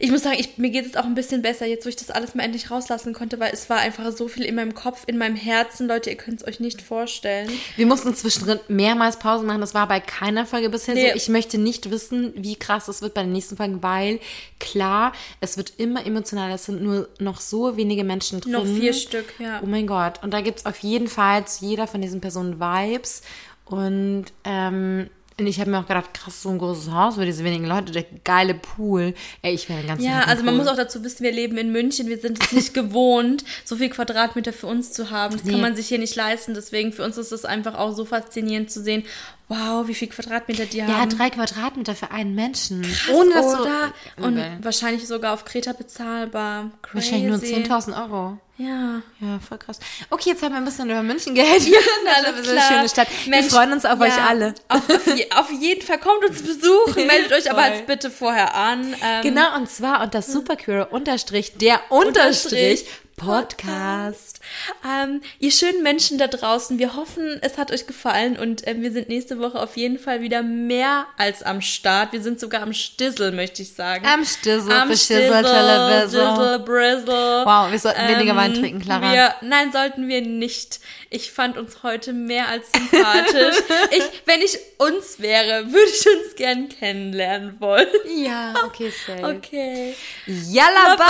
ich 0.06 0.12
muss 0.12 0.22
sagen, 0.22 0.38
ich, 0.40 0.58
mir 0.60 0.70
geht 0.70 0.86
es 0.86 0.96
auch 0.96 1.06
ein 1.06 1.16
bisschen 1.16 1.42
besser, 1.42 1.66
jetzt 1.66 1.84
wo 1.86 1.90
ich 1.90 1.96
das 1.96 2.12
alles 2.12 2.36
mal 2.36 2.44
endlich 2.44 2.70
rauslassen 2.70 3.12
konnte, 3.14 3.40
weil 3.40 3.52
es 3.52 3.70
war 3.70 3.78
einfach 3.80 4.12
so 4.12 4.28
viel 4.28 4.44
in 4.46 4.54
meinem 4.56 4.76
Kopf, 4.76 5.04
in 5.08 5.18
meinem 5.18 5.36
Herzen. 5.36 5.88
Leute, 5.88 6.12
ihr 6.12 6.16
könnt 6.16 6.42
es 6.42 6.48
euch 6.48 6.60
nicht 6.60 6.82
vorstellen. 6.82 7.50
Wir 7.76 7.88
mussten 7.88 8.14
zwischendrin 8.14 8.60
mehrmals 8.68 9.18
Pause 9.18 9.44
machen. 9.46 9.62
Das 9.62 9.74
war 9.74 9.88
bei 9.88 10.00
keiner 10.00 10.46
Folge 10.46 10.70
bisher 10.70 10.94
Nee. 10.94 11.10
so. 11.10 11.16
Ich 11.16 11.28
möchte 11.30 11.58
nicht 11.58 11.90
wissen, 11.90 12.34
wie 12.36 12.56
krass 12.56 12.88
es 12.88 13.02
wird 13.02 13.16
bei 13.16 13.24
den 13.24 13.32
nächsten 13.32 13.58
Folgen, 13.58 13.82
weil 13.82 14.20
klar, 14.60 15.12
es 15.42 15.58
wird 15.58 15.74
immer 15.78 16.06
emotionaler. 16.06 16.56
Es 16.56 16.66
sind 16.66 16.84
nur 16.84 17.10
noch 17.20 17.42
so 17.42 17.76
wenige 17.76 18.04
Menschen 18.04 18.42
drin. 18.42 18.52
Noch 18.52 18.66
vier 18.66 18.94
Stück, 18.94 19.34
ja. 19.40 19.60
Oh 19.64 19.66
mein 19.66 19.88
Gott. 19.88 20.22
Und 20.24 20.32
da 20.36 20.42
gibt 20.42 20.60
es 20.60 20.66
auf 20.68 20.78
jeden 20.80 21.08
Fall 21.08 21.48
zu 21.48 21.66
jeder 21.66 21.88
von 21.88 22.02
diesen 22.02 22.22
Personen 22.22 22.60
Vibes. 22.60 23.24
Und 23.66 24.26
ähm, 24.44 25.10
Und 25.38 25.48
ich 25.48 25.60
habe 25.60 25.70
mir 25.70 25.80
auch 25.80 25.86
gedacht, 25.88 26.14
krass, 26.14 26.42
so 26.44 26.50
ein 26.50 26.58
großes 26.60 26.92
Haus 26.92 27.16
für 27.16 27.26
diese 27.26 27.44
wenigen 27.44 27.66
Leute, 27.66 27.92
der 27.92 28.06
geile 28.24 28.54
Pool. 28.54 29.14
Ey, 29.42 29.54
ich 29.54 29.68
wäre 29.68 29.80
den 29.82 29.88
ganzen 29.90 30.06
Ja, 30.06 30.22
also 30.22 30.44
man 30.44 30.56
Pool. 30.56 30.64
muss 30.64 30.72
auch 30.72 30.78
dazu 30.78 31.04
wissen, 31.04 31.24
wir 31.26 31.34
leben 31.34 31.58
in 31.58 31.74
München, 31.74 32.08
wir 32.08 32.18
sind 32.20 32.42
es 32.42 32.54
nicht 32.54 32.74
gewohnt, 32.74 33.44
so 33.66 33.76
viel 33.76 33.90
Quadratmeter 33.90 34.54
für 34.54 34.68
uns 34.68 34.94
zu 34.94 35.12
haben. 35.12 35.34
Das 35.36 35.44
Nee. 35.44 35.52
kann 35.52 35.60
man 35.62 35.76
sich 35.76 35.90
hier 35.90 36.00
nicht 36.00 36.16
leisten. 36.16 36.54
Deswegen 36.54 36.94
für 36.94 37.04
uns 37.04 37.18
ist 37.18 37.34
es 37.34 37.44
einfach 37.44 37.76
auch 37.78 37.94
so 37.94 38.06
faszinierend 38.06 38.72
zu 38.72 38.82
sehen, 38.82 39.04
wow, 39.50 39.86
wie 39.90 39.94
viel 39.94 40.08
Quadratmeter 40.08 40.68
die 40.68 40.78
Ja, 40.78 40.88
haben. 40.88 41.10
drei 41.10 41.30
Quadratmeter 41.30 41.96
für 41.96 42.12
einen 42.12 42.34
Menschen. 42.34 42.82
Krass, 42.84 43.14
Ohne 43.14 43.34
dass 43.34 43.60
oder? 43.60 43.94
du, 44.16 44.24
Und 44.24 44.42
wahrscheinlich 44.64 45.06
sogar 45.06 45.34
auf 45.34 45.44
Kreta 45.44 45.74
bezahlbar. 45.74 46.72
Crazy. 46.82 46.96
Wahrscheinlich 47.12 47.30
nur 47.30 47.40
10.000 47.40 48.02
Euro. 48.02 48.38
Ja. 48.58 49.02
Ja, 49.20 49.40
voll 49.46 49.58
krass. 49.58 49.80
Okay, 50.10 50.30
jetzt 50.30 50.42
haben 50.42 50.52
wir 50.54 50.58
ein 50.58 50.66
bisschen 50.66 50.90
über 50.90 51.04
München 51.04 51.36
geredet. 51.36 51.68
Ja, 51.68 51.78
Alles 52.16 52.26
das 52.32 52.40
ist 52.40 52.48
eine 52.48 52.58
klar. 52.60 52.72
schöne 52.72 52.90
Stadt. 52.90 53.08
Mensch, 53.28 53.46
wir 53.46 53.52
freuen 53.52 53.74
uns 53.74 53.84
auf 53.86 54.00
ja, 54.00 54.06
euch 54.06 54.22
alle. 54.30 54.56
Auf, 54.70 54.90
auf, 54.90 55.08
je, 55.08 55.32
auf 55.32 55.52
jeden 55.52 55.82
Fall 55.82 56.00
kommt 56.00 56.24
uns 56.24 56.42
besuchen. 56.42 57.06
Meldet 57.08 57.34
euch 57.34 57.52
aber 57.52 57.64
als 57.64 57.86
bitte 57.86 58.10
vorher 58.10 58.56
an. 58.56 58.96
Ähm, 59.04 59.22
Genau, 59.24 59.56
und 59.58 59.70
zwar 59.70 60.02
unter 60.02 60.22
Superqueer 60.22 60.88
unterstrich 60.92 61.58
der 61.58 61.80
Unterstrich 61.90 62.86
Podcast. 63.16 64.42
Ähm, 64.86 65.22
ihr 65.40 65.52
schönen 65.52 65.84
Menschen 65.84 66.18
da 66.18 66.28
draußen, 66.28 66.80
wir 66.80 66.96
hoffen, 66.96 67.40
es 67.42 67.58
hat 67.58 67.72
euch 67.72 67.88
gefallen 67.88 68.38
und 68.38 68.68
ähm, 68.68 68.82
wir 68.82 68.92
sind 68.92 69.08
nächste 69.08 69.40
Woche 69.40 69.60
auf 69.62 69.78
jeden 69.78 70.00
Fall 70.00 70.22
wieder 70.22 70.44
mehr 70.44 71.06
als 71.18 71.42
am 71.42 71.62
Start. 71.62 72.12
Wir 72.12 72.22
sind 72.22 72.40
sogar 72.40 72.62
am 72.62 72.74
Stissel, 72.74 73.32
möchte 73.32 73.62
ich 73.62 73.74
sagen. 73.74 74.06
Am 74.06 74.26
Stissel, 74.26 74.72
am 74.72 74.90
Stissel. 74.90 75.30
Dizzle, 75.30 76.60
Brizzle. 76.60 77.46
Wow, 77.46 77.72
wir 77.72 77.80
sollten 77.80 78.08
weniger 78.08 78.36
Wein 78.36 78.54
trinken, 78.54 78.82
Clara. 78.82 79.14
Wir, 79.14 79.36
nein, 79.42 79.72
sollten 79.72 80.08
wir 80.08 80.22
nicht. 80.22 80.80
Ich 81.10 81.32
fand 81.32 81.58
uns 81.58 81.84
heute 81.84 82.12
mehr 82.12 82.50
als 82.50 82.72
sympathisch. 82.72 83.56
ich, 83.92 84.04
wenn 84.26 84.42
ich 84.42 84.58
uns 84.78 85.20
wäre, 85.20 85.72
würde 85.72 85.90
ich 85.90 86.06
uns 86.06 86.36
gern 86.36 86.68
kennenlernen 86.68 87.60
wollen. 87.60 87.88
Ja, 88.18 88.54
okay, 88.66 88.92
safe. 89.06 89.38
Okay. 89.38 89.96
Yalla, 90.26 90.96
bye. 90.98 91.06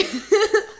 Bye. 0.00 0.06